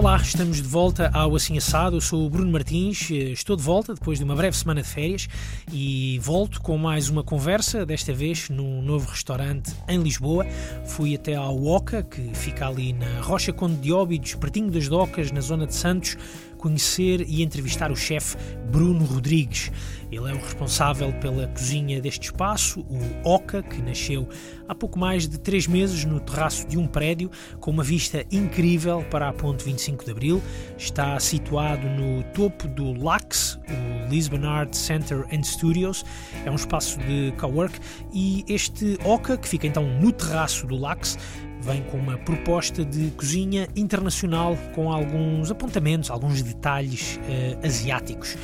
Olá, 0.00 0.16
estamos 0.16 0.56
de 0.56 0.66
volta 0.66 1.10
ao 1.12 1.36
Assim 1.36 1.58
Assado. 1.58 1.96
Eu 1.96 2.00
sou 2.00 2.24
o 2.24 2.30
Bruno 2.30 2.50
Martins, 2.50 3.10
estou 3.10 3.54
de 3.54 3.62
volta 3.62 3.92
depois 3.92 4.16
de 4.16 4.24
uma 4.24 4.34
breve 4.34 4.56
semana 4.56 4.80
de 4.80 4.88
férias 4.88 5.28
e 5.70 6.18
volto 6.22 6.62
com 6.62 6.78
mais 6.78 7.10
uma 7.10 7.22
conversa, 7.22 7.84
desta 7.84 8.10
vez 8.10 8.48
num 8.48 8.80
novo 8.80 9.10
restaurante 9.10 9.74
em 9.86 10.02
Lisboa. 10.02 10.46
Fui 10.86 11.14
até 11.14 11.34
ao 11.34 11.62
Oca, 11.66 12.02
que 12.02 12.30
fica 12.32 12.66
ali 12.66 12.94
na 12.94 13.20
Rocha 13.20 13.52
Conde 13.52 13.76
de 13.76 13.92
Óbidos, 13.92 14.34
pertinho 14.36 14.70
das 14.70 14.88
Docas, 14.88 15.30
na 15.30 15.42
zona 15.42 15.66
de 15.66 15.74
Santos, 15.74 16.16
conhecer 16.60 17.24
e 17.26 17.42
entrevistar 17.42 17.90
o 17.90 17.96
chefe 17.96 18.36
Bruno 18.70 19.04
Rodrigues. 19.04 19.72
Ele 20.12 20.28
é 20.28 20.34
o 20.34 20.38
responsável 20.38 21.12
pela 21.14 21.46
cozinha 21.48 22.00
deste 22.00 22.26
espaço, 22.26 22.80
o 22.80 23.28
Oca, 23.28 23.62
que 23.62 23.80
nasceu 23.80 24.28
há 24.68 24.74
pouco 24.74 24.98
mais 24.98 25.26
de 25.26 25.38
três 25.38 25.66
meses 25.66 26.04
no 26.04 26.20
terraço 26.20 26.66
de 26.66 26.76
um 26.76 26.86
prédio, 26.86 27.30
com 27.60 27.70
uma 27.70 27.82
vista 27.82 28.24
incrível 28.30 29.04
para 29.10 29.28
a 29.28 29.32
Ponte 29.32 29.64
25 29.64 30.04
de 30.04 30.10
Abril. 30.10 30.42
Está 30.76 31.18
situado 31.18 31.88
no 31.88 32.22
topo 32.34 32.68
do 32.68 32.92
LAX, 32.92 33.58
o 33.68 34.10
Lisbon 34.10 34.44
Art 34.46 34.74
Center 34.74 35.26
and 35.32 35.44
Studios. 35.44 36.04
É 36.44 36.50
um 36.50 36.56
espaço 36.56 36.98
de 36.98 37.32
cowork 37.38 37.78
e 38.12 38.44
este 38.48 38.98
Oca, 39.04 39.38
que 39.38 39.48
fica 39.48 39.66
então 39.66 39.84
no 40.00 40.12
terraço 40.12 40.66
do 40.66 40.76
LAX, 40.76 41.16
vem 41.62 41.82
com 41.84 41.96
uma 41.96 42.16
proposta 42.18 42.84
de 42.84 43.10
cozinha 43.10 43.68
internacional 43.76 44.56
com 44.74 44.92
alguns 44.92 45.50
apontamentos, 45.50 46.10
alguns 46.10 46.42
detalhes 46.42 47.18
uh, 47.18 47.66
asiáticos. 47.66 48.36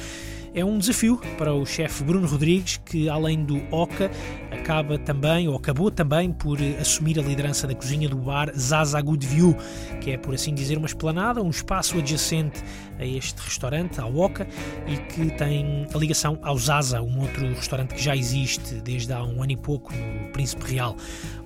É 0.56 0.64
um 0.64 0.78
desafio 0.78 1.20
para 1.36 1.52
o 1.52 1.66
chefe 1.66 2.02
Bruno 2.02 2.26
Rodrigues, 2.26 2.80
que 2.82 3.10
além 3.10 3.44
do 3.44 3.60
Oca, 3.70 4.10
acaba 4.50 4.98
também, 4.98 5.46
ou 5.46 5.54
acabou 5.54 5.90
também, 5.90 6.32
por 6.32 6.58
assumir 6.80 7.18
a 7.18 7.22
liderança 7.22 7.66
da 7.66 7.74
cozinha 7.74 8.08
do 8.08 8.16
bar 8.16 8.50
Zaza 8.56 8.98
Good 9.02 9.26
View, 9.26 9.54
que 10.00 10.12
é, 10.12 10.16
por 10.16 10.34
assim 10.34 10.54
dizer, 10.54 10.78
uma 10.78 10.86
esplanada, 10.86 11.42
um 11.42 11.50
espaço 11.50 11.98
adjacente 11.98 12.64
a 12.98 13.04
este 13.04 13.40
restaurante, 13.40 14.00
ao 14.00 14.14
Oca, 14.16 14.46
e 14.86 14.96
que 14.96 15.30
tem 15.36 15.86
a 15.94 15.98
ligação 15.98 16.38
ao 16.42 16.58
Zaza, 16.58 17.00
um 17.02 17.20
outro 17.20 17.46
restaurante 17.48 17.94
que 17.94 18.02
já 18.02 18.16
existe 18.16 18.76
desde 18.76 19.12
há 19.12 19.22
um 19.22 19.42
ano 19.42 19.52
e 19.52 19.56
pouco 19.56 19.92
no 19.92 20.32
Príncipe 20.32 20.72
Real. 20.72 20.96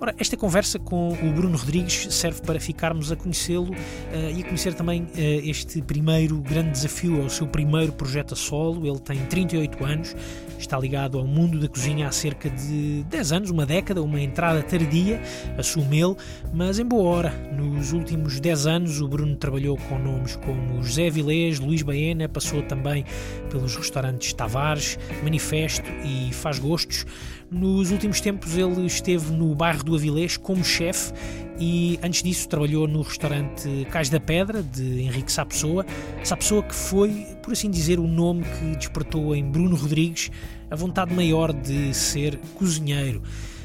Ora, 0.01 0.15
esta 0.19 0.37
conversa 0.37 0.79
com 0.79 1.13
o 1.13 1.33
Bruno 1.33 1.57
Rodrigues 1.57 2.15
serve 2.15 2.41
para 2.43 2.59
ficarmos 2.59 3.13
a 3.13 3.17
conhecê-lo 3.17 3.73
uh, 3.73 4.37
e 4.37 4.41
a 4.41 4.45
conhecer 4.45 4.75
também 4.75 5.03
uh, 5.03 5.09
este 5.15 5.83
primeiro 5.83 6.39
grande 6.39 6.71
desafio, 6.71 7.21
é 7.21 7.25
o 7.25 7.31
seu 7.31 7.47
primeiro 7.47 7.93
projeto 7.93 8.35
a 8.35 8.37
solo. 8.37 8.87
Ele 8.87 8.99
tem 8.99 9.19
38 9.27 9.85
anos, 9.85 10.17
está 10.61 10.79
ligado 10.79 11.19
ao 11.19 11.27
mundo 11.27 11.59
da 11.59 11.69
cozinha 11.69 12.07
há 12.07 12.13
cerca 12.13 12.49
de 12.51 13.03
10 13.09 13.33
anos, 13.33 13.51
uma 13.51 13.65
década, 13.65 14.03
uma 14.03 14.21
entrada 14.21 14.63
tardia, 14.63 15.21
assume 15.57 16.01
ele, 16.01 16.17
mas 16.53 16.79
em 16.79 16.85
boa 16.85 17.03
hora. 17.03 17.31
Nos 17.53 17.93
últimos 17.93 18.39
10 18.39 18.67
anos, 18.67 19.01
o 19.01 19.09
Bruno 19.09 19.37
trabalhou 19.37 19.77
com 19.77 19.99
nomes 19.99 20.37
como 20.37 20.83
José 20.83 21.11
Vilés, 21.11 21.59
Luís 21.59 21.83
Baena, 21.83 22.29
passou 22.29 22.63
também 22.63 23.05
pelos 23.51 23.75
restaurantes 23.77 24.33
Tavares, 24.33 24.99
Manifesto 25.23 25.89
e 26.05 26.33
Faz 26.33 26.59
Gostos. 26.59 27.07
Nos 27.51 27.91
últimos 27.91 28.21
tempos 28.21 28.57
ele 28.57 28.87
esteve 28.87 29.33
no 29.33 29.53
bairro 29.57 29.83
do 29.83 29.97
Avilés 29.97 30.37
como 30.37 30.65
chefe 30.65 31.13
e 31.59 31.99
antes 32.01 32.23
disso 32.23 32.49
trabalhou 32.49 32.87
no 32.87 33.03
restaurante 33.03 33.89
Cais 33.91 34.09
da 34.09 34.21
Pedra 34.21 34.63
de 34.63 35.01
Henrique 35.01 35.33
Sapessoa. 35.33 35.85
Sapessoa 36.23 36.63
que 36.63 36.75
foi, 36.75 37.27
por 37.43 37.53
assim 37.53 37.69
dizer, 37.69 37.99
o 37.99 38.07
nome 38.07 38.45
que 38.45 38.77
despertou 38.77 39.35
em 39.35 39.45
Bruno 39.45 39.75
Rodrigues 39.75 40.31
a 40.71 40.77
vontade 40.77 41.13
maior 41.13 41.53
de 41.53 41.93
ser 41.93 42.39
cozinheiro. 42.55 43.21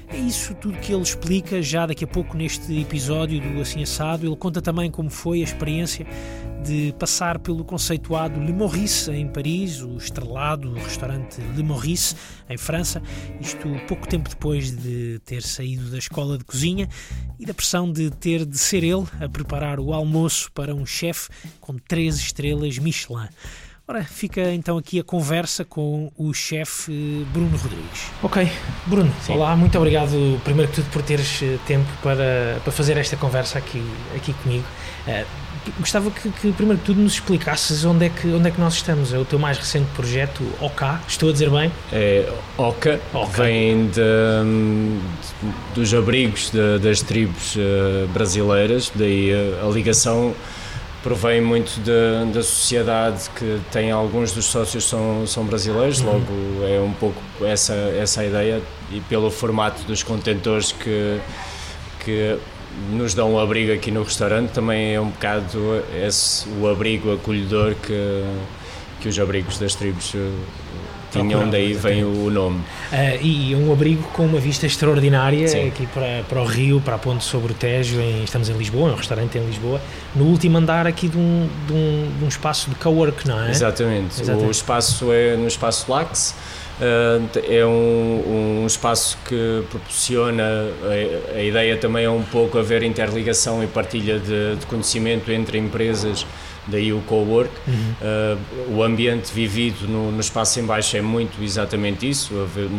É 0.08 0.18
isso 0.18 0.54
tudo 0.56 0.78
que 0.80 0.94
ele 0.94 1.02
explica 1.02 1.62
já 1.62 1.86
daqui 1.86 2.04
a 2.04 2.08
pouco 2.08 2.38
neste 2.38 2.80
episódio 2.80 3.42
do 3.42 3.60
Assim 3.60 3.84
Assado. 3.84 4.26
Ele 4.26 4.36
conta 4.36 4.62
também 4.62 4.92
como 4.92 5.10
foi 5.10 5.42
a 5.42 5.44
experiência 5.44 6.06
de 6.66 6.94
passar 6.98 7.38
pelo 7.40 7.64
conceituado 7.64 8.40
Le 8.40 8.52
Maurice 8.52 9.12
em 9.12 9.28
Paris, 9.28 9.82
o 9.82 9.98
estrelado 9.98 10.74
restaurante 10.74 11.40
Le 11.56 11.64
Maurice 11.64 12.16
em 12.50 12.58
França, 12.58 13.02
isto 13.40 13.68
pouco 13.88 14.08
tempo 14.08 14.30
depois 14.30 14.72
de 14.72 15.20
ter 15.26 15.44
saído 15.44 15.92
da 15.92 15.98
escola 15.98 16.38
de 16.38 16.44
cozinha 16.44 16.90
e 17.40 17.46
da 17.46 17.54
pressão 17.54 17.92
de 17.92 18.10
ter 18.10 18.46
de 18.46 18.58
ser 18.58 18.84
ele 18.84 19.06
a 19.20 19.30
preparar 19.30 19.80
o 19.80 19.94
almoço 19.94 20.52
para 20.54 20.74
um 20.74 20.86
chefe 20.86 21.30
com 21.60 21.78
três 21.78 22.16
estrelas 22.18 22.80
Michelin. 22.80 23.28
Ora, 23.88 24.04
fica 24.04 24.52
então 24.52 24.80
aqui 24.80 25.00
a 25.00 25.04
conversa 25.04 25.64
com 25.64 26.12
o 26.18 26.34
chefe 26.34 26.92
Bruno 27.32 27.56
Rodrigues. 27.56 28.10
Ok, 28.24 28.52
Bruno, 28.88 29.14
Sim. 29.22 29.34
olá, 29.34 29.56
muito 29.56 29.78
obrigado 29.78 30.42
primeiro 30.44 30.72
que 30.72 30.78
tudo 30.78 30.90
por 30.90 31.04
teres 31.04 31.40
eh, 31.44 31.60
tempo 31.68 31.88
para, 32.02 32.60
para 32.64 32.72
fazer 32.72 32.98
esta 32.98 33.16
conversa 33.16 33.60
aqui, 33.60 33.86
aqui 34.16 34.34
comigo. 34.42 34.66
Uh, 35.08 35.24
gostava 35.80 36.10
que, 36.10 36.32
que, 36.32 36.52
primeiro 36.54 36.80
que 36.80 36.86
tudo 36.86 37.00
nos 37.00 37.14
explicasses 37.14 37.86
onde 37.86 38.08
é, 38.08 38.10
que, 38.10 38.28
onde 38.28 38.48
é 38.48 38.52
que 38.52 38.60
nós 38.60 38.74
estamos. 38.74 39.14
É 39.14 39.20
o 39.20 39.26
teu 39.26 39.38
mais 39.38 39.60
recente 39.60 39.88
projeto, 39.96 40.42
OK, 40.60 40.88
estou 41.08 41.30
a 41.30 41.32
dizer 41.32 41.52
bem? 41.52 41.72
É 41.94 42.28
OK, 42.58 43.00
vem 43.36 43.86
de, 43.86 43.94
de, 43.94 45.76
dos 45.76 45.94
abrigos 45.94 46.50
de, 46.50 46.80
das 46.80 47.04
tribos 47.04 47.56
uh, 47.56 48.08
brasileiras, 48.08 48.92
daí 48.96 49.32
a, 49.32 49.68
a 49.68 49.70
ligação 49.70 50.34
provém 51.06 51.40
muito 51.40 51.80
da, 51.82 52.26
da 52.34 52.42
sociedade 52.42 53.30
que 53.36 53.62
tem 53.72 53.92
alguns 53.92 54.32
dos 54.32 54.46
sócios 54.46 54.86
são, 54.86 55.28
são 55.28 55.46
brasileiros, 55.46 56.00
uhum. 56.00 56.14
logo 56.14 56.66
é 56.68 56.80
um 56.80 56.94
pouco 56.94 57.22
essa, 57.46 57.74
essa 57.74 58.22
a 58.22 58.26
ideia 58.26 58.60
e 58.92 59.00
pelo 59.02 59.30
formato 59.30 59.84
dos 59.84 60.02
contentores 60.02 60.72
que, 60.72 61.20
que 62.04 62.40
nos 62.90 63.14
dão 63.14 63.36
o 63.36 63.40
abrigo 63.40 63.72
aqui 63.72 63.92
no 63.92 64.02
restaurante 64.02 64.50
também 64.50 64.96
é 64.96 65.00
um 65.00 65.10
bocado 65.10 65.84
esse, 65.96 66.50
o 66.60 66.68
abrigo 66.68 67.14
acolhedor 67.14 67.76
que, 67.76 68.24
que 69.00 69.08
os 69.08 69.20
abrigos 69.20 69.60
das 69.60 69.76
tribos 69.76 70.12
tinham, 71.22 71.50
daí 71.50 71.74
vem 71.74 72.04
o 72.04 72.30
nome. 72.30 72.60
Uh, 72.92 73.22
e 73.22 73.56
um 73.56 73.72
abrigo 73.72 74.04
com 74.14 74.26
uma 74.26 74.40
vista 74.40 74.66
extraordinária 74.66 75.48
Sim. 75.48 75.68
aqui 75.68 75.88
para, 75.88 76.24
para 76.28 76.42
o 76.42 76.46
Rio, 76.46 76.82
para 76.82 76.96
a 76.96 77.00
ponte 77.00 77.24
sobre 77.24 77.52
o 77.52 77.56
Tejo, 77.56 78.00
em, 78.00 78.24
estamos 78.24 78.50
em 78.50 78.54
Lisboa, 78.54 78.90
é 78.90 78.94
um 78.94 78.98
restaurante 78.98 79.38
em 79.38 79.46
Lisboa, 79.46 79.82
no 80.16 80.26
último 80.26 80.58
andar 80.58 80.88
aqui 80.88 81.08
de 81.08 81.18
um, 81.18 81.48
de 81.68 81.74
um, 81.74 82.12
de 82.20 82.26
um 82.26 82.28
espaço 82.28 82.70
de 82.70 82.76
cowork, 82.76 83.28
não 83.28 83.44
é? 83.44 83.52
Exatamente. 83.52 84.22
Exatamente. 84.22 84.48
o 84.48 84.52
espaço 84.52 85.12
é 85.12 85.36
no 85.36 85.48
espaço 85.48 85.92
Lax, 85.92 86.36
Uh, 86.76 87.30
é 87.48 87.66
um, 87.66 88.64
um, 88.64 88.68
espaço 88.68 89.18
que 89.26 89.64
proporciona, 89.70 90.44
a, 90.44 91.38
a, 91.38 91.42
ideia 91.42 91.78
também 91.78 92.04
é 92.04 92.10
um 92.10 92.22
pouco 92.22 92.58
haver 92.58 92.84
interligação 92.84 93.64
e 93.64 93.68
partilha 93.68 94.20
de, 94.20 94.58
de 94.58 94.66
conhecimento 94.66 95.32
entre 95.32 95.58
empresas 95.58 96.28
daí 96.68 96.92
o 96.94 97.02
co-work. 97.02 97.52
Uhum. 97.68 97.94
Uh, 98.02 98.78
o 98.78 98.84
ambiente 98.84 99.34
vivido 99.34 99.88
no, 99.88 100.12
no 100.12 100.20
espaço 100.20 100.60
em 100.60 100.66
baixo 100.66 100.98
é 100.98 101.02
muito 101.02 101.42
exatamente 101.44 102.10
isso, 102.10 102.40
haver, 102.40 102.70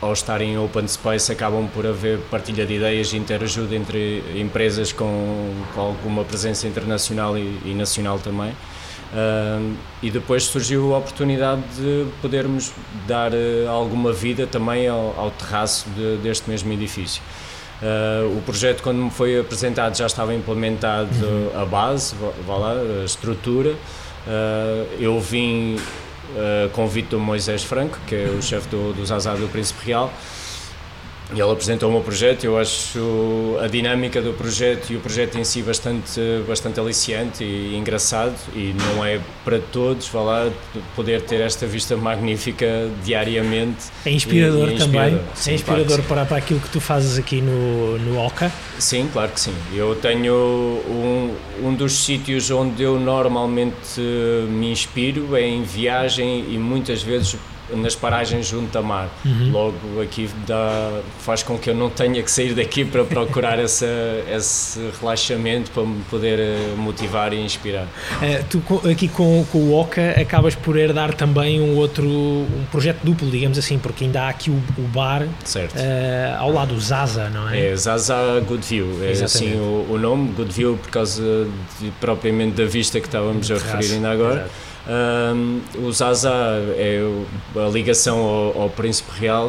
ao 0.00 0.12
estarem 0.12 0.52
em 0.52 0.58
open 0.58 0.88
space 0.88 1.30
acabam 1.30 1.68
por 1.68 1.86
haver 1.86 2.18
partilha 2.30 2.64
de 2.64 2.74
ideias 2.74 3.12
e 3.12 3.16
interajuda 3.16 3.74
entre 3.74 4.22
empresas 4.34 4.92
com, 4.92 5.52
com 5.74 5.80
alguma 5.80 6.24
presença 6.24 6.66
internacional 6.66 7.36
e, 7.36 7.58
e 7.64 7.74
nacional 7.74 8.18
também. 8.18 8.50
Uh, 9.12 9.74
e 10.00 10.10
depois 10.10 10.44
surgiu 10.44 10.94
a 10.94 10.98
oportunidade 10.98 11.62
de 11.76 12.06
podermos 12.22 12.72
dar 13.08 13.32
uh, 13.32 13.68
alguma 13.68 14.12
vida 14.12 14.46
também 14.46 14.86
ao, 14.86 15.14
ao 15.18 15.30
terraço 15.32 15.88
de, 15.90 16.16
deste 16.18 16.48
mesmo 16.48 16.72
edifício. 16.72 17.20
Uh, 17.82 18.36
o 18.36 18.42
projeto, 18.42 18.82
quando 18.82 18.98
me 18.98 19.10
foi 19.10 19.40
apresentado, 19.40 19.96
já 19.96 20.06
estava 20.06 20.34
implementado 20.34 21.10
uhum. 21.24 21.62
a 21.62 21.64
base, 21.64 22.14
vá 22.46 22.56
lá, 22.56 22.72
a 22.72 23.04
estrutura. 23.04 23.70
Uh, 23.70 24.86
eu 25.00 25.18
vim 25.18 25.76
uh, 25.76 26.68
convite 26.70 27.08
do 27.08 27.18
Moisés 27.18 27.64
Franco, 27.64 27.98
que 28.06 28.14
é 28.14 28.28
o 28.28 28.42
chefe 28.42 28.68
do, 28.68 28.92
do 28.92 29.04
Zazá 29.06 29.34
do 29.34 29.48
Príncipe 29.48 29.86
Real, 29.86 30.12
e 31.34 31.40
ele 31.40 31.50
apresentou 31.50 31.88
o 31.88 31.92
meu 31.92 32.00
projeto. 32.00 32.44
Eu 32.44 32.58
acho 32.58 33.58
a 33.62 33.66
dinâmica 33.66 34.20
do 34.20 34.32
projeto 34.32 34.90
e 34.92 34.96
o 34.96 35.00
projeto 35.00 35.38
em 35.38 35.44
si 35.44 35.62
bastante, 35.62 36.20
bastante 36.46 36.80
aliciante 36.80 37.44
e 37.44 37.76
engraçado. 37.76 38.34
E 38.54 38.74
não 38.74 39.04
é 39.04 39.20
para 39.44 39.58
todos, 39.58 40.08
vá 40.08 40.20
lá, 40.20 40.52
poder 40.96 41.22
ter 41.22 41.40
esta 41.40 41.66
vista 41.66 41.96
magnífica 41.96 42.88
diariamente. 43.04 43.86
É 44.04 44.10
inspirador, 44.10 44.68
e, 44.68 44.70
e 44.70 44.72
é 44.72 44.76
inspirador. 44.76 45.10
também. 45.10 45.26
Sim, 45.34 45.50
é 45.50 45.54
inspirador 45.54 45.86
claro 45.86 46.02
para, 46.04 46.24
para 46.24 46.36
aquilo 46.38 46.60
que 46.60 46.68
tu 46.68 46.80
fazes 46.80 47.18
aqui 47.18 47.40
no, 47.40 47.98
no 47.98 48.20
OCA? 48.24 48.50
Sim, 48.78 49.08
claro 49.12 49.30
que 49.30 49.40
sim. 49.40 49.54
Eu 49.74 49.94
tenho 49.96 50.34
um, 50.34 51.34
um 51.62 51.74
dos 51.74 52.04
sítios 52.04 52.50
onde 52.50 52.82
eu 52.82 52.98
normalmente 52.98 54.00
me 54.00 54.70
inspiro 54.70 55.36
é 55.36 55.42
em 55.42 55.62
viagem 55.62 56.46
e 56.50 56.58
muitas 56.58 57.02
vezes 57.02 57.36
nas 57.76 57.94
paragens 57.94 58.46
junto 58.46 58.76
a 58.76 58.82
mar. 58.82 59.08
Uhum. 59.24 59.50
Logo 59.52 60.02
aqui 60.02 60.28
dá, 60.46 61.00
faz 61.20 61.42
com 61.42 61.58
que 61.58 61.70
eu 61.70 61.74
não 61.74 61.90
tenha 61.90 62.22
que 62.22 62.30
sair 62.30 62.54
daqui 62.54 62.84
para 62.84 63.04
procurar 63.04 63.58
essa, 63.60 63.86
esse 64.30 64.80
relaxamento 65.00 65.70
para 65.70 65.84
me 65.84 66.02
poder 66.04 66.38
eh, 66.38 66.74
motivar 66.76 67.32
e 67.32 67.40
inspirar. 67.40 67.84
Uh, 67.84 68.44
tu 68.48 68.88
aqui 68.88 69.08
com, 69.08 69.44
com 69.50 69.58
o 69.58 69.78
Oca 69.78 70.10
acabas 70.20 70.54
por 70.54 70.76
herdar 70.76 71.14
também 71.14 71.60
um 71.60 71.76
outro 71.76 72.06
um 72.06 72.64
projeto 72.70 73.00
duplo, 73.02 73.30
digamos 73.30 73.58
assim, 73.58 73.78
porque 73.78 74.04
ainda 74.04 74.22
há 74.22 74.28
aqui 74.28 74.50
o, 74.50 74.62
o 74.78 74.82
bar 74.88 75.22
uh, 75.22 75.28
ao 76.38 76.52
lado 76.52 76.74
do 76.74 76.80
Zaza, 76.80 77.28
não 77.28 77.48
é? 77.48 77.70
É 77.70 77.76
Zaza 77.76 78.14
Good 78.46 78.66
View, 78.66 78.86
é 79.02 79.10
Exatamente. 79.10 79.24
assim 79.24 79.60
o, 79.60 79.86
o, 79.90 79.98
nome, 79.98 80.32
Good 80.32 80.52
View 80.52 80.78
por 80.80 80.90
causa 80.90 81.22
de, 81.80 81.90
propriamente 82.00 82.56
da 82.56 82.64
vista 82.64 83.00
que 83.00 83.06
estávamos 83.06 83.50
a 83.50 83.54
referir 83.54 83.94
ainda 83.94 84.10
agora. 84.10 84.40
Exato 84.40 84.69
um, 84.88 85.60
o 85.78 85.92
Zaza 85.92 86.30
é 86.76 87.00
a 87.54 87.68
ligação 87.68 88.18
ao, 88.18 88.62
ao 88.62 88.70
Príncipe 88.70 89.10
Real, 89.18 89.48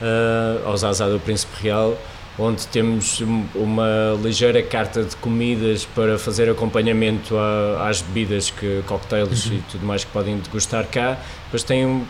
uh, 0.00 0.66
ao 0.66 0.76
Zaza 0.76 1.08
do 1.08 1.18
Príncipe 1.18 1.62
Real, 1.62 1.96
onde 2.38 2.66
temos 2.68 3.20
uma 3.54 4.16
ligeira 4.22 4.62
carta 4.62 5.02
de 5.02 5.16
comidas 5.16 5.84
para 5.84 6.18
fazer 6.18 6.48
acompanhamento 6.48 7.36
a, 7.36 7.88
às 7.88 8.00
bebidas, 8.02 8.50
que, 8.50 8.82
cocktails 8.86 9.46
uhum. 9.46 9.54
e 9.54 9.62
tudo 9.70 9.86
mais 9.86 10.04
que 10.04 10.10
podem 10.10 10.38
degustar 10.38 10.86
cá. 10.86 11.18
Depois 11.44 11.62
tem 11.62 11.84
um, 11.84 12.04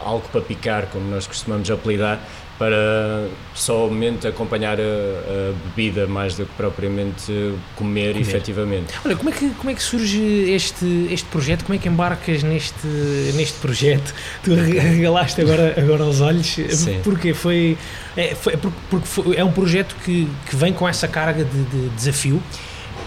algo 0.00 0.26
para 0.32 0.40
picar, 0.40 0.86
como 0.86 1.08
nós 1.10 1.26
costumamos 1.26 1.70
apelidar, 1.70 2.20
para 2.58 3.28
somente 3.54 4.26
acompanhar 4.26 4.78
a, 4.80 4.82
a, 4.82 5.52
bebida 5.66 6.06
mais 6.06 6.34
do 6.34 6.46
que 6.46 6.52
propriamente 6.52 7.26
comer, 7.74 8.12
comer, 8.12 8.20
efetivamente. 8.20 8.94
Olha, 9.04 9.16
como 9.16 9.28
é 9.28 9.32
que, 9.32 9.50
como 9.50 9.70
é 9.70 9.74
que 9.74 9.82
surge 9.82 10.20
este, 10.50 11.08
este 11.10 11.26
projeto? 11.28 11.64
Como 11.64 11.76
é 11.76 11.78
que 11.78 11.88
embarcas 11.88 12.42
neste, 12.42 12.86
neste 13.34 13.58
projeto? 13.58 14.14
Tu 14.42 14.54
regalaste 14.54 15.40
agora, 15.40 15.74
agora 15.76 16.04
os 16.04 16.20
olhos. 16.20 16.46
Sim. 16.46 17.00
Porquê? 17.02 17.34
Foi, 17.34 17.76
é, 18.16 18.34
foi, 18.34 18.54
é 18.54 18.56
porque 18.56 19.06
foi, 19.06 19.36
é 19.36 19.44
um 19.44 19.52
projeto 19.52 19.94
que, 20.04 20.28
que 20.48 20.56
vem 20.56 20.72
com 20.72 20.88
essa 20.88 21.06
carga 21.06 21.44
de, 21.44 21.64
de 21.64 21.88
desafio. 21.90 22.42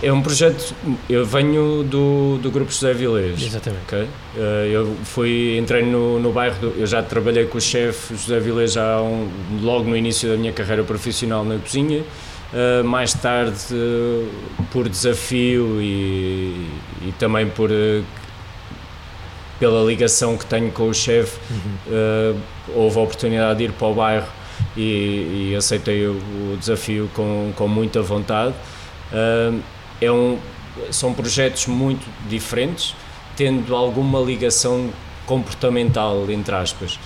É 0.01 0.13
um 0.13 0.21
projeto. 0.21 0.73
Eu 1.09 1.25
venho 1.25 1.83
do, 1.83 2.37
do 2.37 2.49
grupo 2.49 2.71
José 2.71 2.93
Vilês. 2.93 3.41
Exatamente. 3.41 3.83
Okay? 3.83 4.07
Eh, 4.37 4.69
eu 4.71 4.95
fui, 5.03 5.57
entrei 5.57 5.83
no, 5.83 6.19
no 6.19 6.31
bairro. 6.31 6.55
Do, 6.59 6.73
eu 6.77 6.87
já 6.87 7.03
trabalhei 7.03 7.45
com 7.45 7.57
o 7.57 7.61
chefe 7.61 8.15
José 8.15 8.39
Vilês 8.39 8.73
já 8.73 9.01
um, 9.01 9.29
logo 9.61 9.89
no 9.89 9.97
início 9.97 10.29
da 10.29 10.37
minha 10.37 10.53
carreira 10.53 10.83
profissional 10.83 11.43
na 11.43 11.57
cozinha. 11.57 12.03
Uh, 12.51 12.83
mais 12.83 13.13
tarde, 13.13 13.59
uh, 13.73 14.27
por 14.71 14.89
desafio 14.89 15.79
e, 15.79 16.67
e 17.03 17.13
também 17.19 17.47
por 17.47 17.69
uh, 17.69 18.03
pela 19.59 19.85
ligação 19.85 20.35
que 20.35 20.45
tenho 20.45 20.71
com 20.71 20.87
o 20.87 20.93
chefe, 20.93 21.37
uhum. 21.51 22.39
houve 22.73 22.97
a 22.97 23.01
oportunidade 23.01 23.57
de 23.59 23.65
ir 23.65 23.73
para 23.73 23.87
o 23.87 23.93
bairro 23.93 24.27
e, 24.75 25.49
e 25.51 25.55
aceitei 25.55 26.07
o, 26.07 26.13
o, 26.13 26.57
desafio 26.57 27.09
com, 27.13 27.51
com 27.53 27.67
muita 27.67 28.01
vontade 28.01 28.55
é 30.01 30.11
um, 30.11 30.37
são 30.91 31.13
projetos 31.13 31.67
muito 31.67 32.05
diferentes, 32.27 32.95
tendo 33.35 33.75
alguma 33.75 34.19
ligação 34.19 34.89
comportamental, 35.25 36.29
entre 36.29 36.55
aspas. 36.55 36.99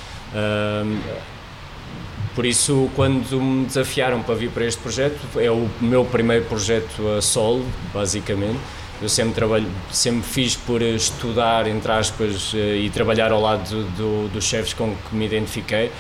por 2.33 2.45
isso, 2.45 2.89
quando 2.95 3.39
me 3.39 3.65
desafiaram 3.65 4.21
para 4.23 4.35
vir 4.35 4.49
para 4.49 4.65
este 4.65 4.81
projeto, 4.81 5.19
é 5.39 5.51
o 5.51 5.69
meu 5.79 6.03
primeiro 6.05 6.45
projeto 6.45 7.07
a 7.17 7.21
solo, 7.21 7.65
basicamente. 7.93 8.59
Eu 9.01 9.09
sempre, 9.09 9.33
trabalho, 9.33 9.67
sempre 9.91 10.23
fiz 10.23 10.55
por 10.55 10.81
estudar, 10.81 11.67
entre 11.67 11.91
aspas, 11.91 12.53
eh, 12.55 12.77
e 12.77 12.89
trabalhar 12.89 13.33
ao 13.33 13.41
lado 13.41 13.63
dos 13.69 13.85
do, 13.97 14.29
do 14.29 14.41
chefes 14.41 14.73
com 14.73 14.95
que 14.95 15.15
me 15.15 15.25
identifiquei 15.25 15.91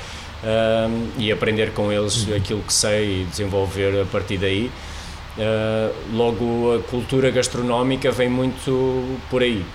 e 1.17 1.31
aprender 1.31 1.71
com 1.71 1.91
eles 1.91 2.27
uhum. 2.27 2.35
aquilo 2.35 2.61
que 2.61 2.73
sei 2.73 3.21
e 3.21 3.25
desenvolver 3.25 4.01
a 4.01 4.05
partir 4.05 4.37
daí. 4.37 4.69
Uh, 5.37 6.15
logo, 6.15 6.75
a 6.75 6.79
cultura 6.89 7.31
gastronómica 7.31 8.11
vem 8.11 8.29
muito 8.29 9.17
por 9.29 9.41
aí. 9.41 9.65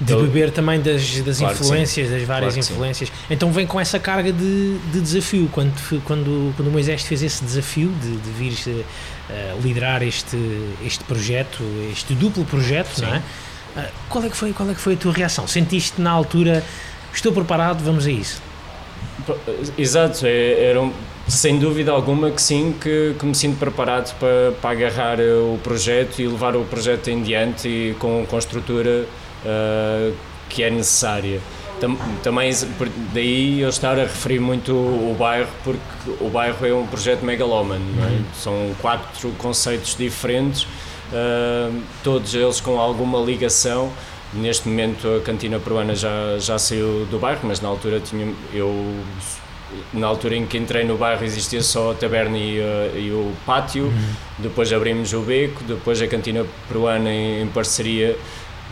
De 0.00 0.12
então, 0.12 0.22
beber 0.22 0.52
também 0.52 0.80
das, 0.80 1.20
das 1.22 1.38
claro 1.38 1.54
influências, 1.54 2.08
das 2.08 2.22
várias 2.22 2.54
claro 2.54 2.70
influências. 2.70 3.12
Então 3.28 3.50
vem 3.50 3.66
com 3.66 3.80
essa 3.80 3.98
carga 3.98 4.32
de, 4.32 4.78
de 4.92 5.00
desafio. 5.00 5.48
Quando, 5.50 5.74
quando, 6.04 6.54
quando 6.54 6.68
o 6.68 6.70
Moisés 6.70 7.02
fez 7.02 7.22
esse 7.22 7.44
desafio 7.44 7.92
de, 8.00 8.16
de 8.16 8.30
vir 8.30 8.52
uh, 8.52 9.60
liderar 9.60 10.04
este, 10.04 10.38
este 10.86 11.02
projeto, 11.02 11.64
este 11.90 12.14
duplo 12.14 12.44
projeto, 12.44 12.94
sim. 12.94 13.02
não 13.02 13.14
é? 13.14 13.18
Uh, 13.18 13.90
qual, 14.08 14.24
é 14.24 14.28
que 14.28 14.36
foi, 14.36 14.52
qual 14.52 14.70
é 14.70 14.74
que 14.74 14.80
foi 14.80 14.94
a 14.94 14.96
tua 14.96 15.12
reação? 15.12 15.48
Sentiste 15.48 16.00
na 16.00 16.12
altura, 16.12 16.62
estou 17.12 17.32
preparado, 17.32 17.82
vamos 17.82 18.06
a 18.06 18.10
isso? 18.10 18.40
Exato, 19.76 20.24
é, 20.26 20.64
era 20.64 20.80
um, 20.80 20.92
sem 21.28 21.58
dúvida 21.58 21.92
alguma 21.92 22.30
que 22.30 22.40
sim, 22.40 22.74
que, 22.80 23.14
que 23.18 23.26
me 23.26 23.34
sinto 23.34 23.58
preparado 23.58 24.14
para, 24.18 24.52
para 24.60 24.70
agarrar 24.70 25.20
eh, 25.20 25.34
o 25.34 25.58
projeto 25.62 26.20
e 26.20 26.26
levar 26.26 26.56
o 26.56 26.64
projeto 26.64 27.08
em 27.08 27.22
diante 27.22 27.68
e 27.68 27.96
com, 27.98 28.24
com 28.26 28.36
a 28.36 28.38
estrutura 28.38 29.06
uh, 29.44 30.14
que 30.48 30.62
é 30.62 30.70
necessária. 30.70 31.40
Tam, 31.80 31.96
também 32.22 32.50
daí 33.12 33.60
eu 33.60 33.68
estar 33.68 33.98
a 33.98 34.02
referir 34.02 34.40
muito 34.40 34.72
o, 34.72 35.14
bairro, 35.18 35.48
porque 35.62 35.80
o 36.20 36.28
bairro 36.28 36.66
é 36.66 36.74
um 36.74 36.86
projeto 36.86 37.22
megalómano, 37.22 37.84
é? 38.02 38.06
Uhum. 38.06 38.24
são 38.34 38.74
quatro 38.80 39.30
conceitos 39.38 39.94
diferentes, 39.96 40.62
uh, 40.62 41.80
todos 42.02 42.34
eles 42.34 42.60
com 42.60 42.80
alguma 42.80 43.20
ligação 43.20 43.92
Neste 44.32 44.68
momento 44.68 45.08
a 45.08 45.20
cantina 45.22 45.58
peruana 45.58 45.94
já, 45.94 46.38
já 46.38 46.58
saiu 46.58 47.06
do 47.06 47.18
bairro, 47.18 47.40
mas 47.44 47.62
na 47.62 47.68
altura 47.68 47.98
tinha, 47.98 48.30
eu 48.52 48.94
na 49.92 50.06
altura 50.06 50.36
em 50.36 50.46
que 50.46 50.56
entrei 50.56 50.84
no 50.84 50.96
bairro 50.96 51.24
existia 51.24 51.62
só 51.62 51.92
a 51.92 51.94
taberna 51.94 52.36
e, 52.36 52.60
uh, 52.60 52.98
e 52.98 53.10
o 53.10 53.32
pátio, 53.44 53.84
uhum. 53.84 54.14
depois 54.38 54.72
abrimos 54.72 55.12
o 55.12 55.20
beco, 55.20 55.62
depois 55.64 56.00
a 56.00 56.06
cantina 56.06 56.44
peruana 56.68 57.10
em, 57.10 57.42
em 57.42 57.46
parceria, 57.48 58.16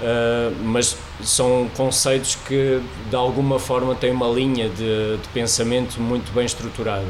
uh, 0.00 0.54
mas 0.62 0.96
são 1.22 1.69
conceitos 1.76 2.34
que 2.34 2.81
de 3.08 3.16
alguma 3.16 3.58
forma 3.58 3.94
têm 3.94 4.10
uma 4.10 4.28
linha 4.28 4.69
de, 4.69 5.16
de 5.16 5.28
pensamento 5.32 6.00
muito 6.00 6.32
bem 6.32 6.44
estruturada 6.44 7.06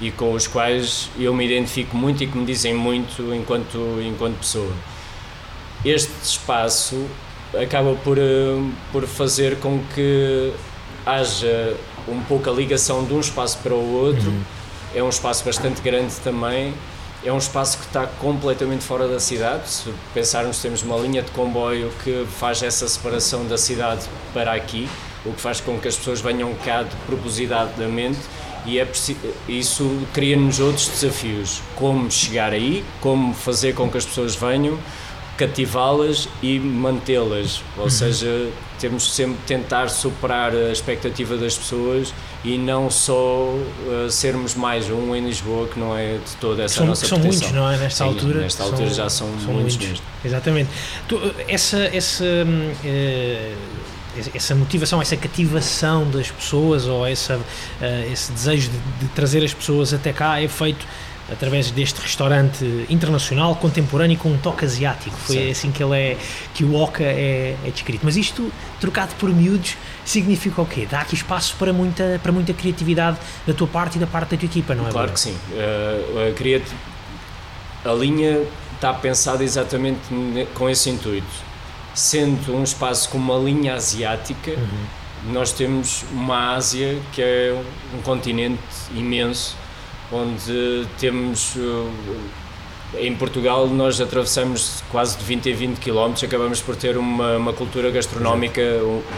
e 0.00 0.10
com 0.10 0.32
os 0.32 0.46
quais 0.46 1.10
eu 1.18 1.34
me 1.34 1.44
identifico 1.44 1.96
muito 1.96 2.24
e 2.24 2.26
que 2.26 2.36
me 2.36 2.46
dizem 2.46 2.74
muito 2.74 3.34
enquanto, 3.34 3.78
enquanto 4.02 4.38
pessoa. 4.38 4.72
Este 5.84 6.12
espaço 6.22 7.06
acaba 7.54 7.94
por, 7.96 8.18
eh, 8.18 8.22
por 8.92 9.06
fazer 9.06 9.56
com 9.56 9.80
que 9.94 10.52
haja 11.04 11.76
um 12.08 12.22
pouco 12.22 12.48
a 12.50 12.52
ligação 12.52 13.04
de 13.04 13.12
um 13.14 13.20
espaço 13.20 13.58
para 13.58 13.74
o 13.74 13.92
outro. 13.94 14.30
Uhum. 14.30 14.42
É 14.94 15.02
um 15.02 15.08
espaço 15.08 15.44
bastante 15.44 15.80
grande 15.80 16.14
também. 16.24 16.74
É 17.22 17.32
um 17.32 17.38
espaço 17.38 17.78
que 17.78 17.84
está 17.84 18.06
completamente 18.06 18.82
fora 18.82 19.06
da 19.06 19.20
cidade. 19.20 19.68
Se 19.68 19.92
pensarmos, 20.14 20.60
temos 20.60 20.82
uma 20.82 20.96
linha 20.96 21.22
de 21.22 21.30
comboio 21.32 21.92
que 22.02 22.26
faz 22.38 22.62
essa 22.62 22.88
separação 22.88 23.46
da 23.46 23.58
cidade 23.58 24.06
para 24.32 24.52
aqui, 24.52 24.88
o 25.24 25.32
que 25.32 25.40
faz 25.40 25.60
com 25.60 25.78
que 25.78 25.86
as 25.86 25.96
pessoas 25.96 26.20
venham 26.20 26.52
cá 26.64 26.82
de 26.82 26.96
propositadamente 27.06 28.18
e 28.64 28.78
é 28.78 28.86
isso 29.48 30.06
cria-nos 30.12 30.60
outros 30.60 30.88
desafios. 30.88 31.60
Como 31.76 32.10
chegar 32.10 32.52
aí, 32.52 32.84
como 33.00 33.34
fazer 33.34 33.74
com 33.74 33.90
que 33.90 33.98
as 33.98 34.04
pessoas 34.04 34.34
venham, 34.34 34.78
cativá-las 35.40 36.28
e 36.42 36.58
mantê-las, 36.58 37.62
ou 37.78 37.84
uhum. 37.84 37.90
seja, 37.90 38.50
temos 38.78 39.10
sempre 39.10 39.38
tentar 39.46 39.88
superar 39.88 40.52
a 40.54 40.70
expectativa 40.70 41.34
das 41.38 41.56
pessoas 41.56 42.12
e 42.44 42.58
não 42.58 42.90
só 42.90 43.54
uh, 43.54 44.10
sermos 44.10 44.54
mais 44.54 44.90
um 44.90 45.16
em 45.16 45.24
Lisboa, 45.24 45.66
que 45.66 45.80
não 45.80 45.96
é 45.96 46.18
de 46.18 46.36
toda 46.38 46.64
essa 46.64 46.74
são, 46.74 46.86
nossa 46.86 47.06
São 47.06 47.18
pretensão. 47.18 47.48
muitos, 47.48 47.58
não 47.58 47.70
é? 47.70 47.78
Nesta 47.78 48.04
Sim, 48.04 48.10
altura. 48.10 48.40
Nesta 48.40 48.62
altura 48.64 48.86
são, 48.86 48.94
já 48.94 49.08
são, 49.08 49.28
são 49.40 49.54
muitos, 49.54 49.78
muitos. 49.78 50.02
Exatamente. 50.22 50.68
Tu, 51.08 51.18
essa, 51.48 51.78
essa, 51.78 52.24
uh, 52.24 53.56
essa 54.34 54.54
motivação, 54.54 55.00
essa 55.00 55.16
cativação 55.16 56.10
das 56.10 56.30
pessoas 56.30 56.86
ou 56.86 57.06
essa, 57.06 57.36
uh, 57.36 58.12
esse 58.12 58.30
desejo 58.30 58.70
de, 58.70 59.06
de 59.06 59.12
trazer 59.14 59.42
as 59.42 59.54
pessoas 59.54 59.94
até 59.94 60.12
cá 60.12 60.38
é 60.38 60.48
feito 60.48 60.86
através 61.30 61.70
deste 61.70 62.00
restaurante 62.00 62.64
internacional, 62.88 63.54
contemporâneo 63.56 64.18
com 64.18 64.30
um 64.30 64.38
toque 64.38 64.64
asiático. 64.64 65.16
Foi 65.16 65.36
Sim. 65.36 65.50
assim 65.50 65.70
que 65.70 65.82
ele 65.82 65.96
é, 65.96 66.16
que 66.54 66.64
o 66.64 66.74
Oca 66.74 67.04
é, 67.04 67.56
é, 67.64 67.70
descrito. 67.70 68.04
Mas 68.04 68.16
isto, 68.16 68.52
trocado 68.80 69.14
por 69.14 69.30
miúdos, 69.30 69.76
significa 70.04 70.60
o 70.60 70.66
quê? 70.66 70.86
Dá 70.90 71.00
aqui 71.00 71.14
espaço 71.14 71.54
para 71.58 71.72
muita, 71.72 72.20
para 72.22 72.32
muita 72.32 72.52
criatividade 72.52 73.18
da 73.46 73.54
tua 73.54 73.66
parte 73.66 73.96
e 73.96 74.00
da 74.00 74.06
parte 74.06 74.30
da 74.30 74.36
tua 74.36 74.46
equipa, 74.46 74.74
não 74.74 74.88
é? 74.88 74.90
Claro 74.90 75.12
que 75.12 75.20
sim. 75.20 75.36
Uh, 75.52 76.34
a, 77.84 77.90
a 77.90 77.94
linha 77.94 78.42
está 78.74 78.92
pensada 78.92 79.44
exatamente 79.44 80.00
com 80.54 80.68
esse 80.68 80.90
intuito. 80.90 81.50
Sendo 81.94 82.54
um 82.54 82.62
espaço 82.62 83.08
com 83.10 83.18
uma 83.18 83.36
linha 83.36 83.74
asiática, 83.74 84.52
uhum. 84.52 85.32
nós 85.32 85.52
temos 85.52 86.04
uma 86.12 86.54
Ásia 86.54 86.98
que 87.12 87.20
é 87.20 87.62
um 87.94 88.00
continente 88.02 88.60
imenso 88.94 89.59
onde 90.12 90.86
temos 90.98 91.54
uh, 91.56 91.90
em 92.98 93.14
Portugal 93.14 93.68
nós 93.68 94.00
atravessamos 94.00 94.82
quase 94.90 95.16
de 95.16 95.24
20 95.24 95.52
a 95.52 95.54
20 95.54 95.78
km, 95.78 96.24
acabamos 96.24 96.60
por 96.60 96.74
ter 96.74 96.96
uma, 96.96 97.36
uma 97.36 97.52
cultura 97.52 97.90
gastronómica 97.90 98.62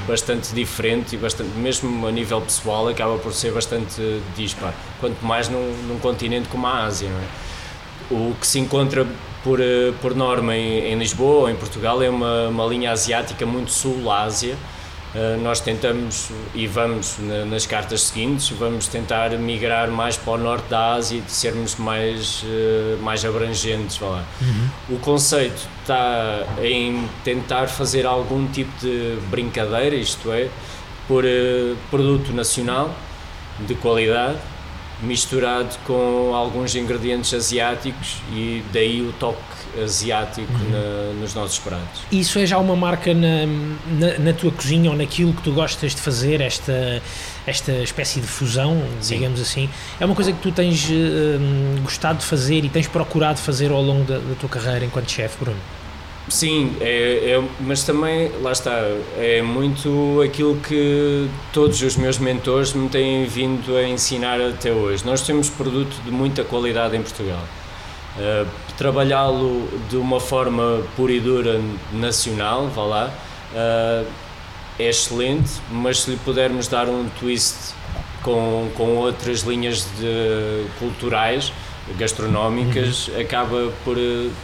bastante 0.07 0.53
diferente 0.55 1.15
e 1.15 1.19
bastante, 1.19 1.51
mesmo 1.57 2.07
a 2.07 2.11
nível 2.11 2.41
pessoal 2.41 2.89
acaba 2.89 3.17
por 3.17 3.33
ser 3.33 3.53
bastante 3.53 4.21
dispar, 4.37 4.75
quanto 5.01 5.25
mais 5.25 5.49
num, 5.49 5.73
num 5.89 5.99
continente 5.99 6.49
como 6.49 6.67
a 6.67 6.85
Ásia. 6.85 7.09
É? 7.09 8.15
O 8.15 8.35
que 8.39 8.47
se 8.47 8.59
encontra 8.59 9.07
por, 9.43 9.59
eh, 9.59 9.93
por 10.03 10.15
norma 10.15 10.55
em, 10.55 10.93
em 10.93 10.99
Lisboa 10.99 11.43
ou 11.43 11.51
em 11.51 11.57
Portugal 11.57 12.03
é 12.03 12.11
uma, 12.11 12.49
uma 12.49 12.67
linha 12.67 12.93
asiática 12.93 13.47
muito 13.47 13.71
sul-Ásia, 13.71 14.55
nós 15.43 15.61
tentamos 15.61 16.31
e 16.55 16.67
vamos 16.67 17.19
na, 17.19 17.45
nas 17.45 17.67
cartas 17.67 18.03
seguintes, 18.03 18.49
vamos 18.51 18.89
tentar 18.89 19.31
migrar 19.33 19.91
mais 19.91 20.17
para 20.17 20.33
o 20.33 20.39
norte 20.39 20.69
da 20.69 20.95
Ásia 20.95 21.19
e 21.19 21.31
sermos 21.31 21.77
mais, 21.77 22.43
uh, 22.43 23.03
mais 23.03 23.23
abrangentes. 23.25 24.01
Uhum. 24.01 24.69
O 24.89 24.99
conceito 24.99 25.69
está 25.81 26.47
em 26.63 27.07
tentar 27.23 27.67
fazer 27.67 28.07
algum 28.07 28.47
tipo 28.47 28.73
de 28.81 29.19
brincadeira, 29.31 29.95
isto 29.95 30.33
é, 30.33 30.49
por 31.07 31.25
uh, 31.25 31.77
produto 31.91 32.33
nacional 32.33 32.95
de 33.61 33.75
qualidade 33.75 34.39
misturado 35.03 35.77
com 35.85 36.33
alguns 36.35 36.75
ingredientes 36.75 37.35
asiáticos 37.35 38.19
e 38.33 38.63
daí 38.73 39.03
o 39.03 39.13
toque 39.13 39.41
asiático 39.83 40.53
uhum. 40.53 40.71
na, 40.71 41.21
nos 41.21 41.35
nossos 41.35 41.59
pratos. 41.59 42.03
Isso 42.11 42.39
é 42.39 42.47
já 42.47 42.59
uma 42.59 42.77
marca 42.77 43.15
na, 43.15 43.47
na, 43.47 44.19
na, 44.19 44.33
tua 44.33 44.51
cozinha 44.51 44.91
ou 44.91 44.97
naquilo 44.97 45.33
que 45.33 45.43
tu 45.43 45.53
gostas 45.53 45.95
de 45.95 46.01
fazer, 46.01 46.41
esta, 46.41 47.03
esta 47.47 47.73
espécie 47.73 48.21
de 48.21 48.27
fusão, 48.27 48.83
Sim. 49.01 49.15
digamos 49.17 49.41
assim? 49.41 49.69
É 50.01 50.05
uma 50.05 50.15
coisa 50.15 50.33
que 50.33 50.41
tu 50.41 50.51
tens 50.51 50.89
uh, 50.89 51.81
gostado 51.83 52.19
de 52.19 52.25
fazer 52.25 52.65
e 52.65 52.69
tens 52.69 52.87
procurado 52.87 53.39
fazer 53.39 53.71
ao 53.71 53.83
longo 53.83 54.05
da, 54.05 54.19
da 54.19 54.35
tua 54.35 54.49
carreira 54.49 54.85
enquanto 54.85 55.11
chefe, 55.11 55.37
Bruno? 55.43 55.59
Sim, 56.29 56.77
é, 56.81 57.33
é, 57.33 57.45
mas 57.61 57.83
também, 57.83 58.31
lá 58.41 58.53
está, 58.53 58.79
é 59.19 59.43
muito 59.43 60.23
aquilo 60.23 60.57
que 60.57 61.29
todos 61.53 61.83
os 61.83 61.97
meus 61.97 62.19
mentores 62.19 62.73
me 62.73 62.89
têm 62.89 63.27
vindo 63.27 63.77
a 63.77 63.87
ensinar 63.87 64.41
até 64.41 64.73
hoje. 64.73 65.05
Nós 65.05 65.23
temos 65.23 65.51
produto 65.51 65.95
de 66.05 66.11
muita 66.11 66.45
qualidade 66.45 66.97
em 66.97 67.03
Portugal. 67.03 67.43
Uh, 68.17 68.47
Trabalhá-lo 68.77 69.69
de 69.89 69.97
uma 69.97 70.19
forma 70.19 70.83
pura 70.97 71.13
e 71.13 71.21
dura 71.21 71.61
nacional, 71.93 72.69
vá 72.69 72.83
lá, 72.83 73.15
uh, 73.53 74.07
é 74.79 74.89
excelente, 74.89 75.51
mas 75.71 76.03
se 76.03 76.11
lhe 76.11 76.17
pudermos 76.17 76.69
dar 76.69 76.89
um 76.89 77.09
twist 77.21 77.75
com, 78.23 78.71
com 78.77 78.97
outras 78.97 79.41
linhas 79.41 79.87
de, 79.99 80.67
culturais, 80.79 81.53
gastronómicas, 81.99 83.09
uhum. 83.09 83.21
acaba 83.21 83.73
por, 83.85 83.97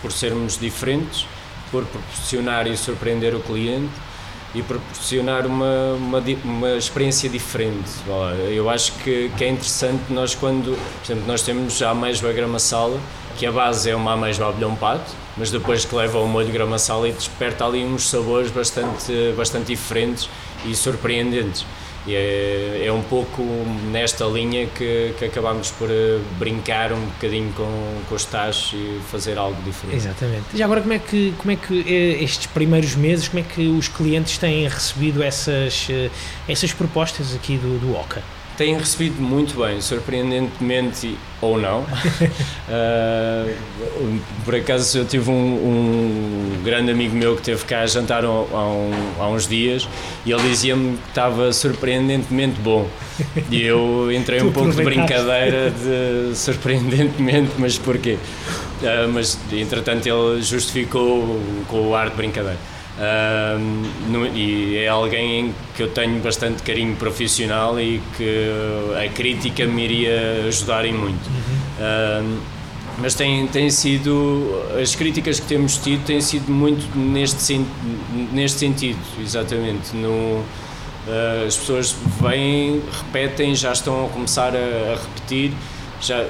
por 0.03 0.13
sermos 0.13 0.59
diferentes 0.59 1.27
por 1.71 1.85
proporcionar 1.85 2.67
e 2.67 2.77
surpreender 2.77 3.35
o 3.35 3.41
cliente 3.41 3.93
e 4.55 4.63
proporcionar 4.63 5.47
uma, 5.47 5.93
uma, 5.95 6.23
uma 6.45 6.71
experiência 6.77 7.29
diferente. 7.29 7.91
Eu 8.51 8.71
acho 8.71 8.93
que, 8.95 9.31
que 9.37 9.45
é 9.45 9.49
interessante 9.49 10.11
nós 10.11 10.35
quando, 10.35 10.77
por 10.77 11.05
exemplo, 11.05 11.27
nós 11.27 11.43
temos 11.43 11.83
a 11.83 11.91
ameijoa 11.91 12.33
grama-sala, 12.33 12.99
que 13.39 13.47
a 13.47 13.53
base 13.53 13.89
é 13.89 13.95
uma 13.95 14.15
ameijoa 14.15 14.49
abelhão 14.49 14.75
pato, 14.75 15.13
mas 15.37 15.49
depois 15.53 15.85
que 15.85 15.95
leva 15.95 16.19
ao 16.19 16.27
molho 16.27 16.51
grama-sala 16.53 17.09
e 17.09 17.13
desperta 17.13 17.65
ali 17.65 17.85
uns 17.85 18.11
sabores 18.11 18.51
bastante, 18.51 19.33
bastante 19.37 19.67
diferentes 19.67 20.29
e 20.67 20.75
surpreendentes. 20.75 21.65
E 22.05 22.15
é, 22.15 22.87
é 22.87 22.93
um 22.93 23.03
pouco 23.03 23.43
nesta 23.93 24.25
linha 24.25 24.67
que, 24.67 25.15
que 25.19 25.25
acabamos 25.25 25.71
por 25.71 25.89
eh, 25.91 26.19
brincar 26.39 26.93
um 26.93 27.01
bocadinho 27.01 27.53
com, 27.53 28.01
com 28.09 28.15
os 28.15 28.25
tachos 28.25 28.73
e 28.73 28.99
fazer 29.11 29.37
algo 29.37 29.61
diferente. 29.63 29.97
Exatamente. 29.97 30.45
Já 30.57 30.65
agora, 30.65 30.81
como 30.81 30.95
é 30.95 30.99
que, 30.99 31.35
como 31.37 31.51
é 31.53 31.57
que 31.57 31.81
eh, 31.87 32.25
estes 32.25 32.47
primeiros 32.47 32.97
meses, 32.97 33.29
como 33.29 33.41
é 33.41 33.43
que 33.43 33.69
os 33.69 33.89
clientes 33.89 34.39
têm 34.39 34.67
recebido 34.67 35.23
essas, 35.23 35.87
eh, 35.91 36.11
essas 36.49 36.73
propostas 36.73 37.35
aqui 37.35 37.57
do, 37.57 37.79
do 37.79 37.95
Oca? 37.95 38.23
Têm 38.59 38.77
recebido 38.77 39.23
muito 39.23 39.57
bem, 39.57 39.81
surpreendentemente 39.81 41.17
ou 41.41 41.57
não. 41.57 41.83
uh, 41.83 43.55
por 44.45 44.57
acaso 44.57 44.99
eu 44.99 45.05
tive 45.05 45.31
um, 45.31 45.35
um, 45.35 46.63
grande 46.65 46.91
amigo 46.91 47.15
meu 47.15 47.37
que 47.37 47.43
teve 47.43 47.65
cá 47.65 47.83
a 47.83 47.87
jantar 47.87 48.25
há, 48.25 48.29
um, 48.29 48.91
há 49.21 49.29
uns 49.29 49.47
dias 49.47 49.89
e 50.27 50.33
ele 50.33 50.43
dizia-me 50.43 50.97
que 50.97 51.09
estava 51.09 51.53
surpreendentemente 51.53 52.61
bom. 52.61 52.89
E 53.49 53.63
eu 53.63 54.11
entrei 54.13 54.43
um 54.43 54.51
pouco 54.51 54.73
de 54.73 54.83
brincadeira 54.83 55.71
de 55.71 56.35
surpreendentemente, 56.37 57.53
mas 57.59 57.79
porquê? 57.79 58.19
Uh, 58.83 59.09
mas 59.13 59.39
entretanto 59.53 60.07
ele 60.07 60.43
justificou 60.43 61.41
com 61.69 61.89
o 61.89 61.95
ar 61.95 62.11
de 62.11 62.17
brincadeira. 62.17 62.59
Uh, 62.99 64.11
no, 64.11 64.27
e 64.27 64.77
é 64.79 64.89
alguém 64.89 65.55
que 65.77 65.85
eu 65.85 65.91
tenho 65.91 66.21
bastante 66.21 66.65
carinho 66.65 66.97
profissional 66.97 67.79
e 67.79 68.03
que 68.17 68.51
a 68.97 69.09
crítica 69.13 69.65
me 69.67 69.85
iria 69.85 70.45
ajudar 70.49 70.85
em 70.85 70.93
muito. 70.93 71.25
Uhum. 71.29 72.35
Uh, 72.35 72.41
mas 73.01 73.15
tem, 73.15 73.47
tem 73.47 73.71
sido, 73.71 74.51
as 74.83 74.97
críticas 74.97 75.39
que 75.39 75.47
temos 75.47 75.77
tido 75.77 76.05
têm 76.05 76.21
sido 76.21 76.51
muito 76.51 76.99
neste, 76.99 77.65
neste 78.33 78.59
sentido, 78.59 78.99
exatamente. 79.23 79.95
No, 79.95 80.09
uh, 80.09 81.47
as 81.47 81.57
pessoas 81.57 81.95
vêm, 82.21 82.83
repetem, 82.91 83.55
já 83.55 83.71
estão 83.71 84.07
a 84.07 84.09
começar 84.09 84.53
a, 84.57 84.93
a 84.93 84.97
repetir 84.97 85.53
já 86.01 86.29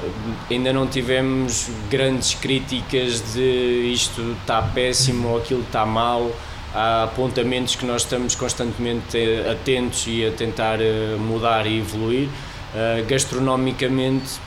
ainda 0.51 0.73
não 0.73 0.87
tivemos 0.87 1.71
grandes 1.91 2.33
críticas 2.33 3.35
de 3.35 3.91
isto 3.93 4.35
está 4.41 4.63
péssimo 4.63 5.29
ou 5.29 5.39
aquilo 5.39 5.61
está 5.61 5.85
mal 5.85 6.31
há 6.79 7.05
apontamentos 7.05 7.75
que 7.75 7.85
nós 7.85 8.03
estamos 8.03 8.37
constantemente 8.37 9.19
eh, 9.19 9.51
atentos 9.51 10.05
e 10.07 10.25
a 10.25 10.31
tentar 10.31 10.81
eh, 10.81 11.17
mudar 11.19 11.67
e 11.67 11.81
evoluir. 11.81 12.29
Uh, 12.69 13.05
gastronomicamente, 13.09 14.39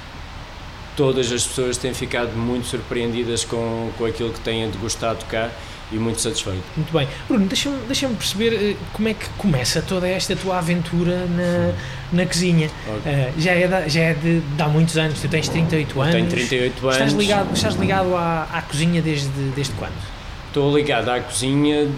todas 0.96 1.32
as 1.32 1.46
pessoas 1.46 1.76
têm 1.78 1.92
ficado 1.92 2.38
muito 2.38 2.68
surpreendidas 2.68 3.44
com, 3.44 3.90
com 3.98 4.06
aquilo 4.06 4.32
que 4.32 4.40
têm 4.42 4.70
degustado 4.70 5.26
cá 5.26 5.50
e 5.92 5.96
muito 5.96 6.22
satisfeito. 6.22 6.62
Muito 6.78 6.94
bem. 6.94 7.08
Bruno, 7.28 7.48
deixa-me 7.48 7.80
deixa 7.88 8.08
perceber 8.08 8.78
como 8.94 9.10
é 9.10 9.16
que 9.16 9.28
começa 9.40 9.82
toda 9.82 10.08
esta 10.08 10.36
tua 10.36 10.60
aventura 10.60 11.26
na, 11.26 11.74
na 12.14 12.26
cozinha. 12.28 12.70
Okay. 13.00 13.12
Uh, 13.12 13.42
já 13.42 13.52
é, 13.54 13.68
de, 13.68 13.90
já 13.90 14.02
é 14.02 14.14
de, 14.14 14.40
de, 14.40 14.62
há 14.62 14.68
muitos 14.68 14.96
anos, 14.98 15.20
tu 15.20 15.28
tens 15.28 15.50
38 15.50 16.00
anos. 16.00 16.14
tenho 16.14 16.30
38 16.30 16.80
anos. 16.84 16.96
Estás 16.96 17.14
ligado, 17.14 17.54
estás 17.56 17.76
ligado 17.76 18.16
à, 18.16 18.48
à 18.54 18.62
cozinha 18.62 19.02
desde, 19.02 19.30
desde 19.56 19.74
quando? 19.74 19.98
Estou 20.48 20.78
ligado 20.78 21.10
à 21.10 21.20
cozinha 21.20 21.90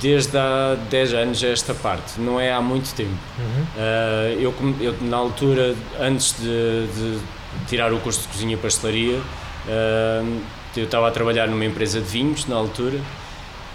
desde 0.00 0.36
há 0.36 0.76
10 0.88 1.14
anos 1.14 1.42
esta 1.42 1.74
parte, 1.74 2.20
não 2.20 2.40
é 2.40 2.52
há 2.52 2.60
muito 2.60 2.94
tempo. 2.94 3.10
Uhum. 3.38 3.62
Uh, 3.76 4.40
eu, 4.40 4.54
eu, 4.80 4.94
na 5.02 5.16
altura, 5.16 5.74
antes 5.98 6.34
de, 6.38 6.86
de, 6.86 7.18
tirar 7.66 7.92
o 7.92 7.98
curso 7.98 8.22
de 8.22 8.28
cozinha 8.28 8.54
e 8.54 8.56
pastelaria, 8.56 9.18
uh, 9.18 10.40
eu 10.76 10.84
estava 10.84 11.08
a 11.08 11.10
trabalhar 11.10 11.48
numa 11.48 11.64
empresa 11.64 12.00
de 12.00 12.06
vinhos 12.06 12.46
na 12.46 12.56
altura 12.56 13.00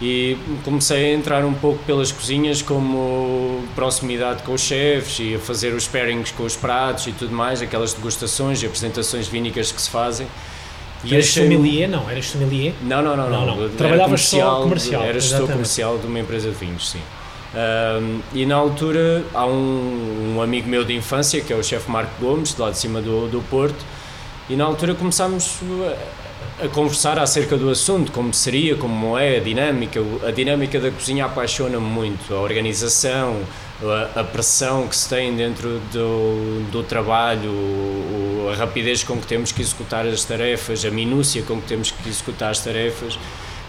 e 0.02 0.38
comecei 0.64 1.14
a 1.14 1.14
entrar 1.14 1.46
um 1.46 1.54
pouco 1.54 1.82
pelas 1.86 2.12
cozinhas 2.12 2.62
como 2.62 3.64
proximidade 3.76 4.44
com 4.44 4.54
os 4.54 4.62
chefes 4.62 5.20
e 5.20 5.36
a 5.36 5.40
fazer 5.40 5.74
os 5.74 5.88
pairings 5.88 6.32
com 6.32 6.44
os 6.44 6.56
pratos 6.56 7.08
e 7.08 7.12
tudo 7.14 7.34
mais, 7.34 7.62
aquelas 7.62 7.94
degustações 7.94 8.62
e 8.62 8.66
apresentações 8.66 9.28
vínicas 9.28 9.72
que 9.72 9.82
se 9.82 9.90
fazem. 9.90 10.28
E 11.06 11.14
eras 11.14 11.28
sommelier? 11.28 11.90
Não, 11.90 12.10
eras 12.10 12.28
sommelier? 12.28 12.74
Não, 12.82 13.02
não, 13.02 13.16
não. 13.16 13.30
não, 13.30 13.46
não. 13.56 13.70
Trabalhavas 13.70 14.22
só 14.22 14.62
comercial? 14.62 15.04
Era 15.04 15.20
gestor 15.20 15.48
comercial 15.48 15.98
de 15.98 16.08
uma 16.08 16.20
empresa 16.20 16.50
de 16.50 16.56
vinhos, 16.56 16.90
sim. 16.90 17.02
Um, 17.56 18.20
e 18.34 18.46
na 18.46 18.56
altura 18.56 19.24
há 19.34 19.46
um, 19.46 20.36
um, 20.36 20.42
amigo 20.42 20.68
meu 20.68 20.84
de 20.84 20.94
infância, 20.94 21.40
que 21.40 21.54
é 21.54 21.56
o 21.56 21.64
chefe 21.64 21.90
Marco 21.90 22.12
Gomes, 22.20 22.54
de 22.54 22.62
lá 22.62 22.70
de 22.70 22.78
cima 22.78 23.02
do, 23.02 23.30
do 23.30 23.42
Porto, 23.44 23.86
e 24.50 24.58
na 24.58 24.66
altura 24.66 24.94
começámos 24.94 25.60
a, 26.60 26.66
a 26.66 26.68
conversar 26.68 27.18
acerca 27.18 27.56
do 27.56 27.70
assunto, 27.70 28.12
como 28.12 28.34
seria, 28.34 28.76
como 28.76 29.18
é 29.18 29.38
a 29.38 29.40
dinâmica. 29.40 30.02
A 30.28 30.32
dinâmica 30.32 30.82
da 30.82 30.92
cozinha 30.92 31.26
apaixona-me 31.26 31.86
muito, 31.86 32.34
a 32.34 32.42
organização, 32.42 33.38
a, 34.16 34.24
pressão 34.24 34.88
que 34.88 34.96
se 34.96 35.10
tem 35.10 35.36
dentro 35.36 35.80
do, 35.92 36.72
do 36.72 36.84
trabalho, 36.84 38.50
a 38.52 38.56
rapidez 38.56 39.04
com 39.04 39.20
que 39.20 39.28
temos 39.28 39.52
que 39.52 39.62
executar 39.62 40.06
as 40.08 40.24
tarefas, 40.24 40.86
a 40.86 40.92
minúcia 40.92 41.44
com 41.44 41.60
que 41.60 41.68
temos 41.68 41.92
que 41.92 42.08
executar 42.08 42.52
as 42.52 42.60
tarefas. 42.60 43.20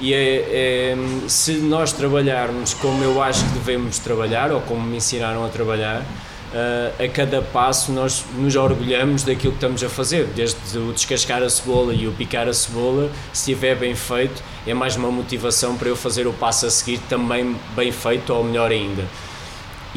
E 0.00 0.12
é, 0.12 0.36
é, 0.50 0.96
se 1.26 1.54
nós 1.54 1.92
trabalharmos 1.92 2.74
como 2.74 3.02
eu 3.02 3.22
acho 3.22 3.42
que 3.44 3.52
devemos 3.52 3.98
trabalhar, 3.98 4.52
ou 4.52 4.60
como 4.60 4.82
me 4.82 4.98
ensinaram 4.98 5.44
a 5.44 5.48
trabalhar, 5.48 6.02
uh, 6.02 7.02
a 7.02 7.08
cada 7.08 7.40
passo 7.40 7.90
nós 7.92 8.22
nos 8.36 8.54
orgulhamos 8.56 9.22
daquilo 9.22 9.52
que 9.52 9.56
estamos 9.56 9.82
a 9.82 9.88
fazer, 9.88 10.26
desde 10.26 10.78
o 10.78 10.92
descascar 10.92 11.42
a 11.42 11.48
cebola 11.48 11.94
e 11.94 12.06
o 12.06 12.12
picar 12.12 12.46
a 12.46 12.52
cebola, 12.52 13.10
se 13.32 13.50
estiver 13.50 13.74
bem 13.74 13.94
feito, 13.94 14.42
é 14.66 14.74
mais 14.74 14.96
uma 14.96 15.10
motivação 15.10 15.76
para 15.78 15.88
eu 15.88 15.96
fazer 15.96 16.26
o 16.26 16.32
passo 16.32 16.66
a 16.66 16.70
seguir 16.70 16.98
também 17.08 17.56
bem 17.74 17.90
feito, 17.90 18.34
ou 18.34 18.44
melhor 18.44 18.70
ainda. 18.70 19.04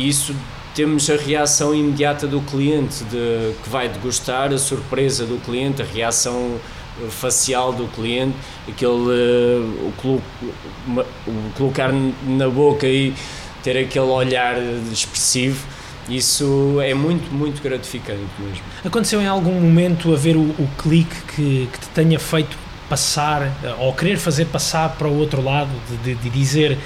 Isso 0.07 0.35
temos 0.73 1.09
a 1.09 1.15
reação 1.15 1.75
imediata 1.75 2.25
do 2.25 2.41
cliente 2.41 3.03
de, 3.05 3.53
que 3.63 3.69
vai 3.69 3.89
degustar, 3.89 4.53
a 4.53 4.57
surpresa 4.57 5.25
do 5.25 5.37
cliente, 5.43 5.81
a 5.81 5.85
reação 5.85 6.59
facial 7.09 7.71
do 7.71 7.87
cliente, 7.87 8.35
aquele 8.67 8.91
o, 8.91 9.93
colo 9.97 10.21
o 11.27 11.51
colocar 11.55 11.91
na 12.25 12.49
boca 12.49 12.87
e 12.87 13.13
ter 13.63 13.77
aquele 13.77 14.05
olhar 14.05 14.57
expressivo 14.91 15.65
isso 16.09 16.79
é 16.81 16.93
muito, 16.93 17.31
muito 17.31 17.61
gratificante 17.61 18.19
mesmo. 18.39 18.63
Aconteceu 18.83 19.21
em 19.21 19.27
algum 19.27 19.53
momento 19.53 20.11
haver 20.11 20.35
o, 20.35 20.41
o 20.41 20.67
clique 20.77 21.15
que, 21.35 21.69
que 21.71 21.79
te 21.79 21.89
tenha 21.89 22.19
feito 22.19 22.57
passar 22.89 23.51
ou 23.77 23.93
querer 23.93 24.17
fazer 24.17 24.45
passar 24.45 24.89
para 24.97 25.07
o 25.07 25.19
outro 25.19 25.43
lado, 25.43 25.69
de, 25.87 25.97
de, 25.97 26.15
de 26.15 26.29
dizer 26.31 26.79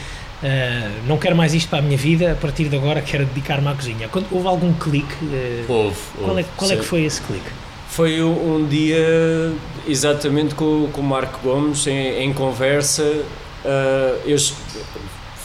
uh, 0.44 1.08
não 1.08 1.18
quero 1.18 1.36
mais 1.36 1.54
isto 1.54 1.70
para 1.70 1.80
a 1.80 1.82
minha 1.82 1.98
vida, 1.98 2.34
a 2.34 2.36
partir 2.36 2.66
de 2.66 2.76
agora 2.76 3.02
quero 3.02 3.26
dedicar-me 3.26 3.68
à 3.68 3.74
cozinha? 3.74 4.08
Quando, 4.10 4.28
houve 4.32 4.48
algum 4.48 4.74
clique? 4.74 5.14
Uh, 5.24 5.66
houve. 5.68 5.98
Qual, 6.16 6.30
houve, 6.30 6.42
é, 6.42 6.46
qual 6.56 6.72
é 6.72 6.76
que 6.76 6.84
foi 6.84 7.04
esse 7.04 7.22
clique? 7.22 7.50
Foi 7.88 8.24
um 8.24 8.66
dia 8.68 9.54
exatamente 9.88 10.56
com, 10.56 10.90
com 10.92 11.02
o 11.02 11.04
Marco 11.04 11.40
Gomes 11.44 11.86
em, 11.88 12.24
em 12.24 12.34
conversa. 12.34 13.04
Uh, 13.04 14.20
eu 14.26 14.38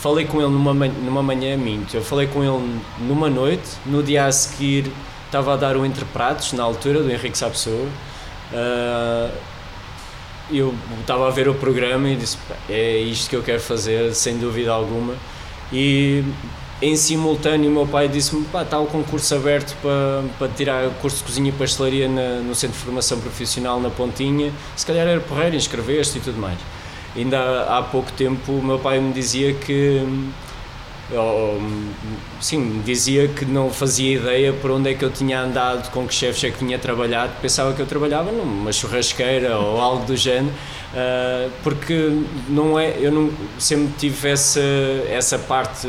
falei 0.01 0.25
com 0.25 0.41
ele 0.41 0.51
numa, 0.51 0.73
numa 0.73 1.23
manhã, 1.23 1.57
minto, 1.57 1.95
eu 1.95 2.03
falei 2.03 2.27
com 2.27 2.43
ele 2.43 2.81
numa 3.01 3.29
noite, 3.29 3.69
no 3.85 4.03
dia 4.03 4.27
a 4.27 4.33
seguir 4.33 4.91
estava 5.29 5.55
a 5.55 5.57
dar 5.57 5.77
o 5.77 5.85
Entre 5.85 6.05
Pratos, 6.07 6.53
na 6.53 6.63
altura, 6.63 7.03
do 7.03 7.11
Henrique 7.11 7.37
Sapessoa. 7.39 7.87
Uh, 8.53 9.31
eu 10.51 10.75
estava 11.01 11.27
a 11.27 11.31
ver 11.31 11.49
o 11.49 11.55
programa 11.55 12.09
e 12.09 12.17
disse, 12.17 12.39
é 12.69 12.99
isto 12.99 13.31
que 13.31 13.37
eu 13.37 13.43
quero 13.43 13.61
fazer, 13.61 14.15
sem 14.15 14.39
dúvida 14.39 14.73
alguma. 14.73 15.15
E 15.73 16.25
em 16.81 16.95
simultâneo, 16.95 17.71
meu 17.71 17.87
pai 17.87 18.09
disse-me: 18.09 18.47
está 18.63 18.79
o 18.79 18.87
concurso 18.87 19.35
aberto 19.35 19.77
para, 19.83 20.25
para 20.39 20.49
tirar 20.49 20.89
curso 21.01 21.19
de 21.19 21.25
cozinha 21.25 21.49
e 21.49 21.53
pastelaria 21.53 22.09
na, 22.09 22.41
no 22.41 22.55
Centro 22.55 22.79
de 22.79 22.85
Formação 22.85 23.21
Profissional 23.21 23.81
na 23.81 23.91
Pontinha. 23.91 24.53
Se 24.77 24.87
calhar 24.87 25.07
era 25.07 25.21
porreiro, 25.21 25.57
inscreveste 25.57 26.19
e 26.19 26.21
tudo 26.21 26.39
mais. 26.39 26.59
Ainda 27.17 27.39
há, 27.39 27.79
há 27.79 27.83
pouco 27.83 28.13
tempo, 28.13 28.53
meu 28.63 28.79
pai 28.79 29.01
me 29.01 29.13
dizia 29.13 29.55
que 29.55 30.07
ou, 31.11 31.59
sim, 32.41 32.83
dizia 32.85 33.29
que 33.29 33.45
não 33.45 33.71
fazia 33.71 34.17
ideia 34.17 34.53
por 34.53 34.71
onde 34.71 34.91
é 34.91 34.95
que 34.95 35.05
eu 35.05 35.11
tinha 35.11 35.41
andado, 35.41 35.91
com 35.91 36.07
que 36.07 36.15
chefes 36.15 36.45
é 36.45 36.51
que 36.51 36.59
tinha 36.59 36.79
trabalhado, 36.79 37.33
pensava 37.41 37.73
que 37.73 37.81
eu 37.81 37.87
trabalhava 37.87 38.31
numa 38.31 38.71
churrasqueira 38.73 39.57
ou 39.57 39.81
algo 39.81 40.05
do 40.05 40.17
género, 40.17 40.53
uh, 40.93 41.51
porque 41.63 42.23
não 42.49 42.79
é, 42.79 42.97
eu 43.01 43.11
não, 43.11 43.31
sempre 43.59 43.93
tive 43.99 44.29
essa, 44.29 44.61
essa 45.09 45.39
parte 45.39 45.89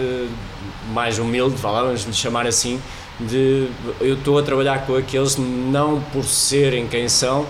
mais 0.93 1.19
humilde, 1.19 1.55
vamos 1.57 2.03
lhe 2.03 2.13
chamar 2.13 2.47
assim, 2.47 2.79
de 3.19 3.67
eu 3.99 4.13
estou 4.13 4.39
a 4.39 4.41
trabalhar 4.41 4.85
com 4.85 4.95
aqueles 4.95 5.35
não 5.37 6.01
por 6.13 6.23
serem 6.23 6.87
quem 6.87 7.09
são, 7.09 7.45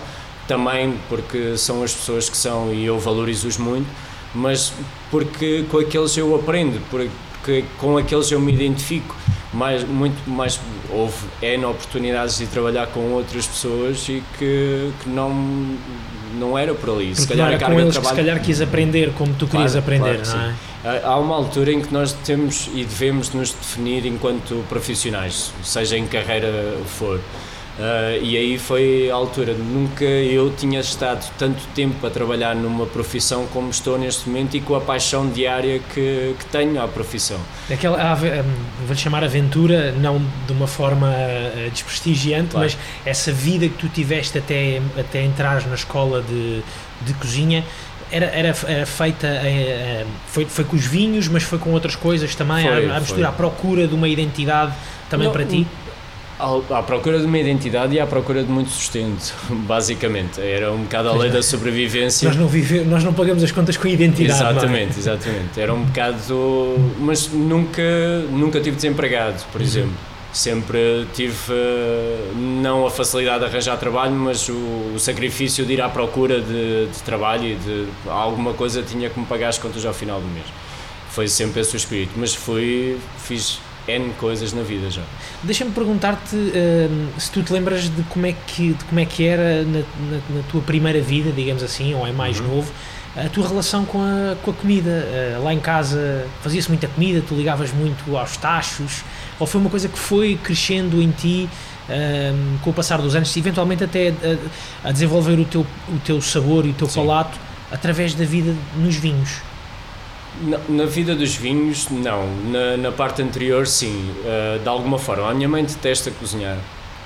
também 0.48 0.98
porque 1.08 1.56
são 1.56 1.84
as 1.84 1.94
pessoas 1.94 2.28
que 2.28 2.36
são 2.36 2.74
e 2.74 2.84
eu 2.84 2.98
valorizo-os 2.98 3.56
muito, 3.56 3.88
mas 4.34 4.72
porque 5.08 5.64
com 5.70 5.78
aqueles 5.78 6.16
eu 6.16 6.34
aprendo, 6.34 6.80
que 7.44 7.64
com 7.78 7.96
aqueles 7.96 8.30
eu 8.30 8.40
me 8.40 8.52
identifico 8.52 9.16
mais, 9.52 9.84
muito 9.84 10.28
mais 10.28 10.60
houve 10.90 11.16
N 11.42 11.64
oportunidades 11.64 12.38
de 12.38 12.46
trabalhar 12.46 12.86
com 12.88 13.00
outras 13.12 13.46
pessoas 13.46 14.08
e 14.08 14.22
que, 14.38 14.92
que 15.02 15.08
não 15.08 15.76
não 16.38 16.56
era 16.56 16.72
por 16.74 16.90
ali. 16.90 17.14
Se 17.14 17.26
calhar, 17.26 17.52
a 17.52 17.58
carga 17.58 17.84
de 17.84 17.90
trabalho... 17.90 18.16
se 18.16 18.22
calhar 18.22 18.40
quis 18.40 18.60
aprender 18.60 19.12
como 19.14 19.34
tu 19.34 19.48
querias 19.48 19.72
claro, 19.72 19.84
aprender 19.84 20.22
claro 20.22 20.54
não 20.84 20.92
é? 20.92 21.00
há 21.04 21.16
uma 21.16 21.34
altura 21.34 21.72
em 21.72 21.80
que 21.80 21.92
nós 21.92 22.12
temos 22.12 22.70
e 22.72 22.84
devemos 22.84 23.34
nos 23.34 23.50
definir 23.50 24.06
enquanto 24.06 24.64
profissionais 24.68 25.52
seja 25.62 25.98
em 25.98 26.06
carreira 26.06 26.76
for 26.86 27.20
Uh, 27.80 28.22
e 28.22 28.36
aí 28.36 28.58
foi 28.58 29.10
a 29.10 29.14
altura. 29.14 29.54
Nunca 29.54 30.04
eu 30.04 30.52
tinha 30.54 30.80
estado 30.80 31.26
tanto 31.38 31.66
tempo 31.74 32.06
a 32.06 32.10
trabalhar 32.10 32.54
numa 32.54 32.84
profissão 32.84 33.46
como 33.46 33.70
estou 33.70 33.98
neste 33.98 34.28
momento 34.28 34.54
e 34.54 34.60
com 34.60 34.74
a 34.74 34.80
paixão 34.82 35.30
diária 35.30 35.80
que, 35.94 36.34
que 36.38 36.44
tenho 36.52 36.80
à 36.82 36.86
profissão. 36.86 37.40
Aquela, 37.70 38.14
vou-lhe 38.14 38.96
chamar 38.96 39.24
aventura, 39.24 39.92
não 39.92 40.20
de 40.46 40.52
uma 40.52 40.66
forma 40.66 41.08
uh, 41.08 41.70
desprestigiante, 41.70 42.50
claro. 42.50 42.66
mas 42.66 42.78
essa 43.06 43.32
vida 43.32 43.66
que 43.66 43.78
tu 43.78 43.88
tiveste 43.88 44.36
até, 44.36 44.82
até 44.98 45.22
entrar 45.22 45.66
na 45.66 45.74
escola 45.74 46.20
de, 46.20 46.62
de 47.00 47.14
cozinha. 47.14 47.64
Era, 48.12 48.26
era, 48.26 48.56
era 48.66 48.86
feita, 48.86 49.26
uh, 49.26 50.06
foi, 50.26 50.44
foi 50.44 50.64
com 50.64 50.76
os 50.76 50.84
vinhos, 50.84 51.28
mas 51.28 51.44
foi 51.44 51.58
com 51.58 51.70
outras 51.70 51.96
coisas 51.96 52.34
também, 52.34 52.66
foi, 52.66 52.90
a, 52.90 52.96
a 52.96 53.00
mistura, 53.00 53.28
à 53.28 53.32
procura 53.32 53.86
de 53.86 53.94
uma 53.94 54.08
identidade 54.08 54.74
também 55.08 55.26
não, 55.26 55.32
para 55.32 55.44
ti? 55.44 55.66
À 56.70 56.82
procura 56.82 57.18
de 57.18 57.26
uma 57.26 57.38
identidade 57.38 57.94
e 57.94 58.00
à 58.00 58.06
procura 58.06 58.42
de 58.42 58.50
muito 58.50 58.70
sustento, 58.70 59.34
basicamente. 59.66 60.40
Era 60.40 60.72
um 60.72 60.82
bocado 60.82 61.10
a 61.10 61.16
lei 61.16 61.30
da 61.30 61.42
sobrevivência. 61.42 62.28
Nós 62.28 62.36
não, 62.36 62.48
vive, 62.48 62.80
nós 62.80 63.04
não 63.04 63.12
pagamos 63.12 63.42
as 63.42 63.52
contas 63.52 63.76
com 63.76 63.86
identidade. 63.86 64.42
É? 64.42 64.50
Exatamente, 64.50 64.98
exatamente. 64.98 65.60
Era 65.60 65.74
um 65.74 65.84
bocado. 65.84 66.76
Mas 66.98 67.28
nunca, 67.28 67.82
nunca 68.30 68.60
tive 68.60 68.76
desempregado, 68.76 69.42
por 69.52 69.60
uhum. 69.60 69.66
exemplo. 69.66 69.94
Sempre 70.32 71.08
tive, 71.12 71.34
eh, 71.52 72.32
não 72.36 72.86
a 72.86 72.90
facilidade 72.90 73.40
de 73.40 73.46
arranjar 73.46 73.76
trabalho, 73.78 74.12
mas 74.12 74.48
o, 74.48 74.92
o 74.94 74.98
sacrifício 74.98 75.66
de 75.66 75.72
ir 75.72 75.82
à 75.82 75.88
procura 75.88 76.40
de, 76.40 76.86
de 76.86 77.02
trabalho 77.04 77.48
e 77.48 77.54
de 77.56 77.88
alguma 78.08 78.54
coisa 78.54 78.80
tinha 78.80 79.10
que 79.10 79.18
me 79.18 79.26
pagar 79.26 79.48
as 79.48 79.58
contas 79.58 79.84
ao 79.84 79.92
final 79.92 80.20
do 80.20 80.28
mês. 80.28 80.46
Foi 81.10 81.26
sempre 81.26 81.60
esse 81.60 81.74
o 81.74 81.76
espírito. 81.76 82.12
Mas 82.16 82.32
fui, 82.32 82.96
fiz 83.18 83.58
N 83.88 84.12
coisas 84.18 84.52
na 84.52 84.62
vida 84.62 84.90
já. 84.90 85.02
Deixa-me 85.42 85.70
perguntar-te 85.70 86.36
uh, 86.36 87.20
se 87.20 87.30
tu 87.30 87.42
te 87.42 87.52
lembras 87.52 87.84
de 87.84 88.02
como 88.04 88.26
é 88.26 88.32
que, 88.32 88.74
de 88.74 88.84
como 88.84 89.00
é 89.00 89.04
que 89.04 89.26
era 89.26 89.62
na, 89.64 89.78
na, 89.78 90.36
na 90.36 90.42
tua 90.50 90.60
primeira 90.60 91.00
vida, 91.00 91.30
digamos 91.32 91.62
assim, 91.62 91.94
ou 91.94 92.06
é 92.06 92.12
mais 92.12 92.40
uhum. 92.40 92.48
novo, 92.48 92.72
a 93.16 93.28
tua 93.28 93.48
relação 93.48 93.84
com 93.84 94.00
a, 94.00 94.36
com 94.42 94.50
a 94.50 94.54
comida. 94.54 94.90
Uh, 94.90 95.42
lá 95.42 95.52
em 95.52 95.60
casa 95.60 96.26
fazia-se 96.42 96.68
muita 96.68 96.86
comida, 96.88 97.22
tu 97.26 97.34
ligavas 97.34 97.72
muito 97.72 98.16
aos 98.16 98.36
tachos, 98.36 99.02
ou 99.38 99.46
foi 99.46 99.60
uma 99.60 99.70
coisa 99.70 99.88
que 99.88 99.98
foi 99.98 100.38
crescendo 100.42 101.02
em 101.02 101.10
ti 101.10 101.48
uh, 101.88 102.58
com 102.62 102.70
o 102.70 102.72
passar 102.72 103.00
dos 103.00 103.14
anos, 103.14 103.36
eventualmente 103.36 103.84
até 103.84 104.08
a, 104.84 104.88
a, 104.88 104.92
desenvolver 104.92 105.38
o 105.38 105.44
teu, 105.44 105.66
o 105.88 105.98
teu 106.04 106.20
sabor 106.20 106.66
e 106.66 106.70
o 106.70 106.74
teu 106.74 106.88
Sim. 106.88 107.00
palato 107.00 107.38
através 107.70 108.14
da 108.14 108.24
vida 108.24 108.54
nos 108.76 108.96
vinhos? 108.96 109.49
Na, 110.68 110.86
vida 110.86 111.14
dos 111.14 111.34
vinhos, 111.34 111.88
não. 111.90 112.26
Na, 112.50 112.76
na 112.76 112.92
parte 112.92 113.20
anterior, 113.20 113.66
sim. 113.66 114.10
Uh, 114.20 114.58
de 114.58 114.68
alguma 114.68 114.98
forma. 114.98 115.28
A 115.28 115.34
minha 115.34 115.48
mãe 115.48 115.64
detesta 115.64 116.10
cozinhar. 116.10 116.56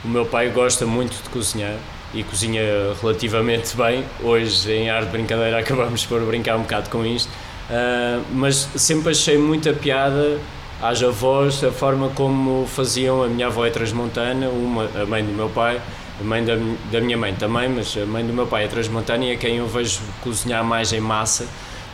O 0.05 0.09
meu 0.09 0.27
pai 0.27 0.51
gosta 0.51 0.87
muito 0.87 1.23
de 1.23 1.29
cozinhar 1.31 1.77
e 2.13 2.23
cozinha 2.23 2.63
relativamente 3.01 3.75
bem. 3.79 4.05
Hoje, 4.23 4.71
em 4.71 4.91
ar 4.91 5.05
de 5.05 5.11
brincadeira, 5.11 5.59
acabamos 5.61 6.05
por 6.05 6.21
brincar 6.23 6.57
um 6.57 6.63
bocado 6.63 6.91
com 6.91 7.05
isto. 7.05 7.29
Uh, 7.29 8.23
mas 8.33 8.69
sempre 8.77 9.11
achei 9.11 9.39
muita 9.39 9.73
piada 9.73 10.39
às 10.83 11.03
avós, 11.03 11.65
a 11.65 11.73
forma 11.73 12.11
como 12.11 12.67
faziam. 12.67 13.23
A 13.23 13.29
minha 13.29 13.47
avó 13.47 13.65
é 13.67 13.71
transmontana, 13.71 14.49
uma, 14.49 14.89
a 15.01 15.07
mãe 15.07 15.25
do 15.25 15.33
meu 15.33 15.49
pai, 15.49 15.81
a 16.21 16.25
mãe 16.25 16.45
da, 16.45 16.55
da 16.93 17.01
minha 17.01 17.17
mãe 17.17 17.35
também, 17.35 17.69
mas 17.69 17.97
a 17.97 18.05
mãe 18.05 18.25
do 18.25 18.33
meu 18.33 18.47
pai 18.47 18.65
é 18.65 18.69
transmontana 18.69 19.25
e 19.25 19.31
é 19.33 19.37
quem 19.37 19.57
eu 19.57 19.67
vejo 19.67 20.01
cozinhar 20.23 20.63
mais 20.63 20.93
em 20.93 21.01
massa. 21.01 21.49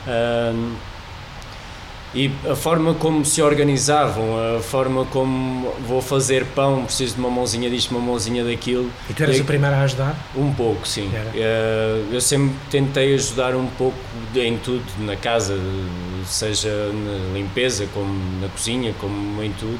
Uh, 0.06 0.74
e 2.14 2.30
a 2.48 2.56
forma 2.56 2.94
como 2.94 3.24
se 3.24 3.40
organizavam, 3.40 4.56
a 4.56 4.60
forma 4.60 5.04
como 5.06 5.72
vou 5.86 6.02
fazer 6.02 6.44
pão, 6.46 6.84
preciso 6.84 7.14
de 7.14 7.20
uma 7.20 7.30
mãozinha 7.30 7.70
disto, 7.70 7.92
uma 7.92 8.00
mãozinha 8.00 8.44
daquilo. 8.44 8.90
E 9.08 9.14
tu 9.14 9.22
eras 9.22 9.38
e, 9.38 9.40
o 9.42 9.44
primeiro 9.44 9.76
a 9.76 9.82
ajudar? 9.82 10.16
Um 10.34 10.52
pouco, 10.52 10.86
sim. 10.88 11.06
Uh, 11.06 12.12
eu 12.12 12.20
sempre 12.20 12.52
tentei 12.68 13.14
ajudar 13.14 13.54
um 13.54 13.66
pouco 13.66 13.96
em 14.34 14.58
tudo 14.58 14.84
na 14.98 15.14
casa, 15.14 15.56
seja 16.26 16.90
na 16.92 17.32
limpeza, 17.32 17.86
como 17.94 18.12
na 18.40 18.48
cozinha, 18.48 18.92
como 19.00 19.40
em 19.42 19.52
tudo, 19.52 19.78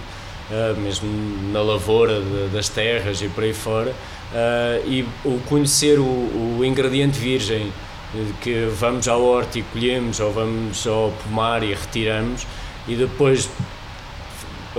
uh, 0.51 0.81
mesmo 0.81 1.09
na 1.53 1.63
lavoura 1.63 2.21
das 2.53 2.69
terras 2.69 3.21
e 3.23 3.29
por 3.29 3.43
aí 3.43 3.53
fora. 3.53 3.91
Uh, 3.91 4.89
e 4.89 5.05
o 5.25 5.41
conhecer 5.49 5.99
o, 5.99 6.05
o 6.05 6.65
ingrediente 6.65 7.19
virgem 7.19 7.73
que 8.41 8.67
vamos 8.79 9.07
ao 9.07 9.23
horto 9.23 9.59
e 9.59 9.63
colhemos 9.63 10.21
ou 10.21 10.33
vamos 10.33 10.87
ao 10.87 11.13
pomar 11.23 11.63
e 11.63 11.73
retiramos 11.73 12.47
e 12.89 12.97
depois 12.97 13.49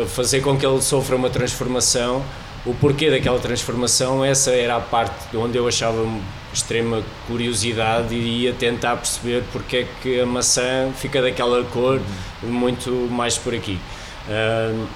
fazer 0.07 0.41
com 0.41 0.57
que 0.57 0.65
ele 0.65 0.81
sofra 0.81 1.15
uma 1.15 1.29
transformação. 1.29 2.23
O 2.65 2.73
porquê 2.75 3.09
daquela 3.09 3.39
transformação 3.39 4.23
essa 4.23 4.51
era 4.51 4.75
a 4.75 4.79
parte 4.79 5.35
onde 5.35 5.57
eu 5.57 5.67
achava 5.67 6.05
extrema 6.53 7.01
curiosidade 7.27 8.13
e 8.13 8.43
ia 8.43 8.53
tentar 8.53 8.97
perceber 8.97 9.43
porque 9.51 9.77
é 9.77 9.87
que 10.01 10.19
a 10.19 10.25
maçã 10.25 10.91
fica 10.95 11.21
daquela 11.21 11.63
cor 11.63 11.99
muito 12.43 12.91
mais 13.09 13.37
por 13.37 13.55
aqui. 13.55 13.79
Uh, 14.27 14.87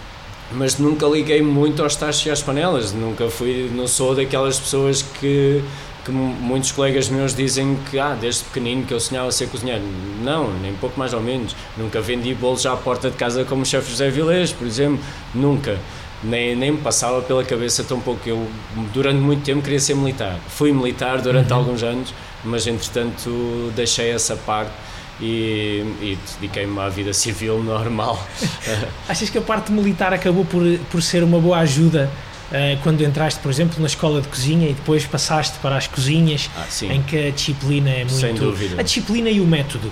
mas 0.52 0.78
nunca 0.78 1.08
liguei 1.08 1.42
muito 1.42 1.82
aos 1.82 1.96
tachos 1.96 2.26
e 2.28 2.30
às 2.30 2.42
panelas 2.42 2.94
nunca 2.94 3.28
fui 3.30 3.72
não 3.74 3.88
sou 3.88 4.14
daquelas 4.14 4.60
pessoas 4.60 5.02
que 5.02 5.64
que 6.06 6.12
muitos 6.12 6.72
colegas 6.72 7.10
meus 7.10 7.34
dizem 7.34 7.78
que 7.90 7.98
ah, 7.98 8.16
desde 8.20 8.44
pequenino 8.44 8.86
que 8.86 8.94
eu 8.94 9.00
sonhava 9.00 9.32
ser 9.32 9.48
cozinheiro. 9.48 9.84
Não, 10.24 10.54
nem 10.60 10.74
pouco 10.76 10.98
mais 11.00 11.14
ou 11.14 11.22
menos. 11.22 11.56
Nunca 11.76 12.00
vendi 12.00 12.34
bolos 12.36 12.66
à 12.68 12.76
porta 12.78 13.10
de 13.10 13.18
casa 13.18 13.44
como 13.44 13.64
o 13.64 13.66
chefe 13.66 13.90
José 13.90 14.12
Vilés, 14.12 14.54
por 14.54 14.68
exemplo. 14.68 15.04
Nunca. 15.34 15.80
Nem, 16.24 16.56
nem 16.56 16.72
me 16.72 16.78
passava 16.78 17.22
pela 17.24 17.44
cabeça 17.44 17.84
tão 17.84 18.00
pouco. 18.00 18.22
Eu, 18.30 18.48
durante 18.94 19.20
muito 19.20 19.44
tempo, 19.44 19.64
queria 19.64 19.80
ser 19.80 19.96
militar. 19.96 20.40
Fui 20.48 20.72
militar 20.72 21.22
durante 21.22 21.52
uhum. 21.52 21.58
alguns 21.58 21.82
anos, 21.82 22.14
mas 22.44 22.68
entretanto 22.68 23.72
deixei 23.76 24.12
essa 24.12 24.36
parte 24.36 24.72
e, 25.20 25.84
e 26.02 26.18
dediquei-me 26.36 26.80
à 26.80 26.88
vida 26.88 27.14
civil 27.14 27.64
normal. 27.64 28.24
Achas 29.10 29.30
que 29.30 29.40
a 29.40 29.42
parte 29.42 29.72
militar 29.72 30.14
acabou 30.14 30.46
por, 30.46 30.62
por 30.92 31.02
ser 31.02 31.24
uma 31.24 31.40
boa 31.40 31.58
ajuda 31.58 32.12
uh, 32.52 32.82
quando 32.84 33.02
entraste, 33.04 33.40
por 33.40 33.52
exemplo, 33.52 33.80
na 33.80 33.88
escola 33.88 34.22
de 34.22 34.28
cozinha 34.28 34.70
e 34.70 34.74
depois 34.74 35.06
passaste 35.06 35.58
para 35.60 35.78
as 35.78 35.88
cozinhas, 35.88 36.50
ah, 36.56 36.66
em 36.86 37.02
que 37.02 37.28
a 37.28 37.32
disciplina 37.32 37.90
é 37.90 38.00
muito. 38.00 38.14
Sem 38.14 38.34
dúvida. 38.36 38.80
A 38.80 38.84
disciplina 38.84 39.30
e 39.30 39.40
o 39.40 39.46
método. 39.46 39.92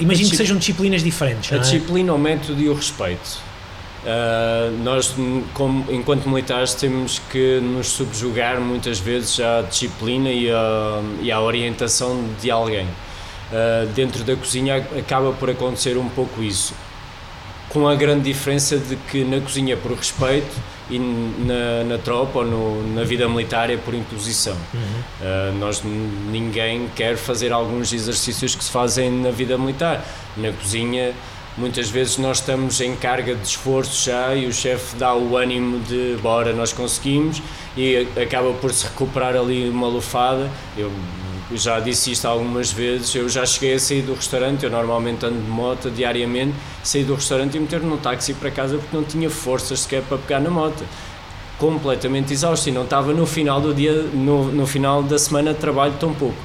Imagino 0.00 0.30
que 0.30 0.36
sejam 0.36 0.56
disciplinas 0.56 1.02
diferentes. 1.02 1.52
A 1.52 1.56
é? 1.56 1.58
disciplina, 1.58 2.12
o 2.12 2.18
método 2.18 2.60
e 2.60 2.68
o 2.68 2.74
respeito. 2.74 3.38
Uh, 4.04 4.70
nós, 4.82 5.14
como, 5.54 5.90
enquanto 5.90 6.28
militares, 6.28 6.74
temos 6.74 7.20
que 7.30 7.58
nos 7.60 7.88
subjugar 7.88 8.60
muitas 8.60 8.98
vezes 8.98 9.40
à 9.40 9.62
disciplina 9.62 10.30
e 10.30 10.50
à, 10.50 11.02
e 11.22 11.32
à 11.32 11.40
orientação 11.40 12.22
de 12.40 12.50
alguém. 12.50 12.86
Uh, 12.86 13.86
dentro 13.94 14.22
da 14.24 14.36
cozinha 14.36 14.76
acaba 14.98 15.32
por 15.32 15.48
acontecer 15.48 15.96
um 15.96 16.08
pouco 16.08 16.42
isso, 16.42 16.74
com 17.70 17.88
a 17.88 17.94
grande 17.94 18.24
diferença 18.24 18.76
de 18.76 18.96
que 18.96 19.24
na 19.24 19.40
cozinha 19.40 19.76
por 19.76 19.92
respeito 19.92 20.54
e 20.90 20.98
na, 20.98 21.84
na 21.84 21.98
tropa 21.98 22.40
ou 22.40 22.44
no, 22.44 22.94
na 22.94 23.04
vida 23.04 23.28
militar 23.28 23.70
é 23.70 23.76
por 23.76 23.94
imposição. 23.94 24.56
Uhum. 24.72 24.80
Uh, 24.80 25.58
nós 25.58 25.82
ninguém 26.30 26.88
quer 26.94 27.16
fazer 27.16 27.52
alguns 27.52 27.92
exercícios 27.92 28.54
que 28.54 28.62
se 28.62 28.70
fazem 28.70 29.10
na 29.10 29.30
vida 29.30 29.56
militar. 29.56 30.04
Na 30.36 30.52
cozinha 30.52 31.14
muitas 31.56 31.88
vezes 31.88 32.18
nós 32.18 32.38
estamos 32.38 32.80
em 32.80 32.96
carga 32.96 33.34
de 33.34 33.46
esforço 33.46 34.04
já 34.04 34.34
e 34.34 34.46
o 34.46 34.52
chefe 34.52 34.96
dá 34.96 35.14
o 35.14 35.36
ânimo 35.36 35.78
de 35.80 36.16
bora, 36.20 36.52
nós 36.52 36.72
conseguimos 36.72 37.40
e 37.76 38.06
acaba 38.20 38.52
por 38.54 38.72
se 38.72 38.84
recuperar 38.84 39.36
ali 39.36 39.68
uma 39.68 39.86
lufada. 39.86 40.50
Eu 40.76 40.90
já 41.52 41.78
disse 41.80 42.12
isto 42.12 42.26
algumas 42.26 42.72
vezes, 42.72 43.14
eu 43.14 43.28
já 43.28 43.44
cheguei 43.44 43.74
a 43.74 43.78
sair 43.78 44.02
do 44.02 44.14
restaurante, 44.14 44.64
eu 44.64 44.70
normalmente 44.70 45.24
ando 45.26 45.40
de 45.40 45.48
moto 45.48 45.90
diariamente, 45.90 46.54
saí 46.82 47.04
do 47.04 47.14
restaurante 47.14 47.56
e 47.56 47.60
meter 47.60 47.80
num 47.80 47.96
táxi 47.96 48.32
para 48.34 48.50
casa 48.50 48.78
porque 48.78 48.96
não 48.96 49.04
tinha 49.04 49.28
forças 49.28 49.80
sequer 49.80 50.02
para 50.02 50.16
pegar 50.18 50.40
na 50.40 50.50
moto. 50.50 50.84
Completamente 51.58 52.32
exausto 52.32 52.68
e 52.68 52.72
não 52.72 52.84
estava 52.84 53.12
no 53.12 53.26
final 53.26 53.60
do 53.60 53.72
dia, 53.72 53.92
no, 53.92 54.50
no 54.50 54.66
final 54.66 55.02
da 55.02 55.18
semana 55.18 55.52
de 55.52 55.60
trabalho 55.60 55.94
tão 56.00 56.12
pouco 56.12 56.36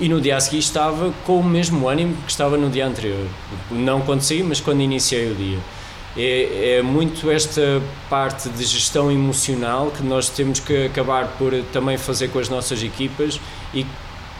e 0.00 0.08
no 0.08 0.20
dia 0.20 0.36
a 0.36 0.40
seguir 0.40 0.58
estava 0.58 1.12
com 1.24 1.40
o 1.40 1.44
mesmo 1.44 1.88
ânimo 1.88 2.14
que 2.24 2.30
estava 2.30 2.56
no 2.56 2.70
dia 2.70 2.86
anterior. 2.86 3.26
Não 3.70 4.00
quando 4.00 4.22
saí, 4.22 4.42
mas 4.42 4.60
quando 4.60 4.80
iniciei 4.80 5.30
o 5.30 5.34
dia. 5.34 5.58
É, 6.16 6.78
é, 6.78 6.82
muito 6.82 7.30
esta 7.30 7.82
parte 8.08 8.48
de 8.48 8.64
gestão 8.64 9.10
emocional 9.10 9.90
que 9.90 10.02
nós 10.02 10.28
temos 10.28 10.58
que 10.58 10.86
acabar 10.86 11.28
por 11.38 11.52
também 11.72 11.96
fazer 11.96 12.28
com 12.28 12.38
as 12.38 12.48
nossas 12.48 12.82
equipas 12.82 13.40
e 13.72 13.86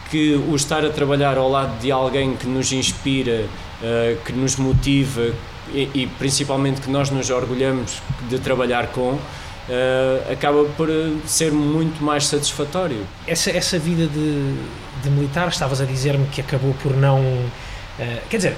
que 0.09 0.35
o 0.35 0.55
estar 0.55 0.85
a 0.85 0.89
trabalhar 0.89 1.37
ao 1.37 1.49
lado 1.49 1.79
de 1.79 1.91
alguém 1.91 2.35
que 2.35 2.47
nos 2.47 2.71
inspira, 2.71 3.45
uh, 3.81 4.23
que 4.23 4.33
nos 4.33 4.55
motiva 4.55 5.33
e, 5.73 5.89
e, 5.93 6.07
principalmente 6.17 6.81
que 6.81 6.89
nós 6.89 7.09
nos 7.09 7.29
orgulhamos 7.29 8.01
de 8.27 8.39
trabalhar 8.39 8.87
com, 8.87 9.11
uh, 9.11 9.19
acaba 10.31 10.65
por 10.75 10.89
ser 11.25 11.51
muito 11.51 12.03
mais 12.03 12.25
satisfatório. 12.25 13.05
Essa, 13.27 13.51
essa 13.51 13.77
vida 13.77 14.07
de 14.07 14.55
de 15.01 15.09
militar, 15.09 15.47
estavas 15.47 15.81
a 15.81 15.85
dizer-me 15.85 16.25
que 16.27 16.41
acabou 16.41 16.73
por 16.81 16.95
não. 16.95 17.19
Uh, 17.21 18.21
quer 18.29 18.37
dizer, 18.37 18.57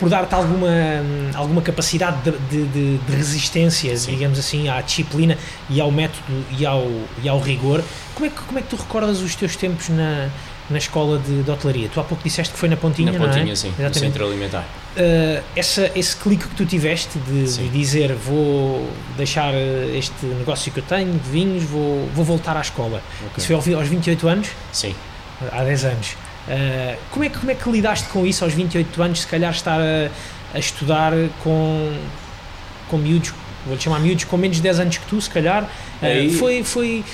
por 0.00 0.08
dar-te 0.08 0.34
alguma, 0.34 0.66
um, 0.66 1.30
alguma 1.34 1.62
capacidade 1.62 2.18
de, 2.24 2.66
de, 2.66 2.98
de 2.98 3.12
resistência, 3.12 3.96
Sim. 3.96 4.12
digamos 4.12 4.38
assim, 4.38 4.68
à 4.68 4.80
disciplina 4.80 5.38
e 5.68 5.80
ao 5.80 5.92
método 5.92 6.44
e 6.58 6.66
ao, 6.66 6.84
e 7.22 7.28
ao 7.28 7.38
rigor. 7.38 7.84
Como 8.14 8.26
é, 8.26 8.30
que, 8.30 8.40
como 8.40 8.58
é 8.58 8.62
que 8.62 8.68
tu 8.68 8.76
recordas 8.76 9.20
os 9.20 9.34
teus 9.36 9.54
tempos 9.54 9.88
na, 9.88 10.28
na 10.70 10.78
escola 10.78 11.18
de, 11.18 11.42
de 11.42 11.50
hotelaria? 11.50 11.88
Tu 11.92 12.00
há 12.00 12.04
pouco 12.04 12.22
disseste 12.22 12.52
que 12.52 12.58
foi 12.58 12.68
na 12.68 12.76
Pontinha, 12.76 13.12
na 13.12 13.18
Pontinha, 13.18 13.44
não 13.44 13.52
é? 13.52 13.56
sim, 13.56 13.68
Exatamente. 13.68 13.94
no 13.94 14.00
centro 14.00 14.26
alimentar. 14.26 14.64
Uh, 14.96 15.42
essa, 15.54 15.90
esse 15.94 16.16
clique 16.16 16.48
que 16.48 16.54
tu 16.54 16.64
tiveste 16.64 17.18
de, 17.18 17.44
de, 17.44 17.68
dizer 17.68 18.14
vou 18.14 18.88
deixar 19.16 19.52
este 19.94 20.26
negócio 20.26 20.72
que 20.72 20.78
eu 20.80 20.84
tenho 20.84 21.12
de 21.12 21.30
vinhos, 21.30 21.62
vou, 21.64 22.08
vou 22.14 22.24
voltar 22.24 22.56
à 22.56 22.60
escola. 22.60 23.02
Okay. 23.30 23.44
Isso 23.44 23.62
foi 23.62 23.74
aos 23.74 23.88
28 23.88 24.28
anos? 24.28 24.48
Sim 24.72 24.94
há 25.50 25.62
10 25.64 25.84
anos. 25.84 26.08
Uh, 26.48 26.98
como, 27.10 27.24
é 27.24 27.28
que, 27.28 27.38
como 27.38 27.50
é 27.50 27.54
que 27.54 27.70
lidaste 27.70 28.08
com 28.08 28.26
isso 28.26 28.44
aos 28.44 28.52
28 28.52 29.02
anos, 29.02 29.20
se 29.20 29.26
calhar 29.26 29.52
estar 29.52 29.80
a, 29.80 30.10
a 30.54 30.58
estudar 30.58 31.12
com, 31.42 31.92
com 32.88 32.98
miúdos, 32.98 33.32
vou-te 33.66 33.84
chamar 33.84 34.00
miúdos 34.00 34.24
com 34.24 34.36
menos 34.36 34.56
de 34.56 34.62
10 34.62 34.80
anos 34.80 34.98
que 34.98 35.06
tu, 35.06 35.20
se 35.20 35.30
calhar, 35.30 35.64
uh, 35.64 35.68
aí, 36.04 36.32
foi, 36.32 36.64
foi, 36.64 37.04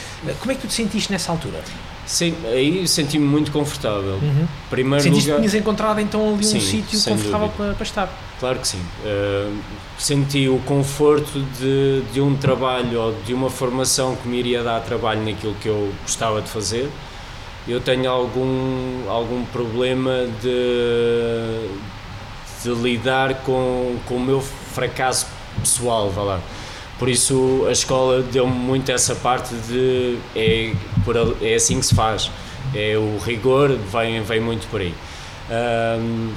como 0.40 0.52
é 0.52 0.54
que 0.54 0.62
tu 0.62 0.68
te 0.68 0.74
sentiste 0.74 1.12
nessa 1.12 1.30
altura? 1.30 1.62
Sim, 2.06 2.34
aí 2.44 2.86
senti-me 2.86 3.26
muito 3.26 3.50
confortável. 3.50 4.14
Uhum. 4.22 4.46
Primeiro 4.70 5.02
Sentiste 5.02 5.26
lugar... 5.26 5.42
que 5.42 5.48
tinhas 5.48 5.60
encontrado 5.60 6.00
então 6.00 6.34
ali 6.34 6.44
sim, 6.44 6.58
um 6.58 6.60
sítio 6.60 7.02
confortável 7.02 7.48
para, 7.48 7.74
para, 7.74 7.82
estar? 7.82 8.08
Claro 8.38 8.58
que 8.60 8.68
sim. 8.68 8.80
Uh, 9.04 9.58
senti 9.98 10.48
o 10.48 10.58
conforto 10.60 11.44
de, 11.58 12.02
de 12.12 12.20
um 12.20 12.36
trabalho 12.36 13.00
ou 13.00 13.14
de 13.26 13.34
uma 13.34 13.50
formação 13.50 14.14
que 14.14 14.28
me 14.28 14.38
iria 14.38 14.62
dar 14.62 14.80
trabalho 14.80 15.24
naquilo 15.24 15.54
que 15.60 15.68
eu 15.68 15.92
gostava 16.04 16.40
de 16.40 16.48
fazer 16.48 16.88
eu 17.68 17.80
tenho 17.80 18.08
algum, 18.08 19.10
algum 19.10 19.44
problema 19.46 20.26
de, 20.40 21.68
de 22.62 22.70
lidar 22.80 23.42
com, 23.42 23.96
com 24.06 24.16
o 24.16 24.20
meu 24.20 24.40
fracasso 24.40 25.26
pessoal, 25.60 26.10
vá 26.10 26.22
lá. 26.22 26.40
Por 26.98 27.08
isso 27.08 27.66
a 27.68 27.72
escola 27.72 28.22
deu-me 28.22 28.54
muito 28.54 28.90
essa 28.90 29.14
parte 29.14 29.54
de 29.54 30.18
é, 30.34 30.72
por, 31.04 31.16
é 31.42 31.54
assim 31.54 31.78
que 31.78 31.86
se 31.86 31.94
faz, 31.94 32.30
é 32.74 32.96
o 32.96 33.18
rigor, 33.18 33.70
vem, 33.70 34.22
vem 34.22 34.40
muito 34.40 34.66
por 34.68 34.80
aí. 34.80 34.94
Um, 35.50 36.32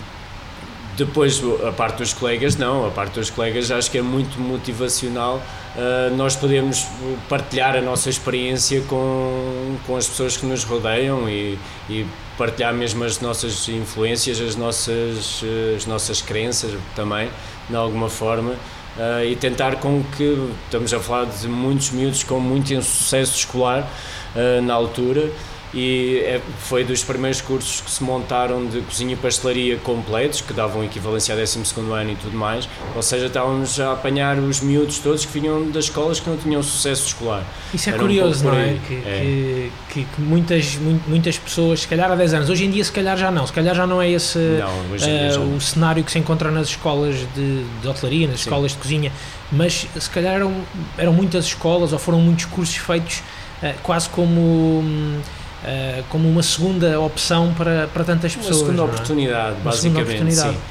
depois, 0.98 1.42
a 1.66 1.72
parte 1.72 2.00
dos 2.00 2.14
colegas, 2.14 2.58
não, 2.58 2.86
a 2.86 2.92
parte 2.92 3.14
dos 3.14 3.30
colegas 3.30 3.72
acho 3.72 3.90
que 3.90 3.98
é 3.98 4.02
muito 4.02 4.38
motivacional. 4.38 5.42
Uh, 5.76 6.14
nós 6.18 6.36
podemos 6.36 6.86
partilhar 7.30 7.78
a 7.78 7.82
nossa 7.82 8.10
experiência 8.10 8.82
com, 8.82 9.78
com 9.88 9.96
as 9.96 10.10
pessoas 10.10 10.36
que 10.36 10.46
nos 10.46 10.66
rodeiam 10.66 11.30
e, 11.30 11.58
e 11.90 12.06
partilhar 12.38 12.74
mesmo 12.74 13.06
as 13.06 13.22
nossas 13.22 13.70
influências, 13.70 14.42
as 14.42 14.58
nossas, 14.58 15.42
as 15.78 15.86
nossas 15.86 16.22
crenças 16.22 16.72
também, 16.98 17.30
de 17.70 17.76
alguma 17.78 18.10
forma. 18.10 18.56
Uh, 19.00 19.24
e 19.24 19.36
tentar 19.38 19.78
com 19.78 20.04
que, 20.18 20.52
estamos 20.66 20.94
a 20.94 21.00
falar 21.00 21.28
de 21.28 21.48
muitos 21.48 21.92
miúdos 21.92 22.22
com 22.22 22.38
muito 22.38 22.74
insucesso 22.74 23.34
escolar 23.34 23.90
uh, 24.36 24.62
na 24.62 24.74
altura, 24.74 25.32
e 25.74 26.22
é, 26.26 26.42
foi 26.60 26.84
dos 26.84 27.04
primeiros 27.04 27.42
cursos 27.42 27.82
que 27.82 27.92
se 27.92 28.04
montaram 28.04 28.66
de 28.66 28.82
cozinha 28.82 29.14
e 29.14 29.16
pastelaria 29.16 29.78
completos, 29.78 30.42
que 30.42 30.52
davam 30.52 30.84
equivalência 30.84 31.34
a 31.36 31.38
12 31.38 31.60
ano 31.92 32.12
e 32.12 32.16
tudo 32.16 32.36
mais, 32.36 32.68
ou 32.96 33.02
seja, 33.02 33.28
estávamos 33.28 33.80
a 33.80 33.94
apanhar 33.94 34.38
os 34.40 34.62
miúdos 34.62 34.98
todos 35.00 35.26
que 35.26 35.40
vinham 35.40 35.70
das 35.70 35.86
escolas 35.86 36.20
que 36.20 36.30
não 36.30 36.38
tinham 36.38 36.64
sucesso 36.64 37.08
escolar. 37.08 37.44
Isso 37.74 37.90
é 37.90 37.94
Era 37.94 38.02
curioso, 38.02 38.48
um 38.48 38.52
não 38.52 38.58
é? 38.58 38.78
Que, 38.88 38.94
é. 38.96 39.70
Que, 39.90 40.06
que, 40.06 40.22
muitas, 40.22 40.78
muitas 41.08 41.38
pessoas, 41.38 41.82
se 41.82 41.88
calhar 41.88 42.12
há 42.12 42.16
10 42.16 42.34
anos, 42.34 42.50
hoje 42.50 42.66
em 42.66 42.72
dia 42.72 42.84
se 42.84 42.92
calhar 42.92 43.16
já 43.16 43.30
não, 43.30 43.46
se 43.46 43.54
calhar 43.54 43.76
já 43.76 43.86
não 43.86 44.02
é 44.02 44.10
esse 44.10 44.40
não, 44.40 45.44
uh, 45.44 45.56
o 45.56 45.62
cenário 45.62 46.04
que 46.04 46.12
se 46.12 46.18
encontra 46.18 46.50
nas 46.50 46.70
escolas 46.70 47.16
de, 47.36 47.64
de 47.64 47.88
hotelaria, 47.88 48.28
nas 48.28 48.40
Sim. 48.40 48.50
escolas 48.50 48.72
de 48.72 48.78
cozinha, 48.78 49.12
mas 49.52 49.88
se 50.00 50.10
calhar 50.10 50.34
eram, 50.34 50.54
eram 50.98 51.14
muitas 51.14 51.46
escolas 51.46 51.94
ou 51.94 52.00
foram 52.00 52.20
muitos 52.20 52.46
cursos 52.46 52.76
feitos 52.78 53.22
uh, 53.62 53.74
quase 53.84 54.10
como... 54.10 54.42
Um, 54.42 55.20
uh, 55.64 56.04
como 56.10 56.30
uma 56.30 56.44
segunda 56.44 57.00
opção 57.00 57.54
para, 57.54 57.88
para 57.88 58.04
tantas 58.04 58.36
pessoas. 58.36 58.58
Uma 58.58 58.66
segunda 58.66 58.82
é? 58.82 58.86
oportunidade, 58.86 59.56
uma 59.56 59.72
basicamente. 59.72 60.08
Segunda 60.08 60.24
oportunidade. 60.24 60.56
Sim. 60.56 60.62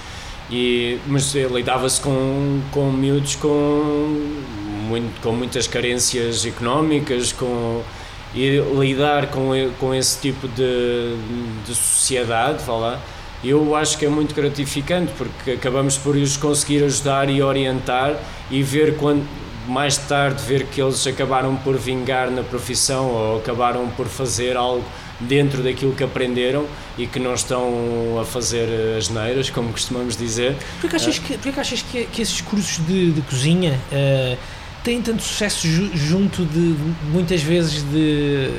E, 0.50 0.98
mas 1.06 1.34
lidava-se 1.34 2.00
com, 2.00 2.60
com 2.70 2.90
miúdos 2.90 3.36
com, 3.36 4.32
muito, 4.88 5.20
com 5.20 5.32
muitas 5.32 5.66
carências 5.66 6.46
económicas, 6.46 7.32
com, 7.32 7.82
e 8.34 8.58
lidar 8.78 9.26
com, 9.26 9.50
com 9.78 9.94
esse 9.94 10.20
tipo 10.20 10.48
de, 10.48 11.16
de 11.66 11.74
sociedade, 11.74 12.64
vá 12.64 12.74
lá, 12.74 13.00
eu 13.44 13.76
acho 13.76 13.96
que 13.96 14.04
é 14.04 14.08
muito 14.08 14.34
gratificante 14.34 15.12
porque 15.16 15.52
acabamos 15.52 15.96
por 15.96 16.16
os 16.16 16.36
conseguir 16.36 16.82
ajudar 16.84 17.30
e 17.30 17.42
orientar 17.42 18.16
e 18.50 18.62
ver 18.62 18.96
quando 18.96 19.24
mais 19.68 19.96
tarde 19.96 20.42
ver 20.42 20.66
que 20.66 20.80
eles 20.80 21.06
acabaram 21.06 21.54
por 21.56 21.76
vingar 21.76 22.30
na 22.30 22.42
profissão 22.42 23.06
ou 23.06 23.38
acabaram 23.38 23.88
por 23.90 24.06
fazer 24.06 24.56
algo 24.56 24.84
dentro 25.20 25.62
daquilo 25.62 25.92
que 25.92 26.02
aprenderam 26.02 26.66
e 26.96 27.06
que 27.06 27.18
não 27.18 27.34
estão 27.34 28.18
a 28.20 28.24
fazer 28.24 28.96
as 28.96 29.08
neiras, 29.08 29.50
como 29.50 29.72
costumamos 29.72 30.16
dizer. 30.16 30.56
Porquê 30.80 30.88
que 30.88 30.96
achas 30.96 31.18
que, 31.18 31.32
porquê 31.34 31.52
que, 31.52 31.60
achas 31.60 31.82
que, 31.82 32.04
que 32.06 32.22
esses 32.22 32.40
cursos 32.40 32.84
de, 32.86 33.12
de 33.12 33.20
cozinha 33.22 33.78
uh, 33.92 34.38
têm 34.82 35.02
tanto 35.02 35.22
sucesso 35.22 35.66
junto 35.94 36.44
de 36.44 36.74
muitas 37.12 37.42
vezes 37.42 37.82
de 37.82 38.50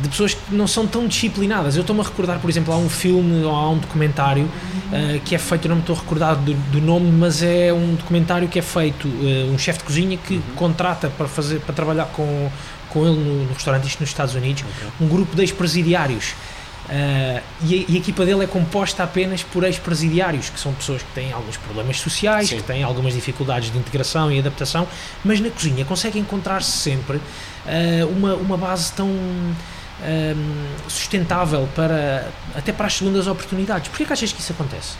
de 0.00 0.08
pessoas 0.08 0.34
que 0.34 0.54
não 0.54 0.66
são 0.66 0.86
tão 0.86 1.06
disciplinadas. 1.06 1.76
Eu 1.76 1.82
estou-me 1.82 2.02
a 2.02 2.04
recordar, 2.04 2.38
por 2.40 2.50
exemplo, 2.50 2.72
há 2.74 2.76
um 2.76 2.88
filme 2.88 3.44
ou 3.44 3.54
há 3.54 3.70
um 3.70 3.78
documentário 3.78 4.44
uh, 4.44 5.20
que 5.24 5.34
é 5.34 5.38
feito, 5.38 5.66
eu 5.66 5.68
não 5.70 5.76
me 5.76 5.82
estou 5.82 5.96
a 5.96 5.98
recordar 5.98 6.36
do, 6.36 6.52
do, 6.54 6.80
nome, 6.80 7.10
mas 7.12 7.42
é 7.42 7.72
um 7.72 7.94
documentário 7.94 8.48
que 8.48 8.58
é 8.58 8.62
feito, 8.62 9.06
uh, 9.06 9.52
um 9.52 9.58
chefe 9.58 9.80
de 9.80 9.84
cozinha 9.84 10.16
que 10.16 10.34
uhum. 10.34 10.42
contrata 10.56 11.08
para, 11.08 11.28
fazer, 11.28 11.60
para 11.60 11.74
trabalhar 11.74 12.06
com, 12.06 12.50
com 12.90 13.06
ele 13.06 13.16
no, 13.16 13.44
no 13.44 13.54
restaurante, 13.54 13.86
isto 13.86 14.00
nos 14.00 14.10
Estados 14.10 14.34
Unidos, 14.34 14.62
okay. 14.62 14.88
um 15.00 15.08
grupo 15.08 15.34
de 15.36 15.42
ex-presidiários 15.42 16.34
Uh, 16.84 17.40
e, 17.62 17.74
a, 17.74 17.92
e, 17.92 17.94
a, 17.94 17.98
equipa 17.98 18.26
dele 18.26 18.44
é 18.44 18.46
composta 18.46 19.02
apenas 19.02 19.42
por 19.42 19.64
ex-presidiários, 19.64 20.50
que 20.50 20.60
são 20.60 20.74
pessoas 20.74 21.02
que 21.02 21.10
têm 21.14 21.32
alguns 21.32 21.56
problemas 21.56 21.98
sociais, 21.98 22.50
Sim. 22.50 22.56
que 22.56 22.62
têm 22.62 22.82
algumas 22.82 23.14
dificuldades 23.14 23.72
de 23.72 23.78
integração 23.78 24.30
e 24.30 24.38
adaptação, 24.38 24.86
mas 25.24 25.40
na 25.40 25.48
cozinha 25.48 25.84
consegue 25.86 26.18
encontrar-se 26.18 26.70
sempre 26.70 27.16
uh, 27.16 27.22
uma, 28.14 28.34
uma 28.34 28.56
base 28.58 28.92
tão 28.92 29.08
uh, 30.00 30.90
sustentável 30.90 31.68
para 31.74 32.28
até 32.54 32.72
para 32.72 32.86
as 32.86 32.94
segundas 32.94 33.26
oportunidades. 33.26 33.88
Porquê 33.88 34.04
que 34.04 34.12
achas 34.12 34.32
que 34.32 34.40
isso 34.40 34.52
acontece? 34.52 34.96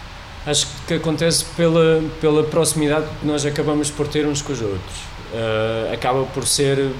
Acho 0.46 0.66
que 0.86 0.94
acontece 0.94 1.44
pela, 1.56 2.02
pela 2.20 2.44
proximidade 2.44 3.06
que 3.20 3.26
nós 3.26 3.46
acabamos 3.46 3.90
por 3.90 4.06
ter 4.06 4.26
uns 4.26 4.42
com 4.42 4.52
os 4.52 4.60
outros. 4.60 4.94
acaba 5.90 6.22
por 6.26 6.46
ser, 6.46 6.90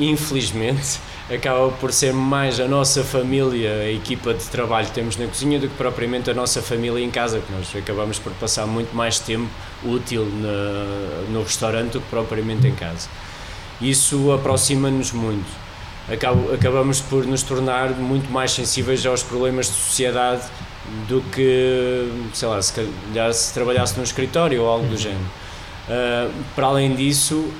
infelizmente, 0.00 0.98
acaba 1.32 1.70
por 1.70 1.92
ser 1.92 2.12
mais 2.12 2.58
a 2.58 2.66
nossa 2.66 3.04
família, 3.04 3.70
a 3.82 3.92
equipa 3.92 4.34
de 4.34 4.44
trabalho 4.46 4.88
que 4.88 4.92
temos 4.94 5.16
na 5.16 5.28
cozinha, 5.28 5.60
do 5.60 5.68
que 5.68 5.74
propriamente 5.76 6.28
a 6.28 6.34
nossa 6.34 6.60
família 6.60 7.04
em 7.04 7.10
casa, 7.10 7.38
que 7.38 7.52
nós 7.52 7.68
acabamos 7.76 8.18
por 8.18 8.32
passar 8.32 8.66
muito 8.66 8.92
mais 8.96 9.20
tempo 9.20 9.48
útil 9.84 10.24
na, 10.24 11.30
no 11.30 11.42
restaurante 11.44 11.92
do 11.92 12.00
que 12.00 12.08
propriamente 12.08 12.66
em 12.66 12.74
casa. 12.74 13.08
Isso 13.80 14.32
aproxima-nos 14.32 15.12
muito. 15.12 15.67
Acabamos 16.10 17.00
por 17.00 17.26
nos 17.26 17.42
tornar 17.42 17.90
muito 17.90 18.30
mais 18.30 18.52
sensíveis 18.52 19.04
aos 19.04 19.22
problemas 19.22 19.66
de 19.66 19.72
sociedade 19.72 20.42
do 21.06 21.20
que, 21.30 22.10
sei 22.32 22.48
lá, 22.48 22.60
se 22.62 22.72
calhar 22.72 23.32
se 23.32 23.52
trabalhasse 23.52 23.96
num 23.96 24.02
escritório 24.02 24.62
ou 24.62 24.68
algo 24.68 24.86
do 24.86 24.92
uhum. 24.92 24.96
género. 24.96 25.30
Uh, 25.88 26.32
para 26.54 26.66
além 26.66 26.94
disso, 26.94 27.50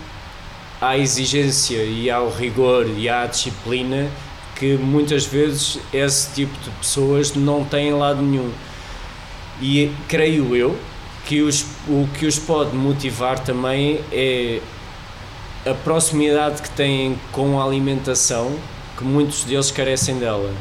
há 0.81 0.97
exigência 0.97 1.83
e 1.83 2.11
há 2.11 2.21
o 2.21 2.31
rigor 2.31 2.87
e 2.97 3.09
há 3.09 3.23
a 3.23 3.27
disciplina 3.27 4.09
que 4.57 4.77
muitas 4.77 5.25
vezes 5.25 5.79
esse 5.93 6.35
tipo 6.35 6.59
de 6.59 6.71
pessoas 6.71 7.35
não 7.35 7.65
têm 7.65 7.93
lado 7.93 8.23
nenhum. 8.23 8.51
E 9.61 9.93
creio 10.09 10.57
eu 10.57 10.77
que 11.27 11.43
os, 11.43 11.65
o 11.87 12.09
que 12.19 12.27
os 12.27 12.39
pode 12.39 12.75
motivar 12.75 13.39
também 13.39 14.01
é 14.11 14.61
a 15.67 15.75
proximidade 15.75 16.63
que 16.63 16.71
têm 16.71 17.19
com 17.33 17.61
a 17.61 17.65
alimentação, 17.65 18.57
que 18.97 19.05
muitos 19.05 19.45
deles 19.45 19.71
carecem 19.71 20.19
dela. 20.19 20.53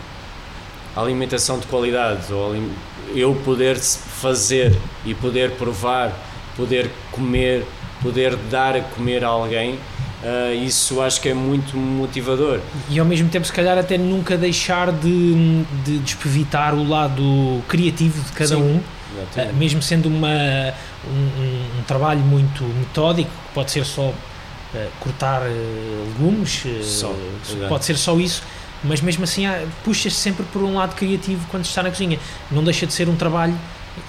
A 0.96 1.02
alimentação 1.02 1.60
de 1.60 1.68
qualidade, 1.68 2.32
ou 2.34 2.56
eu 3.16 3.36
poder 3.46 3.78
fazer 3.78 4.76
e 5.06 5.14
poder 5.14 5.52
provar, 5.52 6.12
poder 6.56 6.90
comer, 7.12 7.66
poder 8.02 8.36
dar 8.36 8.76
a 8.76 8.82
comer 8.82 9.24
a 9.24 9.28
alguém 9.28 9.80
Uh, 10.18 10.66
isso 10.66 11.00
acho 11.00 11.22
que 11.22 11.30
é 11.30 11.34
muito 11.34 11.78
motivador. 11.78 12.60
E 12.90 13.00
ao 13.00 13.06
mesmo 13.06 13.30
tempo, 13.30 13.46
se 13.46 13.54
calhar, 13.54 13.78
até 13.78 14.00
nunca 14.00 14.36
deixar 14.36 14.92
de, 14.92 15.64
de 15.86 16.00
despevitar 16.00 16.74
o 16.74 16.88
lado 16.88 17.62
criativo 17.68 18.20
de 18.24 18.32
cada 18.32 18.56
Sim, 18.56 18.56
um, 18.56 18.78
uh, 18.78 19.54
mesmo 19.56 19.80
sendo 19.80 20.10
uma, 20.10 20.74
um, 21.08 21.80
um, 21.80 21.84
trabalho 21.86 22.22
muito 22.22 22.64
metódico, 22.64 23.30
pode 23.54 23.70
ser 23.70 23.86
só 23.86 24.12
uh, 24.74 24.90
cortar 25.00 25.42
legumes, 25.44 26.64
só, 26.84 27.14
pode 27.70 27.86
ser 27.86 27.98
só 27.98 28.18
isso. 28.18 28.44
Mas 28.84 29.02
mesmo 29.02 29.24
assim, 29.24 29.44
puxas 29.84 30.14
sempre 30.14 30.46
por 30.54 30.62
um 30.62 30.76
lado 30.76 30.96
criativo 30.96 31.46
quando 31.50 31.66
está 31.66 31.82
na 31.82 31.90
cozinha. 31.90 32.20
Não 32.52 32.64
deixa 32.64 32.86
de 32.86 32.94
ser 32.94 33.10
um 33.10 33.16
trabalho, 33.16 33.58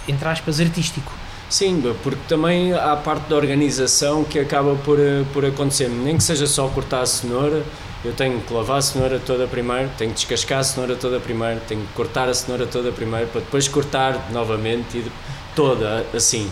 entre 0.07 0.29
aspas, 0.29 0.61
artístico. 0.61 1.12
Sim, 1.49 1.83
porque 2.03 2.21
também 2.29 2.75
há 2.75 2.92
a 2.92 2.97
parte 2.97 3.29
da 3.29 3.37
organização 3.37 4.23
que 4.23 4.38
acaba 4.38 4.75
por, 4.77 5.01
eh, 5.01 5.25
por 5.33 5.47
acontecer. 5.47 5.88
Nem 5.88 6.18
que 6.18 6.23
seja 6.23 6.47
só 6.47 6.68
cortar 6.68 7.01
a 7.01 7.07
cenoura, 7.07 7.64
eu 8.05 8.12
tenho 8.12 8.38
que 8.40 8.53
lavar 8.53 8.79
a 8.79 8.83
cenoura 8.83 9.18
toda 9.18 9.47
primeiro, 9.47 9.88
tenho 9.97 10.11
que 10.11 10.16
descascar 10.16 10.59
a 10.59 10.62
cenoura 10.62 10.94
toda 10.94 11.18
primeiro, 11.18 11.61
tenho 11.66 11.81
que 11.81 11.92
cortar 11.94 12.29
a 12.29 12.35
cenoura 12.35 12.66
toda 12.66 12.92
primeiro, 12.92 13.29
para 13.29 13.40
depois 13.40 13.66
cortar 13.66 14.31
novamente 14.31 14.99
e 14.99 15.11
toda 15.57 16.05
assim. 16.14 16.51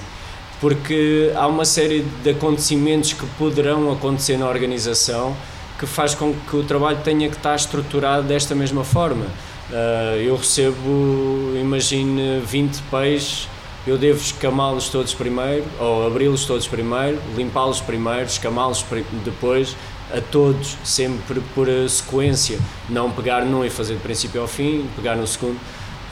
Porque 0.60 1.32
há 1.34 1.46
uma 1.46 1.64
série 1.64 2.00
de 2.22 2.30
acontecimentos 2.30 3.12
que 3.12 3.26
poderão 3.38 3.92
acontecer 3.92 4.38
na 4.38 4.48
organização 4.48 5.36
que 5.78 5.86
faz 5.86 6.14
com 6.14 6.32
que 6.32 6.56
o 6.56 6.64
trabalho 6.64 6.98
tenha 7.04 7.28
que 7.28 7.36
estar 7.36 7.54
estruturado 7.54 8.26
desta 8.26 8.54
mesma 8.54 8.82
forma. 8.82 9.26
Uh, 9.70 10.16
eu 10.22 10.36
recebo, 10.36 11.52
imagine, 11.60 12.40
20 12.40 12.82
peixes 12.90 13.48
eu 13.86 13.96
devo 13.96 14.20
escamá-los 14.20 14.88
todos 14.88 15.14
primeiro, 15.14 15.64
ou 15.78 16.08
abri-los 16.08 16.44
todos 16.44 16.66
primeiro, 16.66 17.20
limpá-los 17.36 17.80
primeiro, 17.80 18.24
escamá-los 18.24 18.84
depois, 19.24 19.76
a 20.12 20.20
todos, 20.20 20.76
sempre 20.82 21.40
por 21.54 21.68
sequência, 21.88 22.58
não 22.88 23.12
pegar 23.12 23.44
num 23.44 23.64
e 23.64 23.70
fazer 23.70 23.94
de 23.94 24.00
princípio 24.00 24.40
ao 24.40 24.48
fim, 24.48 24.88
pegar 24.96 25.14
no 25.14 25.24
segundo, 25.24 25.56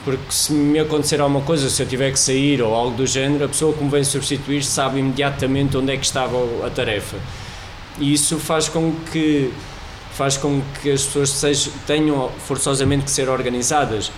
porque 0.05 0.31
se 0.31 0.53
me 0.53 0.79
acontecer 0.79 1.19
alguma 1.19 1.41
coisa, 1.41 1.69
se 1.69 1.81
eu 1.81 1.87
tiver 1.87 2.11
que 2.11 2.19
sair 2.19 2.61
ou 2.61 2.73
algo 2.73 2.95
do 2.95 3.05
género, 3.05 3.45
a 3.45 3.47
pessoa 3.47 3.73
que 3.73 3.83
me 3.83 3.89
vem 3.89 4.03
substituir 4.03 4.63
sabe 4.63 4.99
imediatamente 4.99 5.75
onde 5.75 5.91
é 5.91 5.97
que 5.97 6.05
estava 6.05 6.37
a 6.65 6.69
tarefa. 6.69 7.17
E 7.99 8.13
isso 8.13 8.37
faz 8.37 8.69
com 8.69 8.93
que 9.11 9.51
faz 10.11 10.37
com 10.37 10.61
que 10.81 10.91
as 10.91 11.03
pessoas 11.03 11.29
sejam, 11.31 11.73
tenham 11.85 12.31
forçosamente 12.45 13.03
que 13.03 13.11
ser 13.11 13.27
organizadas 13.27 14.09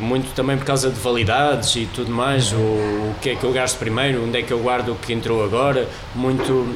muito 0.00 0.34
também 0.34 0.56
por 0.56 0.64
causa 0.64 0.90
de 0.90 0.98
validades 0.98 1.76
e 1.76 1.86
tudo 1.86 2.10
mais, 2.10 2.52
o, 2.52 2.56
o 2.56 3.14
que 3.20 3.30
é 3.30 3.36
que 3.36 3.44
eu 3.44 3.52
gasto 3.52 3.78
primeiro, 3.78 4.24
onde 4.24 4.38
é 4.38 4.42
que 4.42 4.52
eu 4.52 4.58
guardo 4.58 4.90
o 4.90 4.94
que 4.96 5.12
entrou 5.12 5.44
agora, 5.44 5.88
muito, 6.14 6.74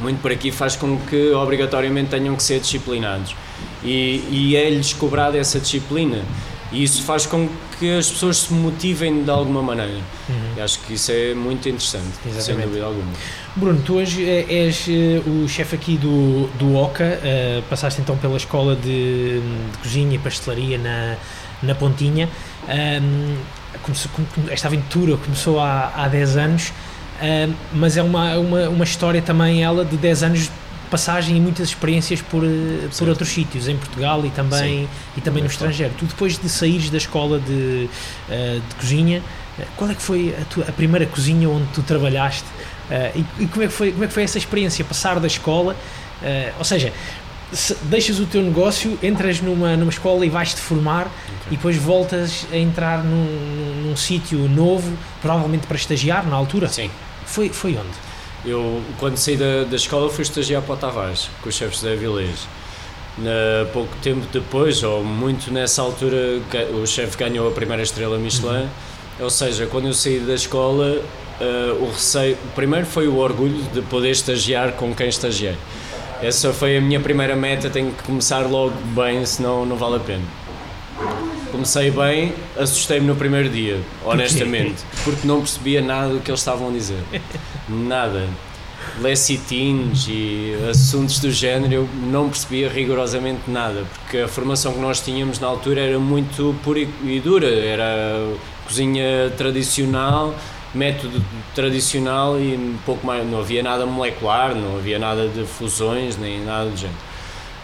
muito 0.00 0.20
por 0.20 0.32
aqui 0.32 0.50
faz 0.50 0.74
com 0.74 0.98
que 0.98 1.32
obrigatoriamente 1.32 2.10
tenham 2.10 2.34
que 2.34 2.42
ser 2.42 2.60
disciplinados. 2.60 3.36
E, 3.82 4.24
e 4.30 4.56
é-lhes 4.56 4.94
cobrada 4.94 5.36
essa 5.36 5.60
disciplina. 5.60 6.24
E 6.74 6.82
isso 6.82 7.02
faz 7.02 7.24
com 7.24 7.48
que 7.78 7.96
as 7.96 8.10
pessoas 8.10 8.38
se 8.38 8.52
motivem 8.52 9.22
de 9.22 9.30
alguma 9.30 9.62
maneira. 9.62 10.00
Uhum. 10.28 10.62
acho 10.62 10.80
que 10.80 10.94
isso 10.94 11.12
é 11.12 11.32
muito 11.32 11.68
interessante, 11.68 12.04
Exatamente. 12.26 12.44
sem 12.44 12.56
dúvida 12.56 12.84
alguma. 12.84 13.12
Bruno, 13.54 13.80
tu 13.84 13.94
hoje 13.94 14.24
és 14.28 14.86
eh, 14.88 15.22
o 15.24 15.48
chefe 15.48 15.76
aqui 15.76 15.96
do, 15.96 16.48
do 16.58 16.74
OCA, 16.76 17.04
uh, 17.04 17.62
passaste 17.70 18.00
então 18.00 18.16
pela 18.16 18.36
escola 18.36 18.74
de, 18.74 19.40
de 19.40 19.78
cozinha 19.82 20.16
e 20.16 20.18
pastelaria 20.18 20.76
na, 20.76 21.16
na 21.62 21.74
Pontinha. 21.76 22.28
Um, 22.68 23.36
começou, 23.82 24.10
esta 24.50 24.66
aventura 24.66 25.16
começou 25.16 25.60
há, 25.60 25.92
há 25.94 26.08
10 26.08 26.36
anos, 26.36 26.72
mas 27.72 27.96
é 27.96 28.02
uma, 28.02 28.36
uma, 28.38 28.68
uma 28.68 28.84
história 28.84 29.22
também 29.22 29.62
ela 29.62 29.84
de 29.84 29.96
10 29.96 30.22
anos 30.24 30.50
passagem 30.90 31.36
e 31.36 31.40
muitas 31.40 31.68
experiências 31.68 32.20
por, 32.22 32.42
por 32.96 33.08
outros 33.08 33.28
sítios, 33.28 33.68
em 33.68 33.76
Portugal 33.76 34.24
e 34.24 34.30
também, 34.30 34.88
e 35.16 35.20
também 35.20 35.42
no 35.42 35.48
estrangeiro. 35.48 35.94
Tu 35.98 36.06
depois 36.06 36.38
de 36.38 36.48
saíres 36.48 36.90
da 36.90 36.98
escola 36.98 37.40
de, 37.40 37.88
uh, 38.28 38.60
de 38.60 38.74
cozinha, 38.76 39.22
qual 39.76 39.90
é 39.90 39.94
que 39.94 40.02
foi 40.02 40.34
a, 40.40 40.44
tua, 40.46 40.64
a 40.68 40.72
primeira 40.72 41.06
cozinha 41.06 41.48
onde 41.48 41.66
tu 41.68 41.82
trabalhaste 41.82 42.44
e, 43.14 43.24
e, 43.44 43.46
como, 43.46 43.62
é 43.62 43.68
que 43.68 43.72
foi, 43.72 43.92
como 43.92 44.04
é 44.04 44.06
que 44.08 44.12
foi 44.12 44.24
essa 44.24 44.36
experiência, 44.36 44.84
passar 44.84 45.20
da 45.20 45.28
escola, 45.28 45.76
ou 46.58 46.64
seja, 46.64 46.92
deixas 47.84 48.18
o 48.18 48.26
teu 48.26 48.42
negócio, 48.42 48.98
entras 49.02 49.40
numa, 49.40 49.76
numa 49.76 49.90
escola 49.90 50.24
e 50.26 50.28
vais-te 50.28 50.60
formar 50.60 51.06
okay. 51.06 51.36
e 51.52 51.56
depois 51.56 51.76
voltas 51.76 52.46
a 52.52 52.56
entrar 52.56 53.04
num, 53.04 53.24
num, 53.24 53.88
num 53.88 53.96
sítio 53.96 54.38
novo, 54.48 54.96
provavelmente 55.20 55.66
para 55.66 55.76
estagiar 55.76 56.26
na 56.26 56.36
altura? 56.36 56.68
Sim. 56.68 56.90
Foi, 57.26 57.48
foi 57.48 57.72
onde? 57.76 58.13
Eu, 58.46 58.82
quando 58.98 59.16
saí 59.16 59.36
da, 59.36 59.64
da 59.64 59.76
escola, 59.76 60.10
fui 60.10 60.22
estagiar 60.22 60.62
para 60.62 60.74
o 60.74 60.76
Tavares, 60.76 61.30
com 61.42 61.48
os 61.48 61.54
chefes 61.54 61.82
da 61.82 61.90
Avilés. 61.90 62.46
Na, 63.16 63.64
pouco 63.72 63.94
tempo 64.02 64.26
depois, 64.32 64.82
ou 64.82 65.02
muito 65.02 65.52
nessa 65.52 65.80
altura, 65.80 66.40
o 66.82 66.86
chefe 66.86 67.16
ganhou 67.16 67.48
a 67.48 67.52
primeira 67.52 67.82
estrela 67.82 68.18
Michelin. 68.18 68.62
Uhum. 68.62 68.68
Ou 69.20 69.30
seja, 69.30 69.66
quando 69.66 69.86
eu 69.86 69.94
saí 69.94 70.18
da 70.20 70.34
escola, 70.34 71.00
uh, 71.40 71.84
o 71.84 71.90
receio. 71.90 72.36
Primeiro 72.54 72.86
foi 72.86 73.08
o 73.08 73.16
orgulho 73.16 73.62
de 73.72 73.82
poder 73.82 74.10
estagiar 74.10 74.72
com 74.72 74.94
quem 74.94 75.08
estagiei. 75.08 75.56
Essa 76.22 76.52
foi 76.52 76.76
a 76.76 76.80
minha 76.80 77.00
primeira 77.00 77.36
meta, 77.36 77.68
tenho 77.68 77.92
que 77.92 78.02
começar 78.02 78.46
logo 78.46 78.74
bem, 78.94 79.24
senão 79.26 79.66
não 79.66 79.76
vale 79.76 79.96
a 79.96 80.00
pena. 80.00 80.22
Comecei 81.54 81.88
bem, 81.88 82.34
assustei-me 82.58 83.06
no 83.06 83.14
primeiro 83.14 83.48
dia, 83.48 83.80
honestamente, 84.04 84.82
porque 85.04 85.24
não 85.24 85.38
percebia 85.38 85.80
nada 85.80 86.12
do 86.12 86.18
que 86.18 86.28
eles 86.28 86.40
estavam 86.40 86.68
a 86.68 86.72
dizer. 86.72 86.98
Nada. 87.70 88.26
Lecitins 89.00 90.08
e 90.08 90.52
assuntos 90.68 91.20
do 91.20 91.30
género, 91.30 91.72
eu 91.72 91.88
não 92.10 92.28
percebia 92.28 92.68
rigorosamente 92.68 93.48
nada, 93.48 93.84
porque 93.94 94.18
a 94.18 94.26
formação 94.26 94.72
que 94.72 94.80
nós 94.80 95.00
tínhamos 95.00 95.38
na 95.38 95.46
altura 95.46 95.80
era 95.80 95.98
muito 95.98 96.56
pura 96.64 96.80
e 96.80 97.20
dura, 97.22 97.46
era 97.46 98.34
cozinha 98.66 99.32
tradicional, 99.38 100.34
método 100.74 101.24
tradicional 101.54 102.36
e 102.36 102.56
um 102.56 102.76
pouco 102.84 103.06
mais, 103.06 103.24
não 103.24 103.38
havia 103.38 103.62
nada 103.62 103.86
molecular, 103.86 104.56
não 104.56 104.76
havia 104.76 104.98
nada 104.98 105.28
de 105.28 105.44
fusões, 105.44 106.16
nem 106.16 106.44
nada 106.44 106.68
do 106.68 106.76
género. 106.76 107.13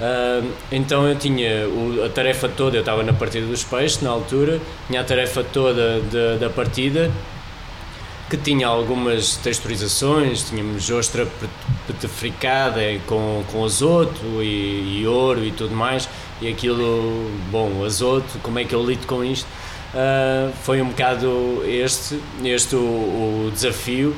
Uh, 0.01 0.51
então 0.73 1.07
eu 1.07 1.15
tinha 1.15 1.69
o, 1.69 2.03
a 2.07 2.09
tarefa 2.09 2.49
toda, 2.49 2.77
eu 2.77 2.81
estava 2.81 3.03
na 3.03 3.13
partida 3.13 3.47
dos 3.47 3.63
peixes 3.63 4.01
na 4.01 4.09
altura, 4.09 4.59
tinha 4.87 5.03
a 5.03 5.05
tarefa 5.05 5.45
toda 5.45 6.01
de, 6.01 6.39
da 6.39 6.49
partida, 6.49 7.11
que 8.31 8.37
tinha 8.39 8.67
algumas 8.67 9.37
texturizações, 9.37 10.49
tínhamos 10.49 10.89
ostra 10.91 11.27
petrificada 11.87 12.81
com, 13.07 13.45
com 13.53 13.65
azoto 13.65 14.25
e, 14.41 15.01
e 15.01 15.07
ouro 15.07 15.45
e 15.45 15.51
tudo 15.51 15.75
mais, 15.75 16.09
e 16.41 16.49
aquilo, 16.49 17.31
bom, 17.51 17.85
azoto, 17.85 18.39
como 18.43 18.59
é 18.59 18.65
que 18.65 18.75
eu 18.75 18.83
lido 18.83 19.07
com 19.07 19.23
isto? 19.23 19.47
Uh, 19.93 20.53
foi 20.63 20.81
um 20.81 20.89
bocado 20.91 21.63
este, 21.67 22.21
este 22.45 22.77
o, 22.77 22.79
o, 22.79 23.51
desafio, 23.53 24.17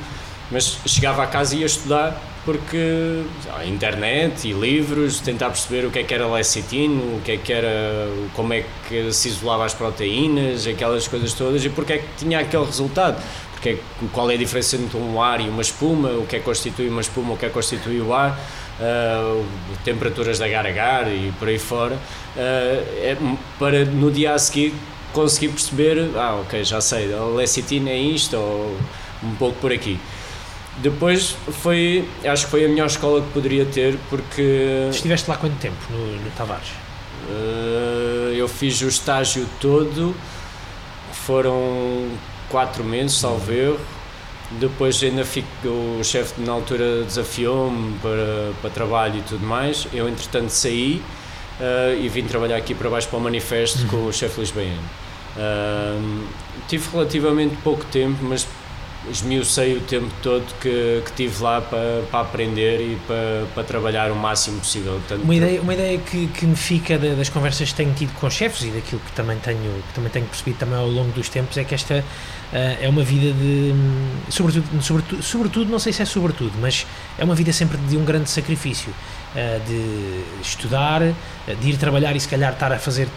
mas 0.51 0.79
chegava 0.87 1.25
a 1.25 1.27
casa 1.27 1.57
e 1.57 1.61
ia 1.61 1.67
estudar 1.67 2.32
porque 2.45 3.23
a 3.57 3.65
internet 3.65 4.49
e 4.49 4.53
livros, 4.53 5.21
tentar 5.21 5.49
perceber 5.49 5.87
o 5.87 5.91
que 5.91 6.01
é 6.01 6.03
que 6.03 6.13
era 6.13 6.27
lecitina, 6.27 7.01
o 7.01 7.21
que 7.25 7.33
é 7.33 7.37
que 7.37 7.53
era, 7.53 8.09
como 8.35 8.53
é 8.53 8.65
que 8.89 9.13
se 9.13 9.29
isolava 9.29 9.65
as 9.65 9.75
proteínas, 9.75 10.67
aquelas 10.67 11.07
coisas 11.07 11.33
todas 11.35 11.65
e 11.65 11.69
porque 11.69 11.93
é 11.95 11.99
que 11.99 12.09
tinha 12.17 12.41
aquele 12.41 12.65
resultado. 12.65 13.23
Porque 13.53 13.69
é, 13.71 13.79
qual 14.13 14.29
é 14.29 14.35
a 14.35 14.37
diferença 14.37 14.75
entre 14.77 14.99
um 14.99 15.23
ar 15.23 15.41
e 15.41 15.49
uma 15.49 15.63
espuma, 15.63 16.09
o 16.11 16.27
que 16.27 16.35
é 16.35 16.39
que 16.41 16.45
constitui 16.45 16.89
uma 16.89 17.01
espuma, 17.01 17.35
o 17.35 17.37
que 17.37 17.47
é 17.47 17.49
que 17.49 17.55
constitui 17.55 18.01
o 18.01 18.13
ar, 18.13 18.37
uh, 18.81 19.45
temperaturas 19.85 20.39
de 20.39 20.45
agar-agar 20.45 21.07
e 21.13 21.33
por 21.39 21.47
aí 21.47 21.61
fora, 21.61 21.95
uh, 21.95 21.99
é, 22.37 23.17
para 23.61 23.85
no 23.85 24.11
dia 24.11 24.35
a 24.35 24.39
seguir 24.39 24.75
conseguir 25.13 25.49
perceber, 25.49 26.11
ah, 26.17 26.41
ok, 26.43 26.65
já 26.65 26.81
sei, 26.81 27.13
a 27.15 27.25
lecitina 27.25 27.91
é 27.91 27.99
isto, 27.99 28.37
ou 28.37 28.77
um 29.23 29.35
pouco 29.37 29.59
por 29.61 29.73
aqui. 29.73 30.01
Depois 30.79 31.37
foi, 31.63 32.09
acho 32.25 32.47
que 32.47 32.51
foi 32.51 32.65
a 32.65 32.69
melhor 32.69 32.87
escola 32.87 33.21
que 33.21 33.31
poderia 33.33 33.65
ter, 33.67 33.99
porque. 34.09 34.89
Estiveste 34.91 35.29
lá 35.29 35.37
quanto 35.37 35.57
tempo 35.57 35.77
no, 35.91 36.17
no 36.17 36.31
Tavares? 36.31 36.69
Uh, 37.29 38.33
eu 38.35 38.49
fiz 38.49 38.81
o 38.81 38.89
estágio 38.89 39.47
todo, 39.61 40.15
foram 41.13 42.09
quatro 42.49 42.83
meses, 42.83 43.19
salvo 43.19 43.53
erro. 43.53 43.81
Depois 44.53 45.03
ainda 45.03 45.25
fico, 45.25 45.49
o 45.69 46.05
chefe 46.05 46.41
na 46.43 46.53
altura 46.53 47.05
desafiou-me 47.05 47.99
para, 48.01 48.53
para 48.61 48.71
trabalho 48.71 49.19
e 49.19 49.23
tudo 49.23 49.47
mais. 49.47 49.87
Eu 49.95 50.09
entretanto 50.09 50.51
saí 50.51 51.03
uh, 51.61 51.99
e 51.99 52.09
vim 52.09 52.25
trabalhar 52.25 52.57
aqui 52.57 52.75
para 52.75 52.91
baixo 52.91 53.09
para 53.09 53.19
o 53.19 53.21
manifesto 53.21 53.83
uhum. 53.83 53.89
com 53.89 54.07
o 54.07 54.13
chefe 54.13 54.41
Lisboano. 54.41 54.79
Uh, 55.37 56.27
tive 56.69 56.87
relativamente 56.93 57.57
pouco 57.63 57.85
tempo, 57.87 58.19
mas 58.23 58.47
esmiucei 59.11 59.77
o 59.77 59.81
tempo 59.81 60.11
todo 60.23 60.45
que, 60.61 61.03
que 61.05 61.13
tive 61.13 61.43
lá 61.43 61.61
para, 61.61 62.03
para 62.11 62.21
aprender 62.21 62.81
e 62.81 62.97
para, 63.07 63.47
para 63.55 63.65
trabalhar 63.65 64.11
o 64.11 64.15
máximo 64.15 64.61
possível. 64.61 65.01
Tanto 65.09 65.25
uma 65.25 65.35
ideia, 65.35 65.61
uma 65.61 65.75
ideia 65.75 65.99
que, 65.99 66.27
que 66.29 66.47
me 66.47 66.57
fica 66.57 66.99
das 66.99 67.29
conversas 67.29 67.71
que 67.71 67.75
tenho 67.75 67.93
tido 67.95 68.13
com 68.15 68.31
chefes 68.31 68.63
e 68.63 68.71
daquilo 68.71 69.01
que 69.01 69.13
também 69.13 69.39
tenho, 69.39 69.83
que 69.89 69.95
também 69.95 70.11
tenho 70.11 70.27
percebido 70.27 70.59
também 70.59 70.79
ao 70.79 70.89
longo 70.89 71.11
dos 71.13 71.29
tempos 71.29 71.57
é 71.57 71.65
que 71.65 71.75
esta 71.75 71.99
uh, 71.99 72.05
é 72.53 72.89
uma 72.89 73.03
vida 73.03 73.33
de. 73.33 73.73
Sobretudo, 74.29 74.83
sobretudo, 74.83 75.23
sobretudo, 75.23 75.71
não 75.71 75.79
sei 75.79 75.93
se 75.93 76.03
é 76.03 76.05
sobretudo, 76.05 76.53
mas 76.61 76.87
é 77.19 77.25
uma 77.25 77.35
vida 77.35 77.53
sempre 77.53 77.77
de 77.79 77.97
um 77.97 78.05
grande 78.05 78.31
sacrifício. 78.31 78.93
Uh, 79.35 79.61
de 79.67 80.43
estudar, 80.43 81.01
de 81.01 81.69
ir 81.69 81.79
trabalhar 81.79 82.15
e 82.15 82.21
se 82.21 82.29
calhar 82.29 82.53
estar 82.53 82.71
a 82.71 82.79
fazer 82.79 83.09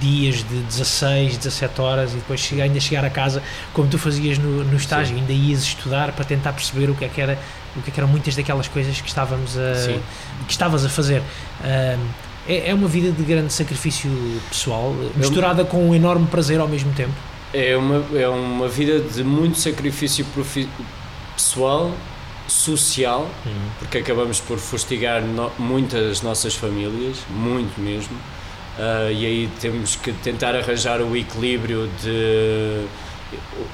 dias 0.00 0.36
de 0.36 0.60
16, 0.62 1.36
17 1.36 1.80
horas 1.80 2.12
e 2.12 2.16
depois 2.16 2.40
chegar, 2.40 2.64
ainda 2.64 2.80
chegar 2.80 3.04
a 3.04 3.10
casa 3.10 3.42
como 3.72 3.88
tu 3.88 3.98
fazias 3.98 4.38
no, 4.38 4.64
no 4.64 4.76
estágio, 4.76 5.14
Sim. 5.14 5.20
ainda 5.20 5.32
ias 5.32 5.62
estudar 5.62 6.12
para 6.12 6.24
tentar 6.24 6.52
perceber 6.52 6.90
o 6.90 6.94
que 6.94 7.04
é 7.04 7.08
que 7.08 7.20
era 7.20 7.38
o 7.76 7.82
que, 7.82 7.90
é 7.90 7.92
que 7.92 8.00
eram 8.00 8.08
muitas 8.08 8.34
daquelas 8.34 8.66
coisas 8.66 9.00
que 9.00 9.08
estávamos 9.08 9.56
a 9.56 9.74
Sim. 9.76 10.00
que 10.46 10.52
estavas 10.52 10.84
a 10.84 10.88
fazer. 10.88 11.22
é, 11.62 12.70
é 12.70 12.74
uma 12.74 12.88
vida 12.88 13.12
de 13.12 13.22
grande 13.22 13.52
sacrifício 13.52 14.10
pessoal, 14.48 14.94
misturada 15.14 15.64
com 15.64 15.88
um 15.88 15.94
enorme 15.94 16.26
prazer 16.26 16.58
ao 16.58 16.68
mesmo 16.68 16.92
tempo. 16.94 17.14
É 17.52 17.76
uma, 17.76 18.04
é 18.18 18.28
uma 18.28 18.68
vida 18.68 19.00
de 19.00 19.22
muito 19.22 19.58
sacrifício 19.58 20.24
pessoal, 21.36 21.92
social, 22.46 23.28
uhum. 23.46 23.52
porque 23.78 23.98
acabamos 23.98 24.40
por 24.40 24.58
fustigar 24.58 25.22
no, 25.22 25.50
muitas 25.58 26.22
nossas 26.22 26.54
famílias, 26.54 27.18
muito 27.30 27.80
mesmo. 27.80 28.16
Uh, 28.80 29.12
e 29.12 29.26
aí 29.26 29.50
temos 29.60 29.94
que 29.94 30.10
tentar 30.10 30.56
arranjar 30.56 31.02
o 31.02 31.14
equilíbrio 31.14 31.86
de 32.02 32.86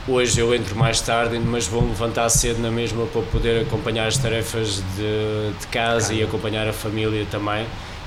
hoje 0.09 0.41
eu 0.41 0.53
entro 0.53 0.75
mais 0.77 1.01
tarde, 1.01 1.39
mas 1.39 1.69
vou 1.69 1.83
levantar 1.83 2.29
cedo 2.29 2.61
na 2.61 2.73
mesma 2.73 3.07
para 3.07 3.23
poder 3.23 3.63
acompanhar 3.63 4.09
as 4.09 4.19
tarefas 4.19 4.83
de, 4.97 5.59
de 5.61 5.67
casa 5.69 6.13
e 6.13 6.25
acompanhar 6.25 6.67
a 6.67 6.73
família 6.73 7.25
também. 7.31 7.65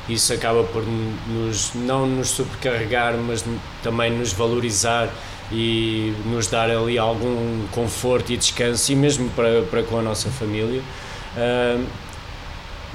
Isso 0.09 0.33
acaba 0.33 0.63
por 0.63 0.83
nos, 0.85 1.71
não 1.73 2.05
nos 2.05 2.31
sobrecarregar, 2.31 3.15
mas 3.15 3.45
também 3.81 4.11
nos 4.11 4.33
valorizar 4.33 5.09
e 5.51 6.13
nos 6.25 6.47
dar 6.47 6.69
ali 6.69 6.97
algum 6.97 7.65
conforto 7.71 8.33
e 8.33 8.37
descanso, 8.37 8.91
e 8.91 8.95
mesmo 8.95 9.29
para, 9.29 9.61
para 9.63 9.83
com 9.83 9.97
a 9.97 10.01
nossa 10.01 10.29
família. 10.29 10.81
Uh, 11.37 11.85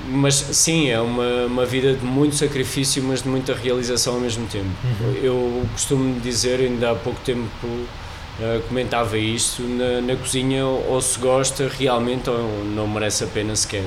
mas 0.08 0.34
sim, 0.34 0.88
é 0.90 1.00
uma, 1.00 1.46
uma 1.46 1.66
vida 1.66 1.94
de 1.94 2.04
muito 2.04 2.36
sacrifício, 2.36 3.02
mas 3.02 3.22
de 3.22 3.28
muita 3.28 3.54
realização 3.54 4.14
ao 4.14 4.20
mesmo 4.20 4.46
tempo. 4.46 4.70
Uhum. 4.84 5.14
Eu 5.22 5.66
costumo 5.72 6.20
dizer, 6.20 6.60
ainda 6.60 6.90
há 6.90 6.94
pouco 6.94 7.20
tempo 7.20 7.66
uh, 7.66 8.60
comentava 8.68 9.16
isto, 9.16 9.62
na, 9.62 10.00
na 10.00 10.16
cozinha 10.16 10.64
ou 10.66 11.00
se 11.00 11.18
gosta 11.18 11.68
realmente 11.68 12.28
ou 12.28 12.64
não 12.64 12.86
merece 12.86 13.24
a 13.24 13.26
pena 13.26 13.54
sequer 13.56 13.84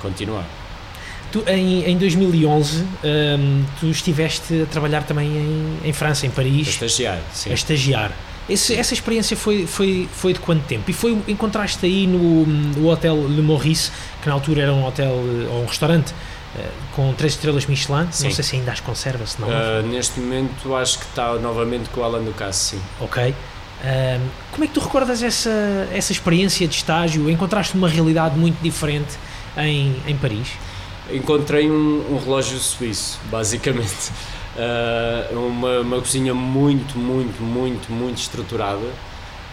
continuar. 0.00 0.46
Tu, 1.30 1.44
em, 1.46 1.84
em 1.84 1.98
2011, 1.98 2.82
um, 2.82 3.64
tu 3.78 3.86
estiveste 3.86 4.62
a 4.62 4.66
trabalhar 4.66 5.02
também 5.02 5.28
em, 5.28 5.78
em 5.84 5.92
França, 5.92 6.26
em 6.26 6.30
Paris. 6.30 6.66
A 6.66 6.70
estagiar, 6.70 7.20
sim. 7.34 7.50
A 7.50 7.54
estagiar. 7.54 8.12
Esse, 8.48 8.74
essa 8.74 8.94
experiência 8.94 9.36
foi, 9.36 9.66
foi, 9.66 10.08
foi 10.10 10.32
de 10.32 10.38
quanto 10.38 10.64
tempo? 10.64 10.90
E 10.90 10.94
foi 10.94 11.18
encontraste 11.28 11.84
aí 11.84 12.06
no, 12.06 12.46
no 12.46 12.88
Hotel 12.88 13.16
Le 13.28 13.42
Maurice, 13.42 13.90
que 14.22 14.28
na 14.28 14.34
altura 14.34 14.62
era 14.62 14.72
um 14.72 14.86
hotel 14.86 15.12
ou 15.50 15.62
um 15.62 15.66
restaurante 15.66 16.12
uh, 16.12 16.68
com 16.94 17.12
três 17.12 17.34
estrelas 17.34 17.66
Michelin. 17.66 18.08
Sim. 18.10 18.24
Não 18.24 18.30
sei 18.30 18.44
se 18.44 18.56
ainda 18.56 18.72
as 18.72 18.80
conserva, 18.80 19.26
se 19.26 19.38
não. 19.40 19.48
Uh, 19.48 19.82
neste 19.86 20.18
momento 20.18 20.74
acho 20.74 20.98
que 20.98 21.04
está 21.04 21.34
novamente 21.34 21.90
com 21.90 22.00
o 22.00 22.04
Alain 22.04 22.24
Ducasse, 22.24 22.76
sim. 22.76 22.82
Ok. 23.00 23.28
Uh, 23.28 24.28
como 24.50 24.64
é 24.64 24.66
que 24.66 24.72
tu 24.72 24.80
recordas 24.80 25.22
essa, 25.22 25.88
essa 25.92 26.10
experiência 26.10 26.66
de 26.66 26.74
estágio? 26.74 27.30
Encontraste 27.30 27.74
uma 27.74 27.88
realidade 27.88 28.38
muito 28.38 28.60
diferente 28.62 29.18
em, 29.58 29.94
em 30.06 30.16
Paris? 30.16 30.48
Encontrei 31.10 31.70
um, 31.70 32.14
um 32.14 32.18
relógio 32.18 32.58
suíço, 32.58 33.18
basicamente. 33.30 34.10
Uh, 34.58 35.46
uma, 35.46 35.80
uma 35.80 36.00
cozinha 36.00 36.34
muito, 36.34 36.98
muito, 36.98 37.40
muito, 37.42 37.92
muito 37.92 38.18
estruturada. 38.18 38.86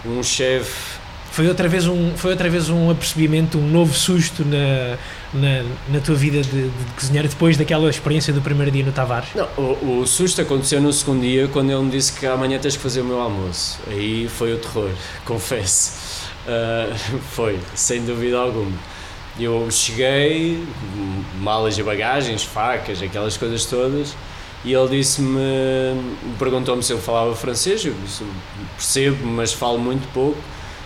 Um 0.03 0.23
chefe 0.23 1.05
foi 1.35 1.49
outra 1.49 1.67
vez 1.67 1.85
um 1.85 2.15
foi 2.15 2.31
outra 2.31 2.49
vez 2.49 2.69
um 2.69 2.89
apercebimento 2.89 3.57
um 3.57 3.67
novo 3.67 3.93
susto 3.93 4.45
na, 4.45 4.97
na, 5.33 5.63
na 5.89 5.99
tua 5.99 6.15
vida 6.15 6.41
de, 6.41 6.69
de, 6.69 6.85
cozinheiro 6.95 7.27
depois 7.27 7.57
daquela 7.57 7.89
experiência 7.89 8.31
do 8.31 8.39
primeiro 8.39 8.71
dia 8.71 8.85
no 8.85 8.93
Tavares? 8.93 9.27
Não 9.35 9.45
o, 9.57 9.99
o, 9.99 10.07
susto 10.07 10.39
aconteceu 10.39 10.79
no 10.79 10.93
segundo 10.93 11.19
dia 11.21 11.49
quando 11.49 11.71
ele 11.71 11.81
me 11.81 11.91
disse 11.91 12.13
que 12.13 12.25
amanhã 12.25 12.57
tens 12.57 12.77
que 12.77 12.81
fazer 12.81 13.01
o 13.01 13.03
meu 13.03 13.19
almoço. 13.19 13.77
Aí 13.87 14.29
foi 14.29 14.53
o 14.53 14.57
terror 14.57 14.89
confesso. 15.25 16.29
Uh, 16.47 16.95
foi 17.31 17.59
sem 17.73 18.05
dúvida 18.05 18.37
alguma. 18.37 18.71
Eu 19.37 19.69
cheguei 19.69 20.65
malas 21.41 21.77
e 21.77 21.83
bagagens 21.83 22.43
facas 22.43 23.01
aquelas 23.01 23.35
coisas 23.35 23.65
todas 23.65 24.15
e 24.65 24.73
ele 24.73 24.97
disse-me, 24.97 25.39
perguntou-me 26.39 26.82
se 26.82 26.91
eu 26.91 26.97
falava 26.97 27.36
francês, 27.36 27.86
eu 27.86 27.93
disse, 28.04 28.25
percebo, 28.75 29.23
mas 29.28 29.54
falo 29.54 29.78
muito 29.78 30.12
pouco. 30.12 30.39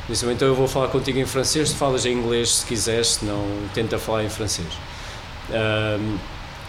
Disse-me, 0.10 0.34
então 0.34 0.50
eu 0.50 0.56
vou 0.56 0.68
falar 0.68 0.90
contigo 0.90 1.18
em 1.18 1.26
francês, 1.26 1.72
tu 1.72 1.78
falas 1.78 2.06
em 2.06 2.12
inglês 2.12 2.58
se 2.58 2.66
quiseres, 2.66 3.22
não 3.22 3.42
tenta 3.74 3.98
falar 3.98 4.26
em 4.26 4.30
francês. 4.30 4.68
Um, 5.50 6.18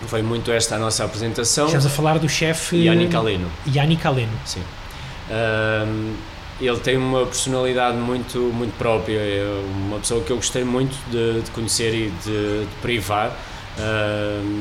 foi 0.07 0.23
muito 0.23 0.53
esta 0.53 0.77
a 0.77 0.79
nossa 0.79 1.05
apresentação. 1.05 1.67
Estás 1.67 1.85
a 1.85 1.91
falar 1.91 2.19
do 2.21 2.29
chefe... 2.29 2.77
Yannick 2.77 3.17
Aleno. 3.17 3.51
Yannick 3.67 4.07
Aleno. 4.07 4.33
Sim. 4.45 4.63
Um, 5.31 6.15
ele 6.61 6.79
tem 6.79 6.97
uma 6.97 7.27
personalidade 7.27 7.97
muito, 7.97 8.39
muito 8.39 8.77
própria, 8.79 9.19
é 9.19 9.63
uma 9.89 9.99
pessoa 9.99 10.23
que 10.23 10.31
eu 10.31 10.37
gostei 10.37 10.63
muito 10.63 10.95
de, 11.11 11.41
de 11.43 11.51
conhecer 11.51 11.93
e 11.93 12.11
de, 12.25 12.61
de 12.67 12.77
privar, 12.81 13.37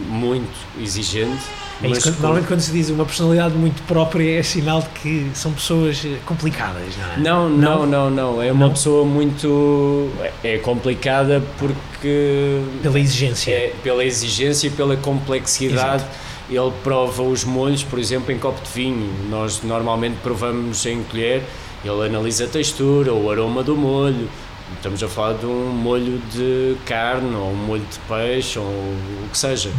muito 0.07 0.57
exigente 0.81 1.43
é 1.81 1.87
isso, 1.87 2.01
quando, 2.01 2.19
normalmente 2.19 2.47
quando 2.47 2.59
se 2.59 2.71
diz 2.71 2.89
uma 2.89 3.05
personalidade 3.05 3.55
muito 3.55 3.81
própria 3.83 4.39
é 4.39 4.43
sinal 4.43 4.81
de 4.81 4.89
que 4.89 5.31
são 5.33 5.53
pessoas 5.53 6.03
eh, 6.03 6.17
complicadas, 6.25 6.97
não 6.97 7.11
é? 7.11 7.17
Não, 7.17 7.49
não, 7.49 7.85
não, 7.85 8.09
não. 8.09 8.41
É 8.41 8.51
uma 8.51 8.65
não? 8.65 8.73
pessoa 8.73 9.05
muito. 9.05 10.09
É 10.43 10.57
complicada 10.57 11.41
porque. 11.57 12.61
Pela 12.81 12.99
exigência. 12.99 13.51
É, 13.51 13.73
pela 13.81 14.03
exigência 14.03 14.67
e 14.67 14.69
pela 14.69 14.97
complexidade. 14.97 16.03
Exato. 16.03 16.29
Ele 16.49 16.71
prova 16.83 17.21
os 17.21 17.45
molhos, 17.45 17.83
por 17.83 17.99
exemplo, 17.99 18.31
em 18.31 18.39
copo 18.39 18.61
de 18.61 18.71
vinho. 18.71 19.09
Nós 19.29 19.61
normalmente 19.61 20.17
provamos 20.21 20.85
em 20.85 21.03
colher, 21.03 21.43
ele 21.85 22.05
analisa 22.05 22.45
a 22.45 22.47
textura, 22.47 23.13
o 23.13 23.31
aroma 23.31 23.63
do 23.63 23.77
molho. 23.77 24.27
Estamos 24.75 25.01
a 25.01 25.07
falar 25.07 25.33
de 25.33 25.45
um 25.45 25.69
molho 25.69 26.19
de 26.31 26.75
carne, 26.85 27.35
ou 27.35 27.51
um 27.51 27.55
molho 27.55 27.85
de 27.89 27.99
peixe, 27.99 28.59
ou 28.59 28.65
o 28.65 29.29
que 29.31 29.37
seja 29.37 29.71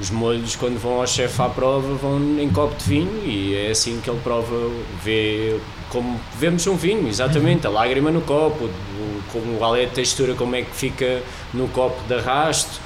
os 0.00 0.10
molhos, 0.10 0.54
quando 0.54 0.78
vão 0.78 1.00
ao 1.00 1.06
chefe 1.06 1.40
à 1.42 1.48
prova, 1.48 1.94
vão 1.94 2.18
em 2.38 2.48
copo 2.50 2.76
de 2.76 2.84
vinho 2.84 3.22
e 3.24 3.54
é 3.54 3.70
assim 3.70 4.00
que 4.00 4.08
ele 4.08 4.20
prova, 4.22 4.70
vê 5.02 5.58
como 5.90 6.20
vemos 6.38 6.66
um 6.66 6.76
vinho, 6.76 7.08
exatamente, 7.08 7.66
a 7.66 7.70
lágrima 7.70 8.10
no 8.10 8.20
copo, 8.20 8.64
o, 8.64 9.22
como, 9.32 9.58
qual 9.58 9.74
é 9.74 9.84
a 9.84 9.88
textura, 9.88 10.34
como 10.34 10.54
é 10.54 10.62
que 10.62 10.74
fica 10.74 11.22
no 11.52 11.66
copo 11.68 12.00
de 12.06 12.14
arrasto, 12.14 12.80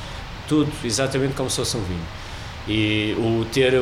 tudo 0.48 0.70
exatamente 0.84 1.34
como 1.34 1.50
se 1.50 1.56
fosse 1.56 1.76
um 1.76 1.82
vinho. 1.82 2.06
E 2.68 3.14
o 3.18 3.44
ter 3.46 3.74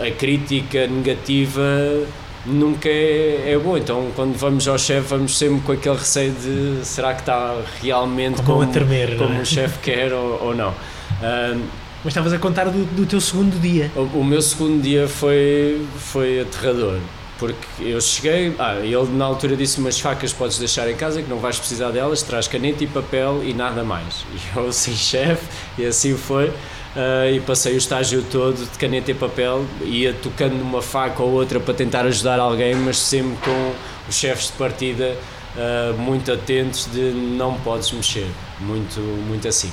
a 0.00 0.10
crítica 0.12 0.86
negativa 0.86 2.06
nunca 2.46 2.88
é, 2.88 3.52
é 3.52 3.58
bom. 3.58 3.76
Então, 3.76 4.10
quando 4.14 4.36
vamos 4.36 4.68
ao 4.68 4.78
chefe, 4.78 5.08
vamos 5.08 5.36
sempre 5.36 5.60
com 5.62 5.72
aquele 5.72 5.96
receio 5.96 6.32
de 6.32 6.84
será 6.84 7.14
que 7.14 7.20
está 7.20 7.60
realmente 7.82 8.42
como, 8.42 8.60
como, 8.60 8.72
tremer, 8.72 9.16
como 9.16 9.34
é? 9.34 9.40
o 9.40 9.44
chefe 9.44 9.78
quer 9.80 10.12
ou, 10.12 10.40
ou 10.42 10.54
não. 10.54 10.70
Um, 10.70 11.87
Mas 12.08 12.12
estavas 12.12 12.32
a 12.32 12.38
contar 12.38 12.64
do, 12.70 12.86
do 12.96 13.04
teu 13.04 13.20
segundo 13.20 13.60
dia. 13.60 13.90
o, 13.94 14.20
o, 14.20 14.24
meu 14.24 14.40
segundo 14.40 14.80
dia 14.80 15.06
foi, 15.06 15.86
foi 15.98 16.40
aterrador. 16.40 16.98
Porque 17.38 17.58
eu 17.80 18.00
cheguei, 18.00 18.56
ah, 18.58 18.76
ele 18.76 19.14
na 19.14 19.26
altura 19.26 19.54
disse 19.54 19.78
umas 19.78 20.00
facas 20.00 20.32
podes 20.32 20.58
deixar 20.58 20.90
em 20.90 20.96
casa 20.96 21.20
que 21.20 21.28
não 21.28 21.36
vais 21.36 21.58
precisar 21.58 21.90
delas, 21.90 22.22
traz 22.22 22.48
caneta 22.48 22.82
e 22.82 22.86
papel 22.86 23.42
e 23.44 23.52
nada 23.52 23.84
mais. 23.84 24.24
E 24.32 24.58
eu, 24.58 24.72
sim, 24.72 24.96
chefe, 24.96 25.44
e 25.76 25.84
assim 25.84 26.16
foi. 26.16 26.48
Uh, 26.48 27.34
e 27.34 27.40
passei 27.40 27.74
o 27.74 27.76
estágio 27.76 28.24
todo 28.32 28.56
de 28.56 28.78
caneta 28.78 29.10
e 29.10 29.14
papel, 29.14 29.66
ia 29.82 30.14
tocando 30.14 30.54
numa 30.54 30.80
faca 30.80 31.22
ou 31.22 31.32
outra 31.32 31.60
para 31.60 31.74
tentar 31.74 32.06
ajudar 32.06 32.40
alguém, 32.40 32.74
mas 32.74 32.96
sempre 32.96 33.36
com 33.44 33.74
os 34.08 34.14
chefes 34.14 34.46
de 34.46 34.52
partida 34.54 35.14
uh, 35.54 35.92
muito 36.00 36.32
atentos 36.32 36.88
de 36.90 37.10
não 37.12 37.52
podes 37.60 37.92
mexer, 37.92 38.28
muito, 38.60 38.98
muito 38.98 39.46
assim. 39.46 39.70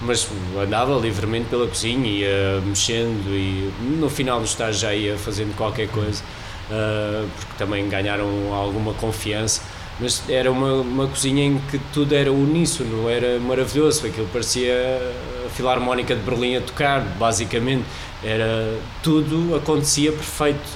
Mas 0.00 0.28
andava 0.62 0.94
livremente 0.98 1.46
pela 1.48 1.66
cozinha, 1.66 2.06
ia 2.06 2.60
mexendo 2.64 3.30
e 3.30 3.72
no 3.98 4.10
final 4.10 4.38
do 4.38 4.44
estágio 4.44 4.80
já 4.80 4.94
ia 4.94 5.16
fazendo 5.16 5.56
qualquer 5.56 5.88
coisa, 5.88 6.22
uh, 6.70 7.26
porque 7.36 7.52
também 7.56 7.88
ganharam 7.88 8.52
alguma 8.52 8.92
confiança. 8.94 9.62
Mas 9.98 10.22
era 10.28 10.52
uma, 10.52 10.74
uma 10.74 11.06
cozinha 11.06 11.42
em 11.42 11.58
que 11.70 11.78
tudo 11.94 12.14
era 12.14 12.30
uníssono, 12.30 13.08
era 13.08 13.40
maravilhoso, 13.40 14.06
aquilo 14.06 14.28
parecia 14.30 14.74
a 15.46 15.48
Filarmónica 15.48 16.14
de 16.14 16.20
Berlim 16.20 16.56
a 16.56 16.60
tocar, 16.60 17.00
basicamente, 17.00 17.84
era 18.22 18.78
tudo 19.02 19.56
acontecia 19.56 20.12
perfeito, 20.12 20.68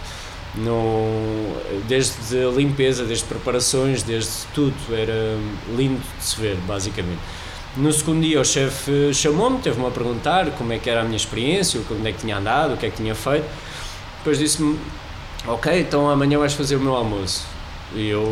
no, 0.54 1.54
desde 1.86 2.38
a 2.38 2.48
limpeza, 2.48 3.04
desde 3.04 3.24
preparações, 3.24 4.02
desde 4.02 4.46
tudo, 4.54 4.74
era 4.90 5.36
lindo 5.76 6.00
de 6.18 6.24
se 6.24 6.40
ver, 6.40 6.56
basicamente. 6.66 7.20
No 7.76 7.92
segundo 7.92 8.22
dia 8.22 8.40
o 8.40 8.44
chefe 8.44 9.14
chamou-me, 9.14 9.58
teve-me 9.60 9.86
a 9.86 9.90
perguntar 9.90 10.50
como 10.52 10.72
é 10.72 10.78
que 10.78 10.90
era 10.90 11.02
a 11.02 11.04
minha 11.04 11.16
experiência, 11.16 11.80
onde 11.90 12.08
é 12.08 12.12
que 12.12 12.18
tinha 12.18 12.36
andado, 12.36 12.74
o 12.74 12.76
que 12.76 12.86
é 12.86 12.90
que 12.90 12.96
tinha 12.96 13.14
feito, 13.14 13.46
depois 14.18 14.38
disse-me, 14.38 14.78
ok, 15.46 15.80
então 15.80 16.10
amanhã 16.10 16.38
vais 16.38 16.52
fazer 16.52 16.76
o 16.76 16.80
meu 16.80 16.94
almoço 16.94 17.44
e 17.94 18.08
eu 18.08 18.24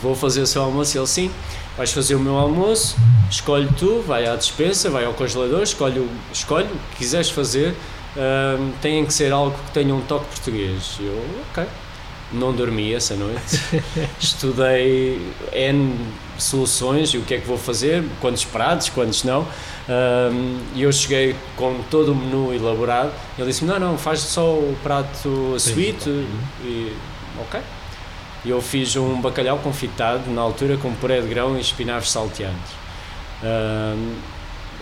vou 0.00 0.14
fazer 0.14 0.42
o 0.42 0.46
seu 0.46 0.62
almoço 0.62 0.96
ele 0.96 1.06
sim, 1.06 1.30
vais 1.76 1.92
fazer 1.92 2.14
o 2.14 2.20
meu 2.20 2.36
almoço, 2.36 2.96
escolhe 3.30 3.68
tu, 3.78 4.02
vai 4.06 4.26
à 4.26 4.36
despensa, 4.36 4.88
vai 4.90 5.04
ao 5.04 5.12
congelador, 5.14 5.62
escolhe, 5.62 6.08
escolhe 6.32 6.66
o 6.66 6.78
que 6.90 6.98
quiseres 6.98 7.30
fazer, 7.30 7.70
uh, 8.16 8.72
tem 8.80 9.04
que 9.04 9.12
ser 9.12 9.32
algo 9.32 9.56
que 9.66 9.72
tenha 9.72 9.94
um 9.94 10.00
toque 10.02 10.26
português. 10.26 10.96
Eu, 11.00 11.24
ok. 11.50 11.64
Não 12.32 12.52
dormi 12.52 12.92
essa 12.92 13.14
noite, 13.14 13.60
estudei 14.18 15.20
N 15.52 15.94
soluções 16.38 17.10
e 17.10 17.18
o 17.18 17.22
que 17.22 17.34
é 17.34 17.40
que 17.40 17.46
vou 17.46 17.58
fazer, 17.58 18.04
quantos 18.20 18.44
pratos, 18.44 18.88
quantos 18.88 19.24
não. 19.24 19.46
E 20.74 20.82
eu 20.82 20.92
cheguei 20.92 21.36
com 21.56 21.80
todo 21.90 22.12
o 22.12 22.14
menu 22.14 22.52
elaborado. 22.54 23.12
Ele 23.38 23.48
disse: 23.48 23.64
Não, 23.64 23.78
não, 23.78 23.98
faz 23.98 24.20
só 24.20 24.54
o 24.54 24.76
prato 24.82 25.54
sweet. 25.56 26.08
E, 26.62 26.96
ok, 27.40 27.60
eu 28.46 28.60
fiz 28.60 28.96
um 28.96 29.20
bacalhau 29.20 29.58
confitado 29.58 30.30
na 30.30 30.40
altura 30.42 30.76
com 30.76 30.92
puré 30.94 31.20
de 31.20 31.28
grão 31.28 31.56
e 31.56 31.60
espinafres 31.60 32.10
salteados. 32.10 32.70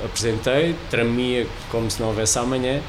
Apresentei, 0.05 0.75
tremia 0.91 1.47
como 1.71 1.91
se 1.91 2.01
não 2.01 2.09
houvesse 2.09 2.39
amanhã 2.39 2.81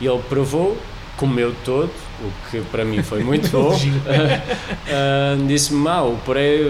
e 0.00 0.06
ele 0.06 0.22
provou, 0.28 0.76
comeu 1.16 1.54
todo, 1.64 1.90
o 2.20 2.50
que 2.50 2.60
para 2.62 2.84
mim 2.84 3.02
foi 3.02 3.22
muito 3.22 3.48
bom. 3.52 3.74
uh, 3.74 5.36
Disse-me: 5.46 5.88
ah, 5.88 6.02
o 6.02 6.16
puré 6.18 6.60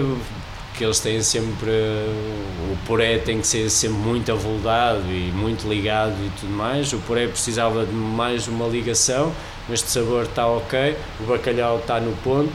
que 0.77 0.83
eles 0.83 0.99
têm 0.99 1.21
sempre 1.21 1.71
o 1.71 2.77
puré 2.85 3.17
tem 3.17 3.39
que 3.39 3.47
ser 3.47 3.69
sempre 3.69 3.97
muito 3.97 4.31
avoldado 4.31 5.03
e 5.09 5.31
muito 5.33 5.67
ligado 5.67 6.15
e 6.25 6.29
tudo 6.39 6.51
mais. 6.51 6.91
O 6.93 6.99
puré 6.99 7.27
precisava 7.27 7.85
de 7.85 7.93
mais 7.93 8.47
uma 8.47 8.67
ligação 8.67 9.33
mas 9.67 9.81
de 9.81 9.89
sabor 9.89 10.23
está 10.23 10.47
ok. 10.47 10.95
O 11.19 11.23
bacalhau 11.23 11.79
está 11.79 11.99
no 11.99 12.15
ponto. 12.17 12.53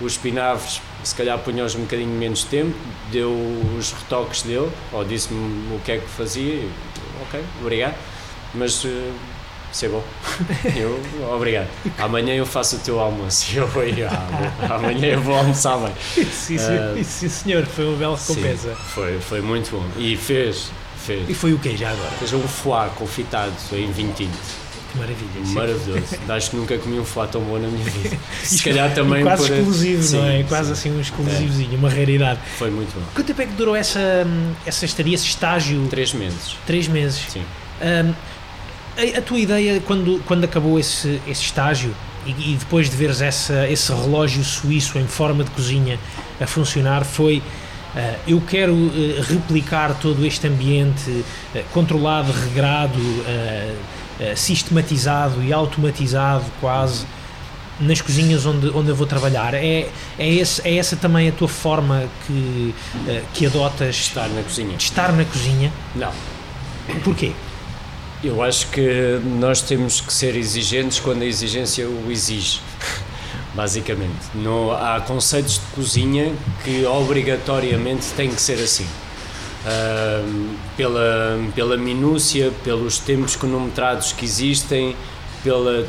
Os 0.00 0.12
espinafres, 0.12 0.80
se 1.04 1.14
calhar 1.14 1.38
punham-os 1.38 1.74
um 1.74 1.82
bocadinho 1.82 2.10
menos 2.10 2.44
tempo, 2.44 2.76
deu 3.10 3.30
os 3.78 3.92
retoques 3.92 4.42
dele, 4.42 4.70
ou 4.92 5.04
disse-me 5.04 5.76
o 5.76 5.78
que 5.80 5.92
é 5.92 5.98
que 5.98 6.08
fazia, 6.08 6.54
e, 6.54 6.70
ok, 7.22 7.40
obrigado, 7.60 7.94
mas 8.52 8.82
uh, 8.84 9.12
isso 9.72 9.86
é 9.86 9.88
bom. 9.88 10.04
eu, 10.76 11.34
obrigado. 11.34 11.68
Amanhã 11.98 12.34
eu 12.34 12.44
faço 12.44 12.76
o 12.76 12.78
teu 12.80 13.00
almoço. 13.00 13.46
Eu, 13.56 13.68
ah, 14.10 14.74
amanhã 14.74 15.06
eu 15.08 15.20
vou 15.22 15.34
almoçar 15.34 15.78
bem. 15.78 15.92
Sim, 16.30 16.56
uh, 16.56 17.04
sim, 17.04 17.28
senhor, 17.28 17.64
foi 17.64 17.86
uma 17.86 17.96
bela 17.96 18.16
recompensa. 18.16 18.68
Sim, 18.68 18.76
foi, 18.94 19.18
foi 19.20 19.40
muito 19.40 19.70
bom. 19.70 19.84
E 19.96 20.16
fez, 20.16 20.70
fez. 20.98 21.28
E 21.28 21.34
foi 21.34 21.52
o 21.54 21.58
que 21.58 21.76
já 21.76 21.90
agora? 21.90 22.10
Fez 22.18 22.32
um 22.34 22.42
foie 22.42 22.90
confitado 22.96 23.52
em 23.72 23.90
vinho 23.90 24.12
tinto. 24.12 24.38
Que 24.92 24.98
maravilha. 24.98 25.30
Maravilhoso. 25.54 26.18
Acho 26.28 26.50
que 26.50 26.56
nunca 26.56 26.78
comi 26.78 27.00
um 27.00 27.04
foie 27.04 27.28
tão 27.28 27.40
bom 27.40 27.58
na 27.58 27.68
minha 27.68 27.84
vida. 27.84 28.18
Se 28.44 28.62
calhar 28.62 28.92
também 28.94 29.22
quase 29.22 29.46
por... 29.46 29.56
exclusivo, 29.56 30.02
sim, 30.02 30.16
não 30.18 30.26
é? 30.26 30.42
Quase 30.42 30.66
sim. 30.66 30.72
assim 30.72 30.98
um 30.98 31.00
exclusivozinho, 31.00 31.74
é. 31.74 31.76
uma 31.76 31.88
raridade. 31.88 32.40
Foi 32.58 32.70
muito 32.70 32.94
bom. 32.94 33.06
Quanto 33.14 33.26
tempo 33.26 33.40
é 33.40 33.46
que 33.46 33.52
durou 33.52 33.74
essa, 33.74 34.26
essa 34.66 34.84
estadia, 34.84 35.14
esse 35.14 35.26
estágio? 35.26 35.86
Três 35.88 36.12
meses. 36.12 36.56
Três 36.66 36.88
meses. 36.88 37.24
Sim. 37.30 37.42
Um, 37.80 38.14
a, 38.96 39.18
a, 39.18 39.22
tua 39.22 39.38
ideia, 39.38 39.80
quando, 39.80 40.22
quando 40.26 40.44
acabou 40.44 40.78
esse, 40.78 41.20
esse 41.26 41.42
estágio 41.42 41.94
e, 42.26 42.52
e 42.52 42.56
depois 42.56 42.90
de 42.90 42.96
veres 42.96 43.20
essa, 43.20 43.68
esse 43.68 43.92
relógio 43.92 44.44
suíço 44.44 44.98
em 44.98 45.06
forma 45.06 45.44
de 45.44 45.50
cozinha 45.50 45.98
a 46.40 46.46
funcionar, 46.46 47.04
foi... 47.04 47.42
Uh, 47.94 48.18
eu 48.26 48.40
quero 48.40 48.72
uh, 48.72 49.22
replicar 49.28 49.94
todo 50.00 50.24
este 50.24 50.46
ambiente 50.46 51.10
uh, 51.10 51.24
controlado, 51.72 52.32
regrado, 52.32 52.98
sistematizado 54.36 55.42
e 55.42 55.52
automatizado 55.52 56.44
quase 56.60 57.04
nas 57.80 58.00
cozinhas 58.00 58.46
onde, 58.46 58.68
onde 58.70 58.88
eu 58.88 58.94
vou 58.94 59.06
trabalhar. 59.06 59.52
É, 59.52 59.88
é, 60.16 60.28
esse, 60.28 60.66
é 60.66 60.76
essa 60.76 60.94
também 60.94 61.28
a 61.28 61.32
tua 61.32 61.48
forma 61.48 62.04
que, 62.26 62.74
que 63.34 63.46
adotas? 63.46 63.96
Estar 63.96 64.28
na 64.28 64.42
cozinha. 64.42 64.76
De 64.76 64.84
estar 64.84 65.12
na 65.12 65.24
cozinha? 65.24 65.72
Não. 65.96 66.12
Porquê? 67.02 67.32
Eu 68.22 68.40
acho 68.40 68.68
que 68.68 69.20
nós 69.40 69.60
temos 69.62 70.00
que 70.00 70.12
ser 70.12 70.36
exigentes 70.36 71.00
quando 71.00 71.22
a 71.22 71.26
exigência 71.26 71.88
o 71.88 72.10
exige. 72.10 72.60
Basicamente, 73.52 74.30
há 74.78 75.00
conceitos 75.00 75.54
de 75.54 75.74
cozinha 75.74 76.32
que 76.64 76.86
obrigatoriamente 76.86 78.06
têm 78.16 78.30
que 78.30 78.40
ser 78.40 78.62
assim 78.62 78.86
uh, 79.66 80.56
pela, 80.76 81.38
pela 81.54 81.76
minúcia, 81.76 82.52
pelos 82.64 82.98
tempos 82.98 83.36
cronometrados 83.36 84.12
que 84.12 84.24
existem, 84.24 84.96
pela, 85.42 85.86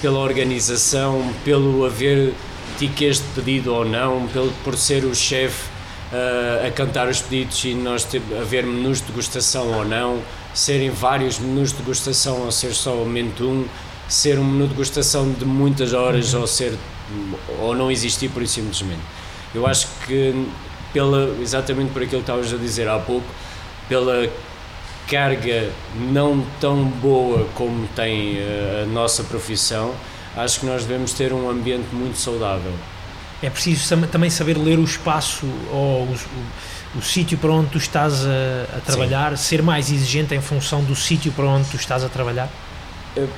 pela 0.00 0.20
organização, 0.20 1.32
pelo 1.44 1.84
haver 1.84 2.32
tickets 2.78 3.18
de 3.18 3.26
pedido 3.34 3.74
ou 3.74 3.84
não, 3.84 4.26
pelo, 4.28 4.52
por 4.64 4.76
ser 4.76 5.04
o 5.04 5.14
chefe 5.14 5.68
uh, 6.12 6.66
a 6.66 6.70
cantar 6.70 7.08
os 7.08 7.20
pedidos 7.20 7.64
e 7.64 7.74
nós 7.74 8.04
ter, 8.04 8.22
haver 8.40 8.64
menus 8.64 9.00
de 9.00 9.06
degustação 9.06 9.70
ou 9.72 9.84
não, 9.84 10.22
serem 10.54 10.90
vários 10.90 11.38
menus 11.38 11.70
de 11.70 11.78
degustação 11.78 12.42
ou 12.42 12.52
ser 12.52 12.72
somente 12.72 13.42
um, 13.42 13.66
ser 14.08 14.38
um 14.38 14.44
menu 14.44 14.64
de 14.64 14.70
degustação 14.70 15.30
de 15.32 15.44
muitas 15.44 15.92
horas 15.92 16.34
uhum. 16.34 16.40
ou 16.40 16.46
ser 16.46 16.76
ou 17.60 17.74
não 17.74 17.90
existir 17.90 18.28
por 18.28 18.42
isso 18.42 18.54
simplesmente. 18.54 19.02
Eu 19.54 19.66
acho 19.66 19.86
que 20.06 20.46
pela, 20.92 21.34
exatamente 21.40 21.92
por 21.92 22.02
aquilo 22.02 22.22
que 22.22 22.30
estavas 22.30 22.52
a 22.52 22.56
dizer 22.56 22.88
há 22.88 22.98
pouco, 22.98 23.26
pela 23.88 24.28
carga 25.08 25.70
não 26.10 26.44
tão 26.60 26.84
boa 26.84 27.46
como 27.54 27.86
tem 27.88 28.38
a, 28.38 28.82
a 28.82 28.86
nossa 28.86 29.24
profissão, 29.24 29.94
acho 30.36 30.60
que 30.60 30.66
nós 30.66 30.84
devemos 30.84 31.12
ter 31.12 31.32
um 31.32 31.50
ambiente 31.50 31.88
muito 31.92 32.16
saudável. 32.18 32.72
É 33.42 33.50
preciso 33.50 33.96
também 34.06 34.30
saber 34.30 34.56
ler 34.56 34.78
o 34.78 34.84
espaço 34.84 35.46
ou 35.72 36.04
o, 36.04 36.12
o, 36.12 36.46
o 36.94 37.00
sítio 37.00 37.38
para 37.38 37.50
onde 37.50 37.70
tu 37.70 37.78
estás 37.78 38.24
a, 38.26 38.76
a 38.76 38.80
trabalhar, 38.80 39.36
Sim. 39.36 39.44
ser 39.44 39.62
mais 39.62 39.90
exigente 39.90 40.34
em 40.34 40.40
função 40.40 40.82
do 40.84 40.94
sítio 40.94 41.32
para 41.32 41.46
onde 41.46 41.68
tu 41.68 41.76
estás 41.76 42.04
a 42.04 42.08
trabalhar? 42.08 42.48
Eu 43.16 43.28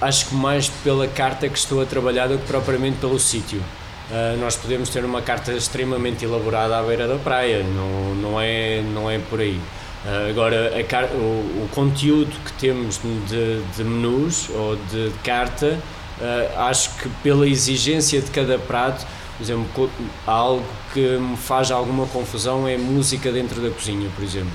acho 0.00 0.26
que 0.26 0.34
mais 0.34 0.68
pela 0.68 1.06
carta 1.06 1.48
que 1.48 1.58
estou 1.58 1.80
a 1.80 1.86
trabalhar 1.86 2.28
do 2.28 2.38
que 2.38 2.46
propriamente 2.46 2.98
pelo 2.98 3.18
sítio. 3.18 3.62
Uh, 4.10 4.38
nós 4.38 4.54
podemos 4.54 4.88
ter 4.88 5.04
uma 5.04 5.20
carta 5.20 5.52
extremamente 5.52 6.24
elaborada 6.24 6.78
à 6.78 6.82
beira 6.82 7.08
da 7.08 7.16
praia, 7.16 7.64
não, 7.64 8.14
não, 8.14 8.40
é, 8.40 8.80
não 8.80 9.10
é 9.10 9.18
por 9.18 9.40
aí. 9.40 9.60
Uh, 10.04 10.30
agora, 10.30 10.72
a, 10.76 11.16
o, 11.16 11.64
o, 11.64 11.68
conteúdo 11.74 12.30
que 12.44 12.52
temos 12.52 13.00
de, 13.02 13.62
de 13.76 13.82
menus 13.82 14.48
ou 14.50 14.76
de 14.76 15.10
carta, 15.24 15.76
uh, 16.20 16.60
acho 16.68 16.90
que 16.98 17.08
pela 17.24 17.48
exigência 17.48 18.20
de 18.20 18.30
cada 18.30 18.56
prato, 18.58 19.04
por 19.36 19.42
exemplo, 19.42 19.90
algo 20.26 20.64
que 20.92 21.18
me 21.18 21.36
faz 21.36 21.70
alguma 21.70 22.06
confusão 22.06 22.66
é 22.66 22.76
música 22.78 23.30
dentro 23.30 23.60
da 23.60 23.70
cozinha, 23.70 24.08
por 24.14 24.24
exemplo. 24.24 24.52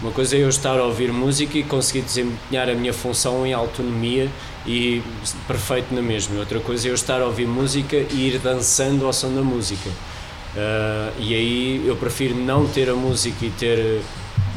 Uma 0.00 0.12
coisa 0.12 0.36
é 0.36 0.40
eu 0.40 0.48
estar 0.48 0.78
a 0.78 0.84
ouvir 0.84 1.12
música 1.12 1.58
e 1.58 1.64
conseguir 1.64 2.02
desempenhar 2.02 2.70
a 2.70 2.74
minha 2.74 2.92
função 2.92 3.44
em 3.44 3.52
autonomia 3.52 4.30
e 4.64 5.02
perfeito 5.46 5.92
na 5.92 6.00
mesma. 6.00 6.38
Outra 6.38 6.60
coisa 6.60 6.86
é 6.86 6.90
eu 6.90 6.94
estar 6.94 7.20
a 7.20 7.26
ouvir 7.26 7.46
música 7.46 7.96
e 7.96 8.28
ir 8.28 8.38
dançando 8.38 9.04
ao 9.04 9.12
som 9.12 9.34
da 9.34 9.42
música. 9.42 9.90
Uh, 9.90 11.12
e 11.18 11.34
aí 11.34 11.84
eu 11.86 11.96
prefiro 11.96 12.34
não 12.34 12.66
ter 12.66 12.88
a 12.88 12.94
música 12.94 13.44
e 13.44 13.50
ter 13.50 14.00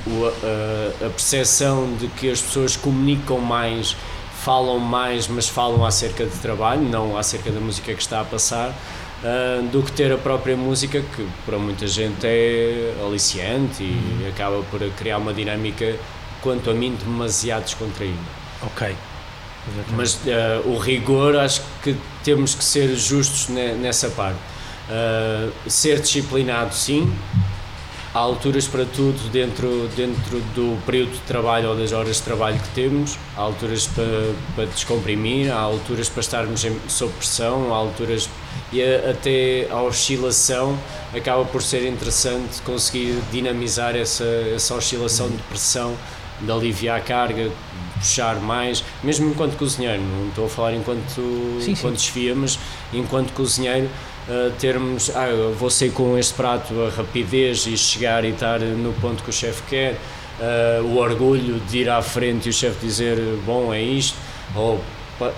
o, 0.06 0.26
a, 0.28 1.08
a 1.08 1.10
percepção 1.10 1.92
de 2.00 2.08
que 2.08 2.30
as 2.30 2.40
pessoas 2.40 2.78
comunicam 2.78 3.40
mais, 3.40 3.98
falam 4.44 4.80
mais, 4.80 5.28
mas 5.28 5.50
falam 5.50 5.84
acerca 5.84 6.26
de 6.26 6.38
trabalho, 6.38 6.82
não 6.82 7.18
acerca 7.18 7.52
da 7.52 7.60
música 7.60 7.94
que 7.94 8.02
está 8.02 8.22
a 8.22 8.24
passar 8.24 8.76
uh, 9.24 9.68
do 9.68 9.84
que 9.84 9.92
ter 9.92 10.12
a 10.12 10.18
própria 10.18 10.56
música, 10.56 11.02
que 11.02 11.28
para 11.46 11.58
muita 11.58 11.88
gente 11.88 12.26
é 12.26 12.94
aliciante 13.06 13.84
e 13.84 14.24
uhum. 14.24 14.30
acaba 14.30 14.64
por 14.64 14.80
criar 14.92 15.18
uma 15.18 15.34
dinâmica, 15.34 15.96
quanto 16.42 16.70
a 16.70 16.74
mim, 16.74 16.96
demasiado 16.96 17.64
descontraída. 17.64 18.18
Ok. 18.62 18.96
Exatamente. 19.68 19.94
Mas 19.96 20.16
uh, 20.16 20.70
o 20.70 20.78
rigor, 20.78 21.36
acho 21.36 21.62
que 21.84 21.96
temos 22.24 22.56
que 22.56 22.64
ser 22.64 22.96
justos 22.96 23.50
nessa 23.50 24.10
parte. 24.10 24.40
Uh, 24.90 25.52
ser 25.70 26.02
disciplinado, 26.02 26.74
sim, 26.74 27.14
há 28.14 28.20
alturas 28.20 28.68
para 28.68 28.86
tudo 28.86 29.30
dentro, 29.32 29.88
dentro 29.96 30.40
do 30.54 30.78
período 30.86 31.12
de 31.12 31.20
trabalho 31.20 31.70
ou 31.70 31.76
das 31.76 31.92
horas 31.92 32.18
de 32.18 32.24
trabalho 32.24 32.60
que 32.60 32.70
temos, 32.70 33.18
há 33.38 33.42
alturas 33.42 33.88
para, 33.88 34.34
para 34.56 34.66
descomprimir, 34.66 35.52
há 35.52 35.60
altures 35.60 36.10
para 36.10 36.22
estarmos 36.22 36.66
em, 36.66 36.78
sob 36.88 37.14
pressão, 37.14 37.74
há 37.74 37.78
alturas 37.78 38.30
e 38.72 38.82
a, 38.82 39.12
até 39.12 39.68
a 39.70 39.82
oscilação 39.82 40.78
acaba 41.16 41.44
por 41.46 41.62
ser 41.62 41.88
interessante 41.88 42.62
conseguir 42.62 43.20
dinamizar 43.32 43.96
essa, 43.96 44.24
essa 44.56 44.76
oscilação 44.76 45.30
de 45.30 45.38
pressão, 45.44 45.96
de 46.40 46.52
aliviar 46.52 46.98
a 46.98 47.02
carga, 47.02 47.52
puxar 48.00 48.36
mais, 48.38 48.84
mesmo 49.04 49.30
enquanto 49.30 49.56
cozinheiro, 49.58 50.02
não 50.02 50.30
estou 50.30 50.46
a 50.46 50.50
falar 50.50 50.74
enquanto, 50.74 51.22
sim, 51.62 51.72
enquanto 51.72 52.00
sim. 52.00 52.06
desfia, 52.06 52.36
mas 52.36 52.58
enquanto 52.92 53.32
cozinheiro 53.34 53.88
uh, 54.28 54.52
termos, 54.60 55.12
ah, 55.16 55.28
vou 55.58 55.70
sair 55.70 55.92
com 55.92 56.18
este 56.18 56.34
prato, 56.34 56.74
a 56.82 56.90
rapidez 56.90 57.68
e 57.68 57.78
chegar 57.78 58.26
e 58.26 58.30
estar 58.30 58.60
no 58.60 58.92
ponto 58.94 59.24
que 59.24 59.30
o 59.30 59.34
chefe 59.34 59.62
quer, 59.70 59.94
uh, 60.40 60.84
o 60.84 60.98
orgulho 60.98 61.60
de 61.60 61.80
ir 61.80 61.90
à 61.90 62.02
frente 62.02 62.48
e 62.48 62.50
o 62.50 62.54
chefe 62.54 62.86
dizer, 62.86 63.18
bom, 63.46 63.72
é 63.72 63.82
isto, 63.82 64.18
ou 64.56 64.82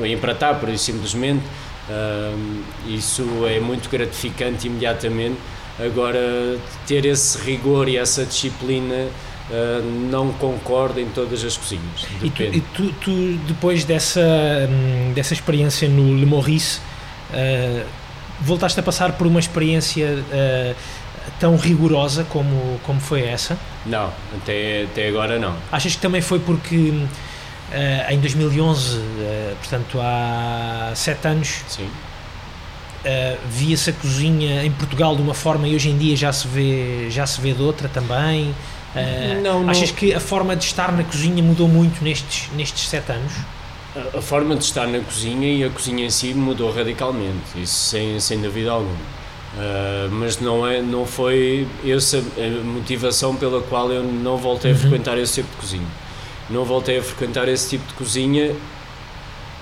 empratar, 0.05 0.59
por 0.59 0.69
isso 0.69 0.85
simplesmente, 0.85 1.43
isso 2.87 3.23
é 3.47 3.59
muito 3.59 3.89
gratificante 3.89 4.67
imediatamente. 4.67 5.37
Agora, 5.79 6.57
ter 6.87 7.05
esse 7.05 7.37
rigor 7.39 7.87
e 7.87 7.97
essa 7.97 8.25
disciplina 8.25 9.07
Uh, 9.49 9.83
não 10.09 10.31
concordo 10.31 11.01
em 11.01 11.05
todas 11.07 11.43
as 11.43 11.57
cozinhas. 11.57 12.07
E, 12.21 12.29
tu, 12.29 12.43
e 12.43 12.61
tu, 12.61 12.93
tu, 12.93 13.11
depois 13.45 13.83
dessa, 13.83 14.21
hum, 14.21 15.11
dessa 15.13 15.33
experiência 15.33 15.89
no 15.89 16.15
Le 16.15 16.25
Maurice, 16.25 16.79
uh, 17.29 17.85
voltaste 18.39 18.79
a 18.79 18.83
passar 18.83 19.11
por 19.13 19.27
uma 19.27 19.41
experiência 19.41 20.07
uh, 20.07 20.75
tão 21.39 21.57
rigorosa 21.57 22.23
como, 22.29 22.79
como 22.83 23.01
foi 23.01 23.23
essa? 23.23 23.57
Não, 23.85 24.13
até, 24.33 24.83
até 24.83 25.09
agora 25.09 25.37
não. 25.37 25.55
Achas 25.69 25.95
que 25.95 26.01
também 26.01 26.21
foi 26.21 26.39
porque 26.39 26.75
uh, 26.77 27.07
em 28.09 28.19
2011, 28.19 28.97
uh, 28.97 29.55
portanto 29.57 29.99
há 30.01 30.91
sete 30.95 31.27
anos, 31.27 31.61
Sim. 31.67 31.89
via-se 33.49 33.89
a 33.89 33.93
cozinha 33.93 34.63
em 34.63 34.71
Portugal 34.71 35.15
de 35.15 35.21
uma 35.21 35.33
forma 35.33 35.67
e 35.67 35.75
hoje 35.75 35.89
em 35.89 35.97
dia 35.97 36.15
já 36.15 36.31
se 36.31 36.47
vê, 36.47 37.09
já 37.09 37.25
se 37.25 37.41
vê 37.41 37.53
de 37.53 37.61
outra 37.61 37.89
também? 37.89 38.53
não, 39.41 39.67
achas 39.69 39.89
não. 39.89 39.97
que 39.97 40.13
a 40.13 40.19
forma 40.19 40.55
de 40.55 40.65
estar 40.65 40.91
na 40.91 41.03
cozinha 41.03 41.41
mudou 41.41 41.67
muito 41.67 42.03
nestes, 42.03 42.49
nestes 42.55 42.87
sete 42.87 43.11
anos? 43.11 43.33
a, 43.95 44.21
forma 44.21 44.55
de 44.55 44.63
estar 44.63 44.87
na 44.87 44.99
cozinha 44.99 45.47
e 45.47 45.63
a 45.63 45.69
cozinha 45.69 46.05
em 46.05 46.09
si 46.09 46.33
mudou 46.33 46.71
radicalmente, 46.71 47.61
isso 47.61 47.89
sem, 47.89 48.19
sem 48.19 48.41
dúvida 48.41 48.71
alguma. 48.71 48.91
Uh, 48.93 50.09
mas 50.11 50.39
não, 50.39 50.65
é, 50.65 50.81
não 50.81 51.05
foi 51.05 51.67
essa 51.85 52.17
a 52.17 52.63
motivação 52.63 53.35
pela 53.35 53.61
qual 53.61 53.91
eu 53.91 54.03
não 54.03 54.35
voltei 54.35 54.71
a 54.71 54.73
uhum. 54.73 54.79
frequentar 54.79 55.17
esse 55.19 55.35
tipo 55.35 55.49
de 55.51 55.57
cozinha. 55.57 55.87
Não 56.49 56.63
voltei 56.65 56.99
a 56.99 57.03
frequentar 57.03 57.47
esse 57.47 57.69
tipo 57.69 57.87
de 57.87 57.93
cozinha 57.93 58.55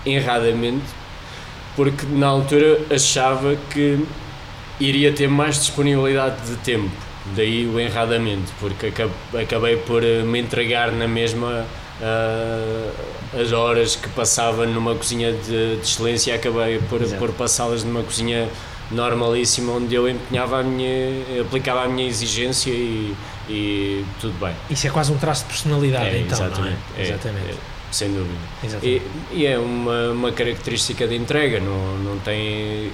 erradamente, 0.05 0.85
porque 1.75 2.05
na 2.07 2.27
altura 2.27 2.79
achava 2.89 3.55
que 3.69 4.03
iria 4.79 5.11
ter 5.13 5.27
mais 5.27 5.59
disponibilidade 5.59 6.41
de 6.45 6.55
tempo. 6.57 6.91
Daí 7.35 7.67
o 7.67 7.79
erradamente, 7.79 8.51
porque 8.59 8.91
acabei 9.39 9.77
por 9.77 10.01
me 10.01 10.39
entregar 10.39 10.91
na 10.91 11.07
mesma 11.07 11.67
uh, 12.01 13.39
as 13.39 13.51
horas 13.51 13.95
que 13.95 14.09
passava 14.09 14.65
numa 14.65 14.95
cozinha 14.95 15.31
de, 15.31 15.75
de 15.77 15.81
excelência 15.81 16.35
acabei 16.35 16.79
por, 16.89 16.99
por 17.17 17.31
passá-las 17.33 17.83
numa 17.83 18.03
cozinha 18.03 18.49
normalíssima 18.89 19.71
onde 19.71 19.95
eu 19.95 20.09
empenhava 20.09 20.59
a 20.59 20.63
minha 20.63 21.41
aplicava 21.41 21.83
a 21.83 21.87
minha 21.87 22.07
exigência 22.07 22.71
e, 22.71 23.15
e 23.51 24.05
tudo 24.19 24.39
bem 24.39 24.53
isso 24.69 24.87
é 24.87 24.89
quase 24.89 25.11
um 25.11 25.17
traço 25.17 25.43
de 25.43 25.49
personalidade 25.49 26.05
é, 26.05 26.19
então 26.19 26.37
exatamente, 26.37 26.77
é? 26.97 27.01
exatamente. 27.01 27.49
É, 27.49 27.55
sem 27.91 28.13
dúvida 28.13 28.79
e, 28.81 29.01
e, 29.31 29.45
é 29.45 29.57
uma, 29.59 30.11
uma 30.11 30.31
característica 30.31 31.07
de 31.07 31.15
entrega 31.15 31.59
não, 31.59 31.97
não 31.97 32.19
tem 32.19 32.91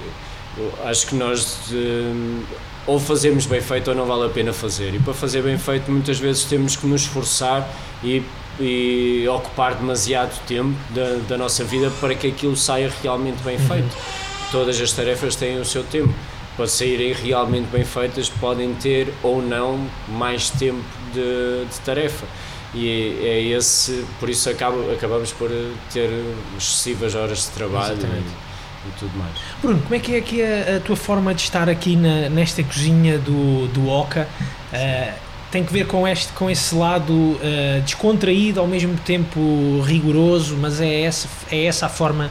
acho 0.84 1.06
que 1.06 1.14
nós 1.14 1.60
de, 1.68 2.42
ou 2.86 2.98
fazemos 2.98 3.46
bem 3.46 3.60
feito 3.60 3.88
ou 3.88 3.94
não 3.94 4.06
vale 4.06 4.26
a 4.26 4.28
pena 4.28 4.52
fazer 4.52 4.94
e 4.94 4.98
para 4.98 5.14
fazer 5.14 5.42
bem 5.42 5.56
feito 5.56 5.90
muitas 5.90 6.18
vezes 6.18 6.44
temos 6.44 6.74
que 6.74 6.86
nos 6.86 7.02
esforçar 7.02 7.68
e 8.02 8.22
e 8.60 9.26
ocupar 9.28 9.74
demasiado 9.74 10.36
tempo 10.46 10.76
da, 10.90 11.18
da 11.28 11.38
nossa 11.38 11.64
vida 11.64 11.90
para 12.00 12.14
que 12.14 12.26
aquilo 12.26 12.56
saia 12.56 12.92
realmente 13.02 13.42
bem 13.42 13.58
feito. 13.58 13.84
Uhum. 13.84 14.50
Todas 14.50 14.80
as 14.80 14.92
tarefas 14.92 15.36
têm 15.36 15.60
o 15.60 15.64
seu 15.64 15.84
tempo. 15.84 16.12
Para 16.58 16.66
saírem 16.66 17.12
realmente 17.12 17.68
bem 17.68 17.84
feitas, 17.84 18.28
podem 18.28 18.74
ter 18.74 19.14
ou 19.22 19.40
não 19.40 19.88
mais 20.08 20.50
tempo 20.50 20.82
de, 21.14 21.64
de 21.64 21.80
tarefa. 21.84 22.26
E 22.74 23.16
é, 23.22 23.28
é 23.28 23.42
esse, 23.56 24.04
por 24.20 24.28
isso 24.28 24.50
acaba, 24.50 24.92
acabamos 24.92 25.32
por 25.32 25.48
ter 25.92 26.10
excessivas 26.58 27.14
horas 27.14 27.44
de 27.44 27.50
trabalho. 27.50 27.96
E, 27.96 28.48
e 28.88 28.92
tudo 28.98 29.16
mais. 29.16 29.32
Bruno, 29.62 29.80
como 29.82 29.94
é 29.94 29.98
que 30.00 30.14
é 30.14 30.18
aqui 30.18 30.42
a, 30.42 30.78
a 30.78 30.80
tua 30.80 30.96
forma 30.96 31.34
de 31.34 31.42
estar 31.42 31.68
aqui 31.68 31.94
na, 31.94 32.28
nesta 32.28 32.62
cozinha 32.64 33.18
do, 33.18 33.68
do 33.68 33.88
Oca? 33.88 34.28
Uh, 34.72 35.28
tem 35.50 35.64
que 35.64 35.72
ver 35.72 35.86
com, 35.86 36.06
este, 36.06 36.32
com 36.32 36.50
esse 36.50 36.74
lado 36.74 37.12
uh, 37.12 37.80
descontraído, 37.84 38.60
ao 38.60 38.66
mesmo 38.66 38.96
tempo 38.98 39.80
rigoroso, 39.86 40.56
mas 40.56 40.80
é 40.80 41.02
essa, 41.02 41.28
é 41.52 41.64
essa 41.64 41.86
a 41.86 41.88
forma 41.88 42.26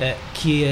uh, 0.00 0.14
que, 0.34 0.64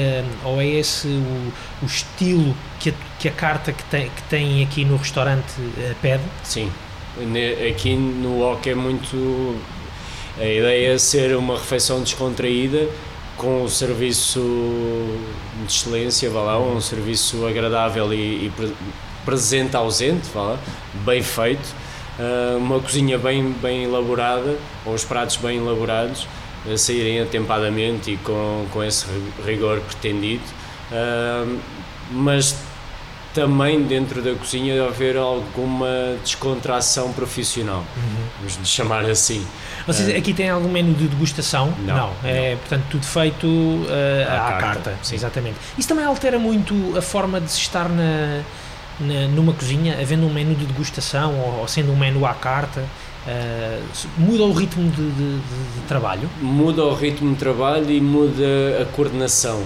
ou 0.43 0.59
é 0.61 0.65
esse 0.65 1.07
o, 1.07 1.53
o 1.83 1.85
estilo 1.85 2.55
que 2.81 2.89
a, 2.89 2.93
que 3.19 3.27
a 3.27 3.31
carta 3.31 3.71
que 3.71 3.83
tem, 3.85 4.09
que 4.09 4.23
tem 4.23 4.63
aqui 4.63 4.83
no 4.83 4.97
restaurante 4.97 5.53
pede? 6.01 6.23
Sim, 6.43 6.71
aqui 7.69 7.95
no 7.95 8.41
OC 8.51 8.69
é 8.69 8.75
muito. 8.75 9.59
A 10.37 10.45
ideia 10.45 10.93
é 10.93 10.97
ser 10.97 11.35
uma 11.35 11.55
refeição 11.55 12.01
descontraída 12.01 12.87
com 13.37 13.63
um 13.63 13.67
serviço 13.67 14.39
de 15.65 15.73
excelência, 15.73 16.29
vá 16.29 16.41
lá, 16.41 16.59
um 16.59 16.79
serviço 16.79 17.45
agradável 17.45 18.13
e, 18.13 18.47
e 18.47 18.73
presente 19.25 19.75
ausente, 19.75 20.29
vá 20.33 20.41
lá, 20.41 20.59
bem 21.05 21.21
feito 21.21 21.73
uh, 22.19 22.57
uma 22.57 22.79
cozinha 22.79 23.17
bem, 23.17 23.51
bem 23.51 23.83
elaborada, 23.83 24.57
ou 24.85 24.93
os 24.93 25.03
pratos 25.03 25.37
bem 25.37 25.57
elaborados, 25.57 26.27
uh, 26.65 26.77
saírem 26.77 27.21
atempadamente 27.21 28.11
e 28.11 28.17
com, 28.17 28.65
com 28.71 28.83
esse 28.83 29.05
rigor 29.45 29.79
pretendido, 29.81 30.43
uh, 30.91 31.59
mas 32.11 32.55
também 33.33 33.83
dentro 33.83 34.21
da 34.21 34.33
cozinha 34.33 34.85
haver 34.85 35.17
alguma 35.17 36.15
descontração 36.23 37.11
profissional, 37.13 37.83
uhum. 37.95 38.47
vamos 38.49 38.67
chamar 38.67 39.05
assim. 39.05 39.45
Vocês 39.87 40.15
aqui 40.15 40.33
têm 40.33 40.49
algum 40.49 40.69
menu 40.69 40.93
de 40.93 41.07
degustação? 41.07 41.73
Não. 41.79 41.95
não. 41.95 42.13
É, 42.23 42.51
não. 42.51 42.57
portanto, 42.59 42.83
tudo 42.89 43.05
feito 43.05 43.47
uh, 43.47 43.87
à, 44.29 44.33
à, 44.33 44.51
carta. 44.59 44.91
carta. 44.91 45.15
Exatamente. 45.15 45.57
Isso 45.77 45.87
também 45.87 46.05
altera 46.05 46.37
muito 46.37 46.97
a 46.97 47.01
forma 47.01 47.39
de 47.39 47.51
se 47.51 47.59
estar 47.59 47.89
na, 47.89 48.41
na, 48.99 49.27
numa 49.29 49.53
cozinha, 49.53 49.97
havendo 49.99 50.25
um 50.25 50.33
menu 50.33 50.55
de 50.55 50.65
degustação 50.65 51.33
ou, 51.39 51.61
ou 51.61 51.67
sendo 51.67 51.91
um 51.91 51.97
menu 51.97 52.25
à 52.25 52.33
carta, 52.33 52.81
uh, 52.81 53.83
muda 54.17 54.43
o 54.43 54.53
ritmo 54.53 54.89
de, 54.91 55.11
de, 55.11 55.37
de, 55.37 55.81
trabalho? 55.87 56.29
Muda 56.41 56.83
o 56.83 56.93
ritmo 56.93 57.31
de 57.33 57.39
trabalho 57.39 57.89
e 57.89 58.01
muda 58.01 58.81
a 58.81 58.85
coordenação. 58.93 59.63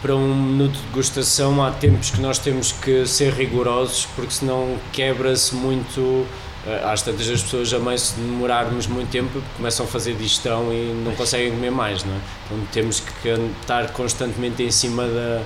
Para 0.00 0.14
um 0.14 0.32
menu 0.32 0.68
de 0.68 0.78
degustação 0.82 1.62
há 1.62 1.72
tempos 1.72 2.10
que 2.10 2.20
nós 2.20 2.38
temos 2.38 2.70
que 2.70 3.04
ser 3.04 3.32
rigorosos 3.32 4.06
porque 4.14 4.30
senão 4.30 4.76
quebra-se 4.92 5.56
muito 5.56 6.24
eh, 6.66 6.82
às 6.84 7.02
tantas 7.02 7.28
as 7.28 7.42
pessoas 7.42 7.70
também 7.70 7.96
se 7.96 8.14
demorarmos 8.14 8.86
muito 8.86 9.10
tempo 9.10 9.42
começam 9.56 9.86
a 9.86 9.88
fazer 9.88 10.14
digestão 10.14 10.72
e 10.72 10.92
não 11.04 11.14
conseguem 11.14 11.50
comer 11.50 11.70
mais, 11.70 12.04
não 12.04 12.12
é? 12.14 12.18
Então 12.46 12.66
temos 12.72 13.00
que 13.00 13.28
estar 13.60 13.90
constantemente 13.92 14.62
em 14.62 14.70
cima 14.70 15.04
da, 15.04 15.42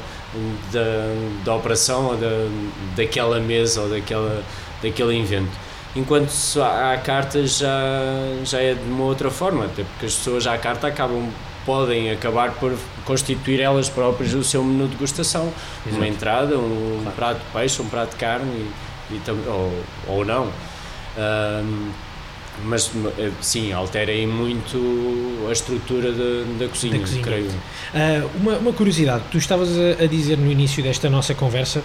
da, 0.72 1.44
da 1.44 1.54
operação 1.54 2.06
ou 2.06 2.16
da, 2.16 2.28
daquela 2.96 3.40
mesa 3.40 3.82
ou 3.82 3.88
daquela, 3.88 4.42
daquele 4.82 5.14
invento. 5.14 5.50
enquanto 5.94 6.32
à 6.60 6.96
carta 6.98 7.46
já, 7.46 7.80
já 8.44 8.60
é 8.60 8.74
de 8.74 8.90
uma 8.90 9.04
outra 9.04 9.30
forma, 9.30 9.66
até 9.66 9.84
porque 9.84 10.06
as 10.06 10.14
pessoas 10.14 10.46
à 10.46 10.58
carta 10.58 10.86
acabam 10.88 11.28
podem 11.64 12.10
acabar 12.10 12.52
por 12.52 12.76
constituir 13.04 13.60
elas 13.60 13.88
próprias 13.88 14.34
o 14.34 14.44
seu 14.44 14.62
menu 14.64 14.84
de 14.84 14.92
degustação, 14.92 15.52
Exato. 15.86 15.96
uma 15.96 16.08
entrada, 16.08 16.58
um 16.58 17.00
claro. 17.02 17.16
prato 17.16 17.38
de 17.38 17.52
peixe, 17.52 17.82
um 17.82 17.88
prato 17.88 18.10
de 18.10 18.16
carne 18.16 18.70
e, 19.10 19.14
e 19.14 19.20
ou, 19.48 19.82
ou 20.08 20.24
não. 20.24 20.50
Um, 21.16 21.90
mas 22.64 22.90
eh, 23.18 23.30
sim, 23.40 23.72
altera 23.72 24.10
aí 24.10 24.26
muito 24.26 25.46
a 25.48 25.52
estrutura 25.52 26.12
da, 26.12 26.44
da, 26.58 26.68
cozinha, 26.68 26.94
da 26.94 27.00
cozinha, 27.00 27.22
creio. 27.22 27.46
Uh, 27.46 28.30
uma, 28.36 28.52
uma, 28.58 28.72
curiosidade, 28.72 29.24
tu 29.30 29.38
estavas 29.38 29.70
a, 29.70 30.04
a, 30.04 30.06
dizer 30.06 30.36
no 30.36 30.50
início 30.50 30.82
desta 30.82 31.08
nossa 31.08 31.34
conversa 31.34 31.82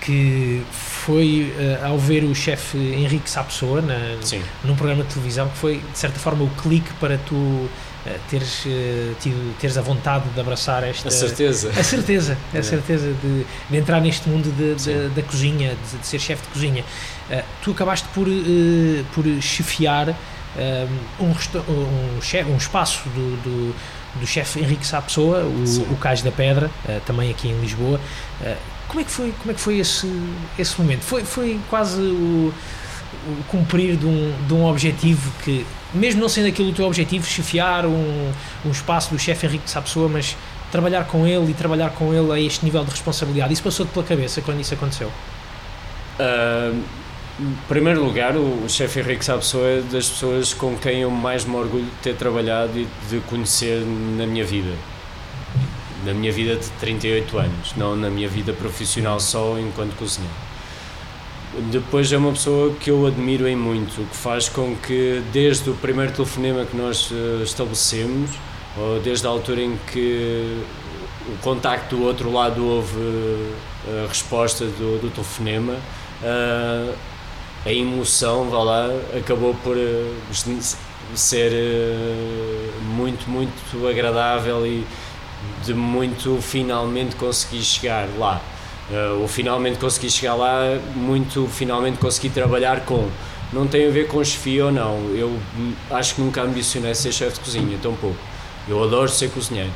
que 0.00 0.62
foi 0.70 1.52
uh, 1.56 1.86
ao 1.86 1.98
ver 1.98 2.24
o 2.24 2.34
chefe 2.34 2.78
Henrique 2.78 3.28
Sapessoa 3.28 3.82
na, 3.82 4.18
num 4.64 4.74
programa 4.74 5.02
de 5.02 5.12
televisão 5.12 5.48
que 5.48 5.58
foi 5.58 5.76
de 5.76 5.98
certa 5.98 6.18
forma 6.18 6.44
o 6.44 6.50
clique 6.50 6.92
para 6.94 7.18
tu 7.18 7.68
teres, 8.28 8.66
tido, 9.20 9.58
teres 9.58 9.78
a 9.78 9.82
vontade 9.82 10.28
de 10.28 10.38
abraçar 10.40 10.84
esta 10.84 11.08
a 11.08 11.10
certeza 11.10 11.70
a 11.70 11.82
certeza 11.82 12.38
a 12.52 12.58
é. 12.58 12.62
certeza 12.62 13.12
de, 13.22 13.46
de, 13.70 13.76
entrar 13.76 14.00
neste 14.00 14.28
mundo 14.28 14.54
de, 14.54 14.74
de, 14.74 15.08
da 15.08 15.22
cozinha 15.22 15.74
de, 15.90 15.98
de 15.98 16.06
ser 16.06 16.18
chefe 16.18 16.42
de 16.42 16.48
cozinha 16.48 16.84
Uh, 17.24 17.42
tu 17.62 17.70
acabaste 17.70 18.06
por, 18.08 18.28
uh, 18.28 19.04
por 19.14 19.24
chefiar 19.40 20.10
uh, 20.10 20.14
um, 21.18 21.30
um, 21.30 22.20
chefe, 22.20 22.50
um 22.50 22.56
espaço 22.56 23.08
do, 23.08 23.36
do, 23.42 23.74
do 24.20 24.26
chefe 24.26 24.60
Henrique 24.60 24.86
Sá 24.86 25.00
Pessoa, 25.00 25.42
o, 25.42 25.92
o 25.92 25.96
Cais 25.96 26.20
da 26.20 26.30
Pedra, 26.30 26.70
também 27.06 27.30
aqui 27.30 27.48
em 27.48 27.58
Lisboa. 27.60 27.98
como 28.88 29.00
é 29.00 29.04
que 29.04 29.10
foi, 29.10 29.32
como 29.38 29.50
é 29.50 29.54
que 29.54 29.60
foi 29.60 29.78
esse, 29.78 30.06
esse 30.58 30.78
momento? 30.80 31.00
Foi, 31.00 31.24
foi 31.24 31.58
quase 31.70 32.00
o, 32.00 32.52
o 33.26 33.44
cumprir 33.48 33.96
de 33.96 34.04
um, 34.04 34.34
de 34.46 34.52
um 34.52 34.66
objetivo 34.66 35.32
que, 35.42 35.66
mesmo 35.94 36.20
não 36.20 36.28
sendo 36.28 36.48
aquilo 36.48 36.70
o 36.70 36.72
teu 36.72 36.86
objetivo, 36.86 37.26
chefiar 37.26 37.86
um, 37.86 38.32
um 38.64 38.70
espaço 38.70 39.10
do 39.10 39.18
chefe 39.18 39.46
Henrique 39.46 39.70
Sá 39.70 39.80
Pessoa, 39.80 40.08
mas 40.08 40.36
trabalhar 40.70 41.04
com 41.04 41.26
ele 41.26 41.50
e 41.50 41.54
trabalhar 41.54 41.90
com 41.90 42.12
ele 42.12 42.32
a 42.32 42.40
este 42.40 42.64
nível 42.64 42.84
de 42.84 42.90
responsabilidade, 42.90 43.52
isso 43.52 43.62
passou-te 43.62 43.90
pela 43.90 44.04
cabeça 44.04 44.40
quando 44.42 44.60
isso 44.60 44.74
aconteceu? 44.74 45.10
Uh 46.18 47.04
em 47.40 47.52
primeiro 47.66 48.04
lugar, 48.04 48.36
o 48.36 48.68
chefe 48.68 49.00
Henrique 49.00 49.24
Sapessoa 49.24 49.66
é 49.66 49.80
das 49.80 50.08
pessoas 50.08 50.54
com 50.54 50.76
quem 50.76 51.00
eu 51.00 51.10
mais 51.10 51.44
me 51.44 51.56
orgulho 51.56 51.84
de 51.84 51.96
ter 52.00 52.14
trabalhado 52.14 52.78
e 52.78 52.86
de 53.10 53.18
conhecer 53.22 53.80
na 54.16 54.24
minha 54.24 54.44
vida. 54.44 54.72
Na 56.04 56.14
minha 56.14 56.30
vida 56.30 56.54
de 56.54 56.68
38 56.78 57.36
anos, 57.36 57.74
não 57.76 57.96
na 57.96 58.08
minha 58.08 58.28
vida 58.28 58.52
profissional 58.52 59.18
só 59.18 59.58
enquanto 59.58 59.96
cozinheiro. 59.96 60.43
Depois 61.70 62.12
é 62.12 62.18
uma 62.18 62.32
pessoa 62.32 62.74
que 62.74 62.90
eu 62.90 63.06
admiro 63.06 63.46
em 63.46 63.54
muito, 63.54 64.02
o 64.02 64.06
que 64.06 64.16
faz 64.16 64.48
com 64.48 64.74
que 64.74 65.22
desde 65.32 65.70
o 65.70 65.74
primeiro 65.74 66.10
telefonema 66.12 66.64
que 66.64 66.76
nós 66.76 67.10
eh, 67.12 67.44
estabelecemos, 67.44 68.30
ou 68.76 68.98
desde 69.00 69.24
a 69.26 69.30
altura 69.30 69.60
em 69.60 69.78
que 69.92 70.62
o 71.28 71.38
contacto 71.42 71.96
do 71.96 72.02
outro 72.02 72.32
lado 72.32 72.64
houve 72.64 72.98
eh, 73.86 74.04
a 74.04 74.08
resposta 74.08 74.64
do, 74.64 75.00
do 75.00 75.10
telefonema, 75.10 75.74
uh, 75.74 76.94
a 77.64 77.72
emoção, 77.72 78.50
vá 78.50 78.62
lá, 78.62 78.88
acabou 79.16 79.54
por 79.62 79.76
ser 81.14 81.52
muito, 82.82 83.30
muito 83.30 83.86
agradável 83.86 84.66
e 84.66 84.84
de 85.64 85.72
muito 85.72 86.40
finalmente 86.42 87.14
conseguir 87.16 87.62
chegar 87.62 88.08
lá. 88.18 88.40
Uh, 88.90 89.26
finalmente 89.26 89.78
consegui 89.78 90.10
chegar 90.10 90.34
lá, 90.34 90.78
muito 90.94 91.48
finalmente 91.48 91.98
consegui 91.98 92.28
trabalhar 92.28 92.80
com. 92.84 93.08
Não 93.52 93.66
tem 93.66 93.86
a 93.86 93.90
ver 93.90 94.08
com 94.08 94.22
chefia 94.22 94.66
ou 94.66 94.72
não, 94.72 94.98
eu 95.14 95.38
acho 95.90 96.16
que 96.16 96.20
nunca 96.20 96.42
ambicionei 96.42 96.94
ser 96.94 97.12
chefe 97.12 97.34
de 97.34 97.40
cozinha, 97.40 97.78
tão 97.80 97.94
pouco. 97.94 98.18
Eu 98.68 98.82
adoro 98.82 99.08
ser 99.08 99.30
cozinheiro. 99.30 99.70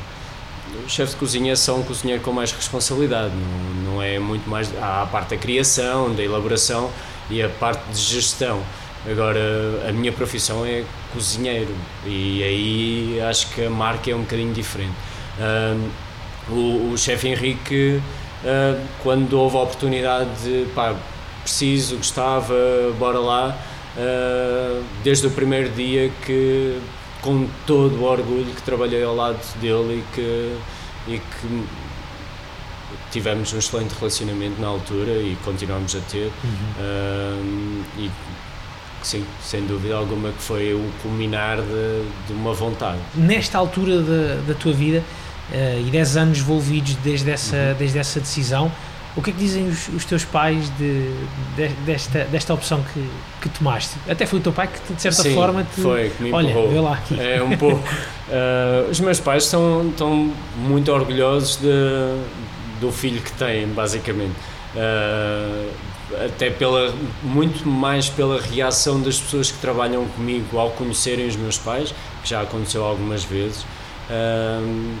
Chefe 0.87 1.13
de 1.13 1.17
cozinha 1.17 1.53
é 1.53 1.55
só 1.55 1.75
um 1.75 1.83
cozinheiro 1.83 2.21
com 2.21 2.31
mais 2.31 2.51
responsabilidade, 2.51 3.33
não, 3.33 3.93
não 3.93 4.01
é 4.01 4.19
muito 4.19 4.49
mais. 4.49 4.69
Há 4.79 5.03
a 5.03 5.05
parte 5.05 5.29
da 5.29 5.37
criação, 5.37 6.13
da 6.13 6.23
elaboração, 6.23 6.91
e 7.29 7.41
a 7.41 7.49
parte 7.49 7.83
de 7.91 7.99
gestão. 7.99 8.61
Agora, 9.09 9.39
a 9.87 9.91
minha 9.91 10.11
profissão 10.11 10.65
é 10.65 10.83
cozinheiro 11.13 11.73
e 12.05 12.43
aí 12.43 13.21
acho 13.21 13.49
que 13.51 13.65
a 13.65 13.69
marca 13.69 14.11
é 14.11 14.15
um 14.15 14.21
bocadinho 14.21 14.53
diferente. 14.53 14.93
o, 16.49 16.91
o 16.91 16.97
chefe 16.97 17.29
Henrique, 17.29 18.01
uh, 18.43 18.81
quando 19.01 19.33
houve 19.33 19.57
a 19.57 19.61
oportunidade 19.61 20.29
de, 20.43 20.65
pá, 20.73 20.95
preciso, 21.43 21.97
gostava, 21.97 22.53
bora 22.97 23.19
lá, 23.19 23.57
uh, 23.97 24.83
desde 25.03 25.27
o 25.27 25.31
primeiro 25.31 25.69
dia 25.69 26.11
que, 26.25 26.79
com 27.21 27.47
todo 27.65 27.95
o 27.99 28.03
orgulho, 28.03 28.53
que 28.53 28.61
trabalhei 28.61 29.03
ao 29.03 29.15
lado 29.15 29.39
dele 29.59 30.03
e 30.03 30.15
que, 30.15 30.57
e 31.07 31.17
que 31.19 31.67
tivemos 33.11 33.53
um 33.53 33.57
excelente 33.57 33.93
relacionamento 33.97 34.61
na 34.61 34.67
altura 34.67 35.11
e 35.11 35.37
continuamos 35.43 35.95
a 35.95 35.99
ter. 36.09 36.31
Uhum. 36.43 37.83
e 37.97 38.11
sim, 39.01 39.25
sem 39.41 39.65
dúvida 39.65 39.95
alguma 39.95 40.31
que 40.31 40.41
foi 40.41 40.73
o 40.73 40.91
culminar 41.01 41.57
de, 41.57 42.03
de 42.27 42.33
uma 42.33 42.53
vontade. 42.53 42.99
Nesta 43.15 43.57
altura 43.57 44.01
da, 44.01 44.41
da 44.47 44.53
tua 44.53 44.73
vida 44.73 45.03
uh, 45.51 45.87
e 45.87 45.89
10 45.91 46.17
anos 46.17 46.39
envolvidos 46.39 46.95
desde 46.95 47.29
essa, 47.31 47.55
uhum. 47.55 47.75
desde 47.77 47.99
essa 47.99 48.19
decisão, 48.19 48.71
o 49.15 49.21
que 49.21 49.31
é 49.31 49.33
que 49.33 49.39
dizem 49.39 49.67
os, 49.67 49.87
os 49.89 50.05
teus 50.05 50.23
pais 50.23 50.69
de, 50.77 51.11
de, 51.55 51.67
desta, 51.85 52.23
desta 52.25 52.53
opção 52.53 52.83
que, 52.93 53.09
que 53.41 53.49
tomaste? 53.49 53.97
Até 54.07 54.25
foi 54.25 54.39
o 54.39 54.41
teu 54.41 54.53
pai 54.53 54.67
que, 54.67 54.93
de 54.93 55.01
certa 55.01 55.23
Sim, 55.23 55.33
forma, 55.33 55.63
te. 55.63 55.81
Foi, 55.81 56.09
que 56.09 56.23
me 56.23 56.31
Olha, 56.31 56.53
vê 56.53 56.79
lá 56.79 56.93
aqui. 56.93 57.19
É 57.19 57.41
um 57.43 57.57
pouco. 57.57 57.77
uh, 57.77 58.89
os 58.91 58.99
meus 58.99 59.19
pais 59.19 59.43
estão, 59.43 59.89
estão 59.89 60.31
muito 60.55 60.91
orgulhosos 60.91 61.57
de, 61.57 61.69
do 62.79 62.91
filho 62.91 63.19
que 63.21 63.31
têm, 63.33 63.67
basicamente. 63.67 64.35
Uh, 64.75 65.69
até 66.25 66.49
pela 66.49 66.93
muito 67.21 67.67
mais 67.67 68.09
pela 68.09 68.41
reação 68.41 69.01
das 69.01 69.19
pessoas 69.19 69.51
que 69.51 69.59
trabalham 69.59 70.05
comigo 70.05 70.57
ao 70.57 70.71
conhecerem 70.71 71.27
os 71.27 71.35
meus 71.35 71.57
pais, 71.57 71.93
que 72.23 72.29
já 72.29 72.41
aconteceu 72.41 72.83
algumas 72.83 73.23
vezes, 73.23 73.63
uh, 74.09 74.95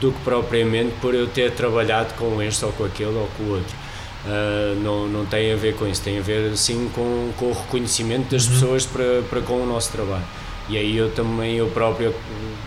do 0.00 0.12
que 0.12 0.20
propriamente 0.20 0.94
por 1.00 1.14
eu 1.14 1.26
ter 1.26 1.52
trabalhado 1.52 2.14
com 2.14 2.40
este 2.42 2.64
ou 2.64 2.72
com 2.72 2.84
aquele 2.84 3.16
ou 3.16 3.28
com 3.36 3.42
o 3.44 3.50
outro. 3.56 3.76
Uh, 4.24 4.74
não, 4.82 5.06
não 5.06 5.24
tem 5.24 5.52
a 5.52 5.56
ver 5.56 5.74
com 5.76 5.86
isso, 5.86 6.02
tem 6.02 6.18
a 6.18 6.22
ver 6.22 6.56
sim 6.56 6.90
com, 6.94 7.30
com 7.36 7.46
o 7.46 7.52
reconhecimento 7.52 8.30
das 8.30 8.46
uhum. 8.46 8.52
pessoas 8.52 8.86
para, 8.86 9.22
para 9.28 9.40
com 9.40 9.62
o 9.62 9.66
nosso 9.66 9.92
trabalho. 9.92 10.24
E 10.68 10.76
aí 10.76 10.96
eu 10.96 11.10
também, 11.12 11.56
eu 11.56 11.68
próprio, 11.68 12.14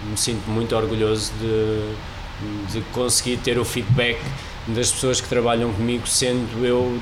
me 0.09 0.17
sinto 0.17 0.49
muito 0.49 0.75
orgulhoso 0.75 1.31
de, 1.39 2.73
de 2.73 2.81
conseguir 2.91 3.37
ter 3.37 3.59
o 3.59 3.65
feedback 3.65 4.19
das 4.67 4.91
pessoas 4.91 5.21
que 5.21 5.27
trabalham 5.27 5.71
comigo, 5.73 6.07
sendo 6.07 6.65
eu 6.65 6.99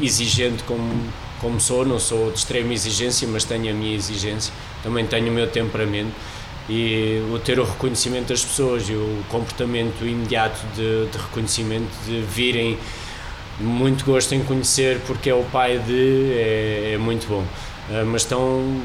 exigente 0.00 0.62
como, 0.64 1.08
como 1.40 1.60
sou, 1.60 1.84
não 1.84 2.00
sou 2.00 2.32
de 2.32 2.38
extrema 2.38 2.72
exigência, 2.72 3.28
mas 3.28 3.44
tenho 3.44 3.70
a 3.70 3.74
minha 3.74 3.94
exigência, 3.94 4.52
também 4.82 5.06
tenho 5.06 5.28
o 5.28 5.32
meu 5.32 5.46
temperamento 5.46 6.12
e 6.70 7.20
o 7.34 7.38
ter 7.40 7.58
o 7.58 7.64
reconhecimento 7.64 8.28
das 8.28 8.44
pessoas 8.44 8.88
e 8.88 8.92
o 8.92 9.24
comportamento 9.28 10.06
imediato 10.06 10.60
de, 10.76 11.06
de 11.06 11.18
reconhecimento, 11.18 11.90
de 12.06 12.20
virem 12.20 12.78
muito 13.58 14.04
gosto 14.04 14.32
em 14.36 14.42
conhecer 14.44 15.00
porque 15.04 15.28
é 15.28 15.34
o 15.34 15.42
pai 15.42 15.78
de, 15.78 16.32
é, 16.32 16.92
é 16.94 16.98
muito 16.98 17.26
bom. 17.26 17.40
Uh, 17.40 18.06
mas 18.06 18.22
estão 18.22 18.80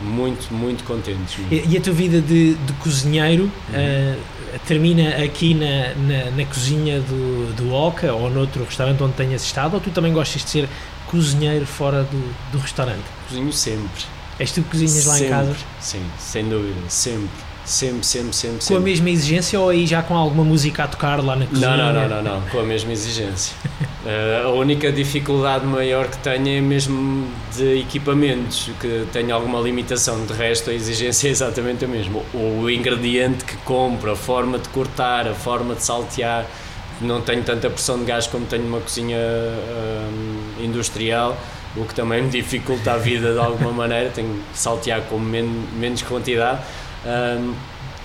muito, 0.00 0.52
muito 0.52 0.82
contentes. 0.84 1.36
E, 1.50 1.62
e, 1.68 1.76
a 1.76 1.80
tua 1.80 1.92
vida 1.92 2.22
de, 2.22 2.54
de 2.54 2.72
cozinheiro 2.74 3.44
uhum. 3.44 4.14
uh, 4.14 4.58
termina 4.66 5.22
aqui 5.22 5.52
na, 5.52 5.94
na, 5.94 6.30
na, 6.30 6.44
cozinha 6.46 7.00
do, 7.00 7.54
do 7.54 7.74
Oca 7.74 8.14
ou 8.14 8.30
noutro 8.30 8.64
restaurante 8.64 9.02
onde 9.02 9.12
tenhas 9.12 9.44
estado 9.44 9.74
ou 9.74 9.80
tu 9.80 9.90
também 9.90 10.12
gostas 10.12 10.42
de 10.42 10.48
ser 10.48 10.68
cozinheiro 11.06 11.66
fora 11.66 12.02
do, 12.02 12.34
do 12.50 12.58
restaurante? 12.58 13.04
Cozinho 13.28 13.52
sempre. 13.52 14.15
És 14.38 14.52
tu 14.52 14.62
que 14.62 14.70
cozinhas 14.70 15.06
lá 15.06 15.18
em 15.18 15.28
casa? 15.28 15.56
Sim, 15.80 16.02
sem 16.18 16.48
dúvida, 16.48 16.78
sempre. 16.88 17.46
Sempre, 17.64 18.06
sempre, 18.06 18.32
sempre. 18.32 18.56
Com 18.58 18.62
sempre. 18.62 18.76
a 18.76 18.80
mesma 18.80 19.10
exigência 19.10 19.58
ou 19.58 19.68
aí 19.70 19.86
já 19.86 20.00
com 20.00 20.16
alguma 20.16 20.44
música 20.44 20.84
a 20.84 20.86
tocar 20.86 21.20
lá 21.20 21.34
na 21.34 21.46
cozinha? 21.46 21.76
Não, 21.76 21.92
não, 21.92 22.08
não, 22.08 22.22
não, 22.22 22.40
não 22.40 22.48
com 22.48 22.60
a 22.60 22.62
mesma 22.62 22.92
exigência. 22.92 23.56
uh, 24.04 24.46
a 24.46 24.50
única 24.52 24.92
dificuldade 24.92 25.66
maior 25.66 26.06
que 26.06 26.16
tenho 26.18 26.48
é 26.48 26.60
mesmo 26.60 27.26
de 27.56 27.80
equipamentos, 27.80 28.70
que 28.80 29.06
tenho 29.12 29.34
alguma 29.34 29.58
limitação. 29.58 30.24
De 30.26 30.32
resto, 30.32 30.70
a 30.70 30.74
exigência 30.74 31.26
é 31.26 31.30
exatamente 31.32 31.84
a 31.84 31.88
mesma. 31.88 32.20
O 32.32 32.70
ingrediente 32.70 33.44
que 33.44 33.56
compro, 33.58 34.12
a 34.12 34.16
forma 34.16 34.60
de 34.60 34.68
cortar, 34.68 35.26
a 35.26 35.34
forma 35.34 35.74
de 35.74 35.82
saltear. 35.82 36.46
Não 37.00 37.20
tenho 37.20 37.42
tanta 37.42 37.68
pressão 37.68 37.98
de 37.98 38.04
gás 38.04 38.28
como 38.28 38.46
tenho 38.46 38.62
numa 38.62 38.80
cozinha 38.80 39.18
uh, 39.18 40.62
industrial 40.62 41.36
o 41.76 41.84
que 41.84 41.94
também 41.94 42.22
me 42.22 42.30
dificulta 42.30 42.92
a 42.92 42.96
vida 42.96 43.32
de 43.32 43.38
alguma 43.38 43.72
maneira, 43.72 44.10
tenho 44.10 44.34
que 44.52 44.58
saltear 44.58 45.02
com 45.02 45.18
men 45.18 45.44
menos 45.74 46.02
quantidade 46.02 46.60
um, 47.04 47.54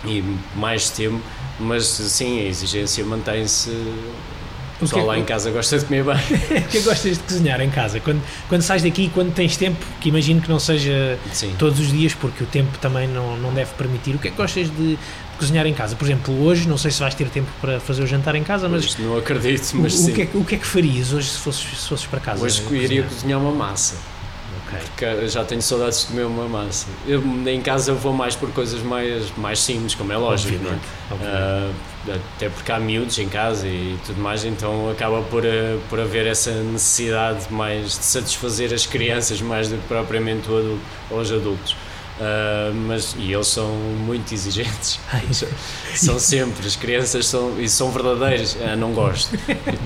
e 0.05 0.24
mais 0.55 0.89
tempo, 0.89 1.22
mas 1.59 1.86
sim, 1.86 2.39
a 2.39 2.43
exigência 2.43 3.05
mantém-se 3.05 3.69
O 3.69 4.80
pessoal 4.80 5.05
lá 5.05 5.17
em 5.17 5.24
casa 5.24 5.51
gosta 5.51 5.78
de 5.78 5.86
comer 5.86 6.03
bem. 6.03 6.15
o 6.17 6.47
que 6.47 6.53
é 6.55 6.61
que 6.61 6.80
gostas 6.82 7.17
de 7.17 7.24
cozinhar 7.24 7.61
em 7.61 7.69
casa? 7.69 7.99
Quando, 7.99 8.22
quando 8.49 8.61
sais 8.61 8.82
daqui, 8.82 9.11
quando 9.13 9.32
tens 9.34 9.55
tempo, 9.55 9.86
que 9.99 10.09
imagino 10.09 10.41
que 10.41 10.49
não 10.49 10.59
seja 10.59 11.19
Sim. 11.32 11.55
todos 11.57 11.80
os 11.80 11.91
dias, 11.91 12.15
porque 12.15 12.43
o 12.43 12.47
tempo 12.47 12.78
também 12.80 13.07
não, 13.07 13.38
não 13.38 13.53
deve 13.53 13.74
permitir, 13.76 14.15
o 14.15 14.19
que 14.19 14.30
é 14.30 14.32
que 14.32 14.38
gostas 14.38 14.69
de 14.76 14.97
cozinhar 15.42 15.66
em 15.66 15.74
casa? 15.74 15.96
Por 15.96 16.06
exemplo, 16.06 16.44
hoje, 16.44 16.70
não 16.70 16.78
sei 16.78 16.92
se 16.92 17.00
vais 17.00 17.16
ter 17.16 17.28
tempo 17.30 17.50
para 17.60 17.80
fazer 17.80 18.04
o 18.04 18.08
jantar 18.08 18.36
em 18.36 18.44
casa, 18.44 18.70
mas. 18.70 18.98
não 18.98 19.18
acredito, 19.18 19.74
mas 19.76 19.94
o, 19.96 19.98
sim. 19.98 20.12
O 20.12 20.16
que, 20.16 20.22
é, 20.22 20.30
o 20.36 20.46
que 20.46 20.56
é 20.56 20.58
que 20.60 20.68
farias 20.68 21.12
hoje 21.12 21.30
se 21.30 21.39
fosses, 21.39 21.80
se 21.80 21.89
fosses 21.89 22.06
para 22.06 22.20
casa? 22.20 22.44
Hoje 22.44 22.64
iria 22.72 23.04
cozinhar 23.04 23.39
uma 23.39 23.52
massa. 23.52 23.96
Okay. 24.68 24.80
Porque 24.80 25.28
já 25.28 25.44
tenho 25.44 25.62
saudades 25.62 26.02
de 26.02 26.08
comer 26.08 26.24
uma 26.24 26.48
massa. 26.48 26.88
Eu, 27.06 27.22
em 27.46 27.62
casa 27.62 27.92
eu 27.92 27.96
vou 27.98 28.14
mais 28.14 28.36
por 28.36 28.50
coisas 28.52 28.82
mais, 28.82 29.36
mais 29.36 29.60
simples, 29.60 29.96
como 29.96 30.14
é 30.14 30.18
lógico, 30.18 30.64
não 30.64 30.72
é? 30.72 30.76
Uh, 31.12 31.74
até 32.36 32.50
porque 32.50 32.72
há 32.72 32.80
miúdos 32.80 33.18
em 33.20 33.28
casa 33.28 33.68
e 33.68 33.98
tudo 34.06 34.22
mais, 34.22 34.46
então 34.46 34.89
acaba 34.89 35.22
por, 35.24 35.44
uh, 35.44 35.80
por 35.89 36.00
haver 36.00 36.26
essa 36.26 36.52
necessidade 36.52 37.52
mais 37.52 37.98
de 37.98 38.06
satisfazer 38.06 38.74
as 38.74 38.86
crianças 38.86 39.42
mais 39.42 39.68
do 39.68 39.76
que 39.76 39.88
propriamente 39.88 40.50
o 40.50 40.58
adulto, 40.58 40.86
ou 41.10 41.20
os 41.20 41.32
adultos. 41.32 41.76
Uh, 42.22 42.72
mas 42.88 43.15
e 43.17 43.34
eles 43.34 43.47
são 43.47 43.67
muito 44.05 44.32
exigentes. 44.32 44.99
São 45.95 46.19
sempre 46.19 46.65
as 46.65 46.76
crianças 46.76 47.26
são 47.28 47.59
e 47.59 47.67
são 47.67 47.91
verdadeiras. 47.91 48.57
Ah, 48.63 48.76
não 48.76 48.93
gosto. 48.93 49.38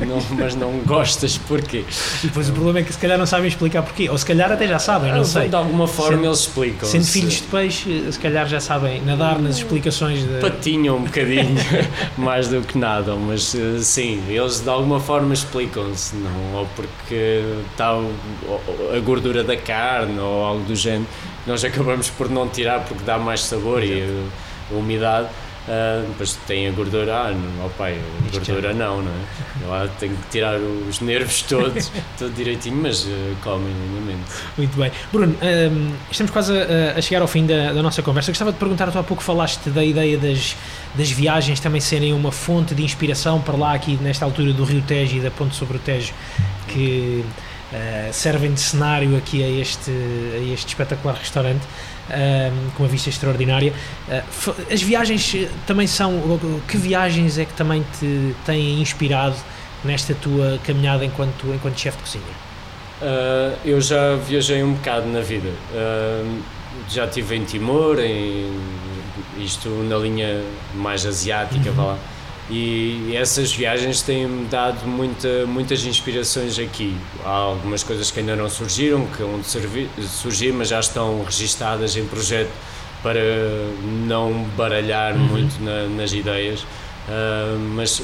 Não, 0.06 0.22
mas 0.38 0.54
não 0.54 0.80
gostas 0.80 1.38
porquê? 1.38 1.84
E 2.24 2.28
depois 2.28 2.50
o 2.50 2.54
problema 2.54 2.80
é 2.80 2.84
que 2.84 2.94
se 2.94 3.00
calhar 3.00 3.18
não 3.18 3.26
sabem 3.26 3.48
explicar 3.48 3.82
porquê. 3.82 4.08
Ou 4.10 4.18
se 4.18 4.26
calhar 4.26 4.52
até 4.52 4.68
já 4.68 4.78
sabem 4.78 5.12
não 5.12 5.22
ah, 5.22 5.26
sei. 5.26 5.50
de 5.50 5.56
alguma 5.56 5.88
forma 5.88 6.18
sendo, 6.18 6.26
eles 6.26 6.40
explicam 6.40 6.90
sendo 6.90 7.06
filhos 7.06 7.34
de 7.36 7.44
peixe 7.44 8.12
se 8.12 8.20
calhar 8.20 8.48
já 8.48 8.60
sabem 8.60 9.02
nadar 9.02 9.40
nas 9.40 9.58
explicações 9.58 10.20
de... 10.20 10.40
patinham 10.40 10.98
um 10.98 11.04
bocadinho 11.04 11.56
mais 12.18 12.48
do 12.48 12.62
que 12.62 12.78
nada 12.78 13.16
mas 13.16 13.56
sim 13.82 14.24
eles 14.28 14.60
de 14.60 14.70
alguma 14.70 15.00
forma 15.00 15.34
explicam-se 15.34 16.16
não? 16.16 16.60
Ou 16.60 16.68
porque 16.76 17.44
está 17.72 17.90
a 17.90 19.00
gordura 19.00 19.44
da 19.44 19.58
carne 19.58 20.20
ou 20.20 20.44
algo 20.44 20.64
do 20.64 20.76
género 20.76 21.08
nós 21.46 21.64
acabamos 21.64 22.10
por 22.10 22.30
não 22.30 22.48
tirar 22.48 22.82
porque 22.82 23.04
dá 23.04 23.18
mais 23.18 23.42
sabor 23.42 23.84
e 23.84 24.02
a, 24.02 24.74
a 24.74 24.78
umidade. 24.78 25.28
Uh, 25.68 26.06
depois 26.10 26.38
tem 26.46 26.68
a 26.68 26.72
gordura, 26.72 27.12
ah, 27.12 27.32
não, 27.32 27.66
oh 27.66 27.70
pai, 27.70 27.98
a 27.98 28.32
gordura 28.32 28.72
não, 28.72 29.02
não 29.02 29.12
é? 29.12 29.66
Lá 29.68 29.88
tenho 30.00 30.16
que 30.16 30.30
tirar 30.30 30.60
os 30.60 31.00
nervos 31.00 31.42
todos, 31.42 31.92
tudo 32.20 32.36
direitinho, 32.36 32.78
mas 32.84 33.04
uh, 33.04 33.36
comem 33.44 33.74
lindamente. 33.74 34.30
Muito 34.56 34.78
bem. 34.78 34.92
Bruno, 35.12 35.36
um, 35.42 35.92
estamos 36.12 36.32
quase 36.32 36.54
a, 36.56 37.00
a, 37.00 37.02
chegar 37.02 37.24
ao 37.24 37.28
fim 37.28 37.48
da, 37.48 37.74
da, 37.74 37.82
nossa 37.82 38.04
conversa. 38.04 38.30
Gostava 38.30 38.52
de 38.52 38.60
perguntar, 38.60 38.92
tu 38.92 39.00
há 39.00 39.04
pouco 39.04 39.24
falaste 39.24 39.72
da 39.72 39.84
ideia 39.84 40.20
das, 40.20 40.56
das 40.94 41.10
viagens 41.10 41.60
também 41.60 41.82
serem 41.82 42.14
uma 42.14 42.32
fonte 42.32 42.76
de 42.76 42.84
inspiração 42.84 43.42
para 43.42 43.58
lá, 43.58 43.74
aqui 43.74 43.98
nesta 44.00 44.24
altura 44.24 44.54
do 44.54 44.64
Rio 44.64 44.84
Tejo 44.84 45.18
e 45.18 45.20
da 45.20 45.32
Ponte 45.32 45.56
sobre 45.56 45.78
o 45.78 45.80
Tejo, 45.80 46.14
que 46.68 47.26
uh, 47.76 48.14
servem 48.14 48.54
de 48.54 48.60
cenário 48.60 49.18
aqui 49.18 49.44
a 49.44 49.50
este, 49.50 49.92
a 49.92 50.54
este 50.54 50.68
espetacular 50.70 51.16
restaurante. 51.16 51.64
Uh, 52.06 52.72
com 52.76 52.84
uma 52.84 52.90
vista 52.90 53.10
extraordinária. 53.10 53.74
Uh, 54.08 54.56
as 54.72 54.82
viagens 54.82 55.36
também 55.66 55.88
são. 55.88 56.22
Que 56.68 56.78
viagens 56.78 57.40
é 57.40 57.46
que 57.46 57.54
também 57.54 57.84
te 58.00 58.36
têm 58.46 58.80
inspirado 58.80 59.36
nesta 59.84 60.14
tua 60.14 60.60
caminhada 60.64 61.04
enquanto, 61.04 61.48
enquanto 61.48 61.80
chefe 61.80 61.98
de 61.98 62.04
cozinha? 62.04 62.24
Uh, 63.02 63.58
eu 63.66 63.82
já 63.82 64.16
viajei 64.18 64.64
um 64.64 64.74
bocado 64.74 65.08
na 65.08 65.22
vida. 65.22 65.50
já 66.88 67.06
estive 67.06 67.38
em 67.38 67.44
Timor, 67.44 68.00
em, 68.00 68.52
isto 69.40 69.70
na 69.70 69.98
linha 69.98 70.44
mais 70.76 71.08
asiática, 71.08 71.70
uhum. 71.70 71.76
vá 71.76 71.84
lá 71.84 71.98
e 72.50 73.16
essas 73.16 73.52
viagens 73.52 74.02
têm-me 74.02 74.46
dado 74.46 74.86
muita, 74.88 75.46
muitas 75.48 75.84
inspirações 75.84 76.60
aqui. 76.60 76.96
Há 77.24 77.30
algumas 77.30 77.84
coisas 77.84 78.12
que 78.12 78.20
ainda 78.20 78.36
não 78.36 78.50
surgiram, 78.50 79.08
que 79.08 79.24
vão 79.24 79.44
surgir, 79.44 80.54
mas 80.54 80.68
já 80.68 80.80
estão 80.80 81.24
registadas 81.24 81.98
em 81.98 82.06
projeto 82.06 82.52
para 83.02 83.20
não 84.08 84.44
baralhar 84.56 85.16
uhum. 85.16 85.26
muito 85.26 85.60
na, 85.64 85.88
nas 85.88 86.14
ideias. 86.14 86.62
Uh, 86.62 87.58
mas 87.74 88.02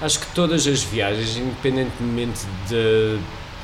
acho 0.00 0.20
que 0.20 0.26
todas 0.34 0.66
as 0.66 0.82
viagens, 0.82 1.36
independentemente 1.36 2.40
de 2.68 3.18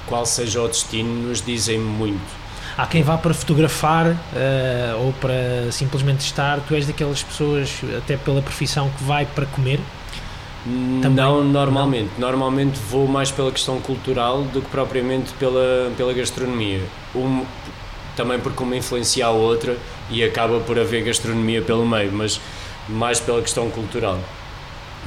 qual 0.06 0.26
seja 0.26 0.60
o 0.60 0.68
destino, 0.68 1.28
nos 1.28 1.40
dizem 1.40 1.78
muito. 1.78 2.43
Há 2.76 2.86
quem 2.86 3.02
vá 3.02 3.16
para 3.16 3.32
fotografar 3.32 4.06
uh, 4.06 5.04
ou 5.04 5.12
para 5.14 5.70
simplesmente 5.70 6.20
estar. 6.20 6.60
Tu 6.60 6.74
és 6.74 6.86
daquelas 6.86 7.22
pessoas, 7.22 7.80
até 7.96 8.16
pela 8.16 8.42
profissão, 8.42 8.90
que 8.96 9.04
vai 9.04 9.24
para 9.26 9.46
comer? 9.46 9.78
Também? 11.02 11.10
Não, 11.10 11.44
normalmente. 11.44 12.10
Não. 12.18 12.28
Normalmente 12.28 12.78
vou 12.88 13.06
mais 13.06 13.30
pela 13.30 13.52
questão 13.52 13.80
cultural 13.80 14.42
do 14.42 14.60
que 14.60 14.68
propriamente 14.70 15.32
pela, 15.34 15.92
pela 15.96 16.12
gastronomia. 16.12 16.82
Um, 17.14 17.44
também 18.16 18.40
porque 18.40 18.62
uma 18.62 18.76
influencia 18.76 19.26
a 19.26 19.30
outra 19.30 19.76
e 20.10 20.24
acaba 20.24 20.60
por 20.60 20.78
haver 20.78 21.04
gastronomia 21.04 21.62
pelo 21.62 21.86
meio, 21.86 22.10
mas 22.12 22.40
mais 22.88 23.20
pela 23.20 23.40
questão 23.40 23.70
cultural. 23.70 24.18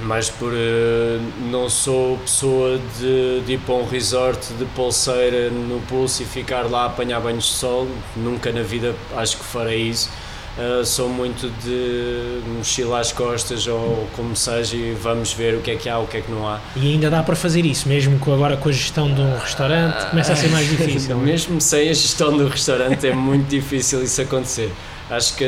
Mais 0.04 0.30
por. 0.30 0.54
Uh, 0.54 1.20
não 1.50 1.70
sou 1.70 2.18
pessoa 2.20 2.80
de, 3.00 3.42
de 3.42 3.54
ir 3.54 3.60
para 3.60 3.76
um 3.76 3.88
resort 3.88 4.54
de 4.54 4.66
pulseira 4.66 5.50
no 5.50 5.80
pulso 5.82 6.22
e 6.22 6.26
ficar 6.26 6.70
lá 6.70 6.84
a 6.84 6.86
apanhar 6.86 7.20
banhos 7.20 7.46
de 7.46 7.52
sol. 7.52 7.88
Nunca 8.16 8.52
na 8.52 8.62
vida 8.62 8.96
acho 9.16 9.38
que 9.38 9.44
farei 9.44 9.82
isso 9.90 10.10
Uh, 10.58 10.84
sou 10.84 11.08
muito 11.08 11.52
de 11.64 12.42
mochila 12.48 13.00
às 13.00 13.12
costas 13.12 13.68
ou 13.68 14.08
como 14.16 14.36
seja 14.36 14.76
e 14.76 14.92
vamos 15.00 15.32
ver 15.32 15.54
o 15.54 15.62
que 15.62 15.70
é 15.70 15.76
que 15.76 15.88
há, 15.88 16.00
o 16.00 16.08
que 16.08 16.18
é 16.18 16.22
que 16.22 16.32
não 16.32 16.48
há. 16.48 16.60
E 16.76 16.94
ainda 16.94 17.12
dá 17.12 17.22
para 17.22 17.36
fazer 17.36 17.64
isso, 17.64 17.88
mesmo 17.88 18.18
com, 18.18 18.34
agora 18.34 18.58
com 18.58 18.68
a 18.68 18.72
gestão 18.72 19.14
de 19.14 19.22
um 19.22 19.38
restaurante, 19.38 20.10
começa 20.10 20.34
a 20.34 20.36
ser 20.36 20.48
mais 20.48 20.68
difícil. 20.68 21.12
É? 21.12 21.16
mesmo 21.16 21.62
sem 21.62 21.90
a 21.90 21.94
gestão 21.94 22.36
do 22.36 22.48
restaurante 22.48 23.06
é 23.06 23.14
muito 23.14 23.48
difícil 23.48 24.04
isso 24.04 24.20
acontecer. 24.20 24.72
Acho 25.12 25.36
que 25.36 25.46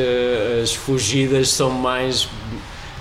as 0.61 0.75
fugidas 0.75 1.49
são 1.49 1.71
mais 1.71 2.29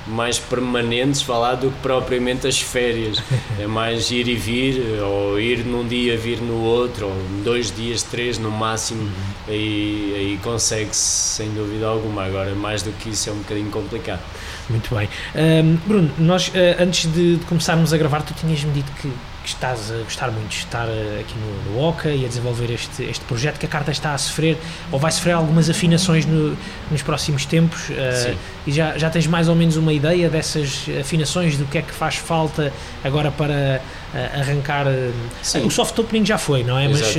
mais 0.08 0.38
permanentes 0.38 1.22
falar 1.22 1.54
do 1.56 1.70
que 1.70 1.78
propriamente 1.80 2.46
as 2.46 2.60
férias. 2.60 3.22
É 3.58 3.66
mais 3.66 4.10
ir 4.10 4.28
e 4.28 4.34
vir, 4.34 5.02
ou 5.02 5.38
ir 5.38 5.64
num 5.64 5.86
dia, 5.86 6.16
vir 6.16 6.40
no 6.40 6.62
outro, 6.62 7.06
ou 7.06 7.14
dois 7.44 7.70
dias, 7.70 8.02
três 8.02 8.38
no 8.38 8.50
máximo, 8.50 9.02
uhum. 9.02 9.12
aí, 9.48 10.14
aí 10.16 10.40
consegue-se 10.42 11.36
sem 11.36 11.50
dúvida 11.50 11.86
alguma. 11.86 12.24
Agora, 12.24 12.54
mais 12.54 12.82
do 12.82 12.90
que 12.92 13.10
isso 13.10 13.28
é 13.28 13.32
um 13.32 13.38
bocadinho 13.38 13.70
complicado. 13.70 14.22
Muito 14.68 14.94
bem. 14.94 15.08
Um, 15.34 15.76
Bruno, 15.86 16.10
nós 16.18 16.48
uh, 16.48 16.82
antes 16.82 17.10
de, 17.10 17.36
de, 17.36 17.44
começarmos 17.46 17.92
a 17.92 17.96
gravar, 17.96 18.22
tu 18.22 18.34
tinhas-me 18.34 18.72
dito 18.72 18.92
que 19.00 19.10
que 19.48 19.54
estás 19.54 19.90
a 19.90 20.02
gostar 20.02 20.30
muito 20.30 20.48
de 20.48 20.56
estar 20.56 20.86
eh, 20.88 21.20
aqui 21.20 21.34
no, 21.38 21.72
no 21.72 21.88
OCA 21.88 22.10
e 22.10 22.24
a 22.24 22.28
desenvolver 22.28 22.70
este, 22.70 23.02
este 23.04 23.24
projeto, 23.24 23.58
que 23.58 23.64
a 23.64 23.68
carta 23.68 23.90
está 23.90 24.12
a 24.12 24.18
sofrer 24.18 24.58
ou 24.92 24.98
vai 24.98 25.10
sofrer 25.10 25.32
algumas 25.32 25.70
afinações 25.70 26.26
no, 26.26 26.56
nos 26.90 27.02
próximos 27.02 27.46
tempos 27.46 27.88
uh, 27.88 28.36
e 28.66 28.72
já, 28.72 28.98
já 28.98 29.08
tens 29.08 29.26
mais 29.26 29.48
ou 29.48 29.54
menos 29.54 29.76
uma 29.76 29.92
ideia 29.92 30.28
dessas 30.28 30.86
afinações, 31.00 31.56
do 31.56 31.64
que 31.64 31.78
é 31.78 31.82
que 31.82 31.92
faz 31.92 32.16
falta 32.16 32.72
agora 33.02 33.30
para 33.30 33.80
arrancar. 34.14 34.86
Uh, 34.86 35.66
o 35.66 35.70
soft 35.70 35.98
opening 35.98 36.24
já 36.24 36.38
foi, 36.38 36.62
não 36.64 36.78
é? 36.78 36.88
Mas, 36.88 37.14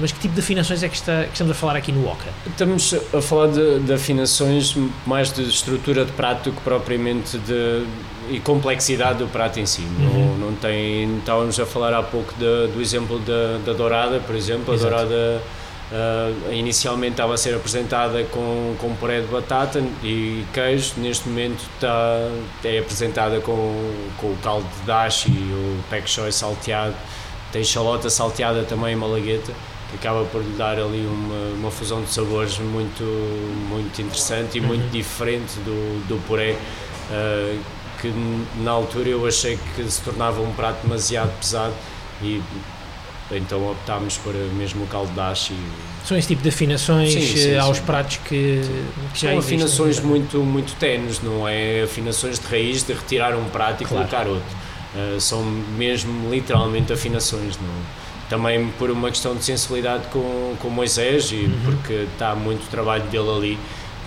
mas 0.00 0.12
que 0.12 0.20
tipo 0.20 0.34
de 0.34 0.40
afinações 0.40 0.82
é 0.82 0.88
que, 0.88 0.96
está, 0.96 1.24
que 1.24 1.32
estamos 1.32 1.52
a 1.52 1.54
falar 1.54 1.76
aqui 1.76 1.92
no 1.92 2.06
OCA? 2.06 2.30
Estamos 2.46 2.94
a 3.14 3.22
falar 3.22 3.48
de, 3.48 3.80
de 3.80 3.92
afinações 3.92 4.76
mais 5.06 5.32
de 5.32 5.42
estrutura 5.42 6.04
de 6.04 6.12
prato 6.12 6.52
que 6.52 6.60
propriamente 6.60 7.38
de 7.38 7.84
e 8.28 8.40
complexidade 8.40 9.18
do 9.18 9.28
prato 9.28 9.60
em 9.60 9.66
si. 9.66 9.82
Uhum. 9.82 10.36
Não, 10.38 10.48
não 10.48 10.56
tem, 10.56 11.18
estávamos 11.18 11.58
a 11.60 11.66
falar 11.66 11.94
há 11.94 12.02
pouco 12.02 12.32
de, 12.34 12.72
do 12.72 12.80
exemplo 12.80 13.18
da, 13.20 13.58
da 13.64 13.72
dourada, 13.72 14.18
por 14.20 14.34
exemplo. 14.34 14.74
Exato. 14.74 14.94
A 14.94 15.04
dourada 15.04 15.42
uh, 15.92 16.52
inicialmente 16.52 17.12
estava 17.12 17.34
a 17.34 17.36
ser 17.36 17.54
apresentada 17.54 18.24
com, 18.24 18.74
com 18.78 18.94
puré 18.96 19.20
de 19.20 19.26
batata 19.26 19.82
e 20.02 20.44
queijo. 20.52 20.94
Neste 20.98 21.28
momento 21.28 21.62
está, 21.74 22.30
é 22.64 22.78
apresentada 22.78 23.40
com, 23.40 23.92
com 24.18 24.28
o 24.28 24.38
caldo 24.42 24.66
de 24.80 24.86
dashi, 24.86 25.30
o 25.30 25.82
pak 25.88 26.08
choy 26.08 26.32
salteado. 26.32 26.94
Tem 27.52 27.62
chalota 27.64 28.10
salteada 28.10 28.64
também, 28.64 28.94
malagueta 28.96 29.52
que 29.90 29.96
acaba 29.96 30.24
por 30.24 30.42
lhe 30.42 30.56
dar 30.56 30.78
ali 30.78 31.06
uma, 31.06 31.54
uma 31.58 31.70
fusão 31.70 32.02
de 32.02 32.10
sabores 32.10 32.58
muito, 32.58 33.04
muito 33.68 34.02
interessante 34.02 34.58
e 34.58 34.60
muito 34.60 34.82
uhum. 34.84 34.90
diferente 34.90 35.54
do, 35.60 36.08
do 36.08 36.20
puré. 36.26 36.56
Uh, 37.08 37.60
que 38.00 38.12
na 38.58 38.72
altura 38.72 39.08
eu 39.08 39.26
achei 39.26 39.58
que 39.74 39.90
se 39.90 40.02
tornava 40.02 40.40
um 40.42 40.52
prato 40.52 40.82
demasiado 40.82 41.32
pesado 41.38 41.72
e 42.20 42.42
então 43.32 43.70
optámos 43.70 44.16
por 44.18 44.34
mesmo 44.34 44.84
o 44.84 44.86
caldo 44.86 45.12
dashi. 45.12 45.54
São 46.04 46.16
esse 46.16 46.28
tipo 46.28 46.42
de 46.42 46.48
afinações 46.50 47.12
sim, 47.12 47.20
sim, 47.20 47.50
eh, 47.50 47.58
aos 47.58 47.78
sim. 47.78 47.82
pratos 47.82 48.18
que, 48.18 48.60
que 49.12 49.20
já 49.20 49.30
São 49.30 49.38
afinações 49.38 50.00
muito, 50.00 50.38
muito 50.38 50.76
tenues, 50.76 51.20
não 51.20 51.48
é 51.48 51.82
afinações 51.82 52.38
de 52.38 52.46
raiz 52.46 52.84
de 52.84 52.92
retirar 52.92 53.34
um 53.34 53.44
prato 53.46 53.82
e 53.82 53.86
claro. 53.86 54.08
colocar 54.08 54.28
outro. 54.28 54.66
Uh, 54.94 55.20
são 55.20 55.42
mesmo 55.42 56.30
literalmente 56.30 56.92
afinações. 56.92 57.56
Não? 57.56 57.74
Também 58.28 58.68
por 58.78 58.90
uma 58.90 59.10
questão 59.10 59.34
de 59.34 59.44
sensibilidade 59.44 60.06
com, 60.08 60.54
com 60.60 60.70
Moisés 60.70 61.30
e 61.32 61.36
uhum. 61.36 61.60
porque 61.64 62.06
está 62.12 62.34
muito 62.34 62.68
trabalho 62.70 63.04
dele 63.04 63.30
ali, 63.30 63.58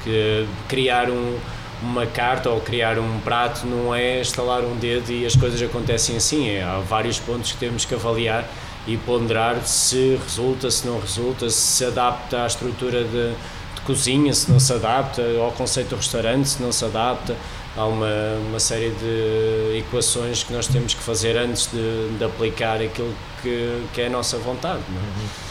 que 0.04 0.48
criar 0.70 1.10
um, 1.10 1.38
uma 1.82 2.06
carta 2.06 2.50
ou 2.50 2.60
criar 2.62 2.98
um 2.98 3.20
prato 3.20 3.68
não 3.68 3.94
é 3.94 4.22
estalar 4.22 4.62
um 4.62 4.76
dedo 4.78 5.12
e 5.12 5.26
as 5.26 5.36
coisas 5.36 5.62
acontecem 5.62 6.16
assim. 6.16 6.50
É, 6.50 6.64
há 6.64 6.80
vários 6.80 7.20
pontos 7.20 7.52
que 7.52 7.58
temos 7.58 7.86
que 7.86 7.94
avaliar 7.94 8.46
e 8.88 8.98
ponderar 8.98 9.62
se 9.66 10.20
resulta, 10.24 10.70
se 10.72 10.88
não 10.88 11.00
resulta, 11.00 11.50
se 11.50 11.58
se 11.58 11.86
adapta 11.86 12.44
à 12.44 12.48
estrutura 12.48 13.04
de, 13.04 13.32
de 13.76 13.82
cozinha, 13.86 14.34
se 14.34 14.52
não 14.52 14.60
se 14.60 14.74
adapta, 14.74 15.22
ao 15.40 15.52
conceito 15.52 15.90
do 15.90 15.96
restaurante, 15.98 16.50
se 16.50 16.62
não 16.62 16.72
se 16.72 16.86
adapta. 16.86 17.36
Há 17.78 17.86
uma, 17.86 18.08
uma 18.48 18.60
série 18.60 18.92
de 18.92 19.78
equações 19.78 20.44
que 20.44 20.52
nós 20.52 20.68
temos 20.68 20.94
que 20.94 21.02
fazer 21.02 21.38
antes 21.38 21.68
de, 21.72 22.18
de 22.18 22.24
aplicar 22.24 22.82
aquilo 22.82 23.14
que, 23.42 23.84
que 23.94 24.02
é 24.02 24.08
a 24.08 24.10
nossa 24.10 24.38
vontade. 24.38 24.80
É? 24.80 25.50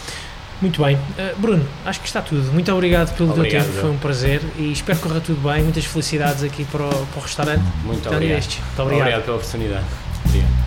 Muito 0.60 0.82
bem. 0.82 0.96
Uh, 0.96 1.38
Bruno, 1.38 1.66
acho 1.84 2.00
que 2.00 2.06
está 2.06 2.20
tudo. 2.20 2.52
Muito 2.52 2.72
obrigado 2.72 3.16
pelo 3.16 3.30
obrigado, 3.30 3.62
teu 3.62 3.72
tempo, 3.72 3.80
foi 3.80 3.90
um 3.90 3.98
prazer 3.98 4.42
e 4.56 4.72
espero 4.72 4.98
que 4.98 5.06
corra 5.06 5.20
tudo 5.20 5.40
bem. 5.40 5.62
Muitas 5.62 5.84
felicidades 5.84 6.42
aqui 6.42 6.64
para 6.64 6.84
o, 6.84 6.88
para 6.88 7.18
o 7.18 7.22
restaurante. 7.22 7.62
Muito 7.84 8.00
então, 8.00 8.12
obrigado. 8.12 8.42
Muito 8.42 8.82
obrigado. 8.82 9.00
Obrigado 9.00 9.24
pela 9.24 9.36
oportunidade. 9.36 9.86
Obrigado. 10.26 10.57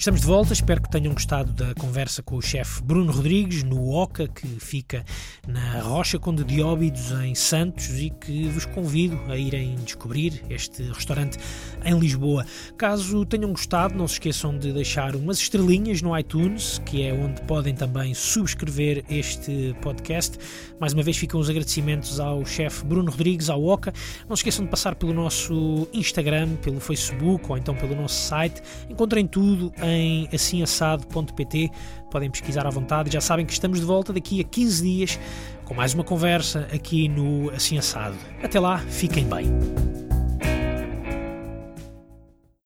Estamos 0.00 0.22
de 0.22 0.26
volta, 0.26 0.54
espero 0.54 0.80
que 0.80 0.88
tenham 0.88 1.12
gostado 1.12 1.52
da 1.52 1.74
conversa 1.74 2.22
com 2.22 2.36
o 2.36 2.40
chefe 2.40 2.82
Bruno 2.82 3.12
Rodrigues 3.12 3.62
no 3.62 3.90
Oca, 3.90 4.26
que 4.26 4.46
fica 4.58 5.04
na 5.46 5.78
Rocha 5.80 6.18
Conde 6.18 6.42
de 6.42 6.62
Óbidos, 6.62 7.12
em 7.22 7.34
Santos, 7.34 7.90
e 7.98 8.08
que 8.08 8.48
vos 8.48 8.64
convido 8.64 9.20
a 9.28 9.36
irem 9.36 9.74
descobrir 9.84 10.42
este 10.48 10.84
restaurante 10.84 11.36
em 11.84 11.98
Lisboa. 11.98 12.46
Caso 12.78 13.26
tenham 13.26 13.50
gostado, 13.50 13.94
não 13.94 14.08
se 14.08 14.14
esqueçam 14.14 14.56
de 14.56 14.72
deixar 14.72 15.14
umas 15.14 15.38
estrelinhas 15.38 16.00
no 16.00 16.18
iTunes, 16.18 16.80
que 16.86 17.02
é 17.02 17.12
onde 17.12 17.42
podem 17.42 17.74
também 17.74 18.14
subscrever 18.14 19.04
este 19.06 19.76
podcast. 19.82 20.38
Mais 20.80 20.94
uma 20.94 21.02
vez 21.02 21.18
ficam 21.18 21.38
os 21.38 21.50
agradecimentos 21.50 22.18
ao 22.18 22.46
chefe 22.46 22.86
Bruno 22.86 23.10
Rodrigues, 23.10 23.50
ao 23.50 23.62
Oca. 23.62 23.92
Não 24.26 24.34
se 24.34 24.40
esqueçam 24.40 24.64
de 24.64 24.70
passar 24.70 24.94
pelo 24.94 25.12
nosso 25.12 25.86
Instagram, 25.92 26.56
pelo 26.56 26.80
Facebook 26.80 27.44
ou 27.50 27.58
então 27.58 27.74
pelo 27.74 27.94
nosso 27.94 28.28
site. 28.28 28.62
Encontrem 28.88 29.26
tudo 29.26 29.70
em 29.82 29.89
em 29.92 30.28
assinassado.pt. 30.32 31.70
Podem 32.10 32.30
pesquisar 32.30 32.66
à 32.66 32.70
vontade. 32.70 33.12
Já 33.12 33.20
sabem 33.20 33.46
que 33.46 33.52
estamos 33.52 33.78
de 33.78 33.86
volta 33.86 34.12
daqui 34.12 34.40
a 34.40 34.44
15 34.44 34.82
dias 34.82 35.18
com 35.64 35.74
mais 35.74 35.94
uma 35.94 36.02
conversa 36.02 36.66
aqui 36.72 37.08
no 37.08 37.50
Assim 37.50 37.78
Assado. 37.78 38.16
Até 38.42 38.58
lá, 38.58 38.78
fiquem 38.78 39.24
bem. 39.24 39.99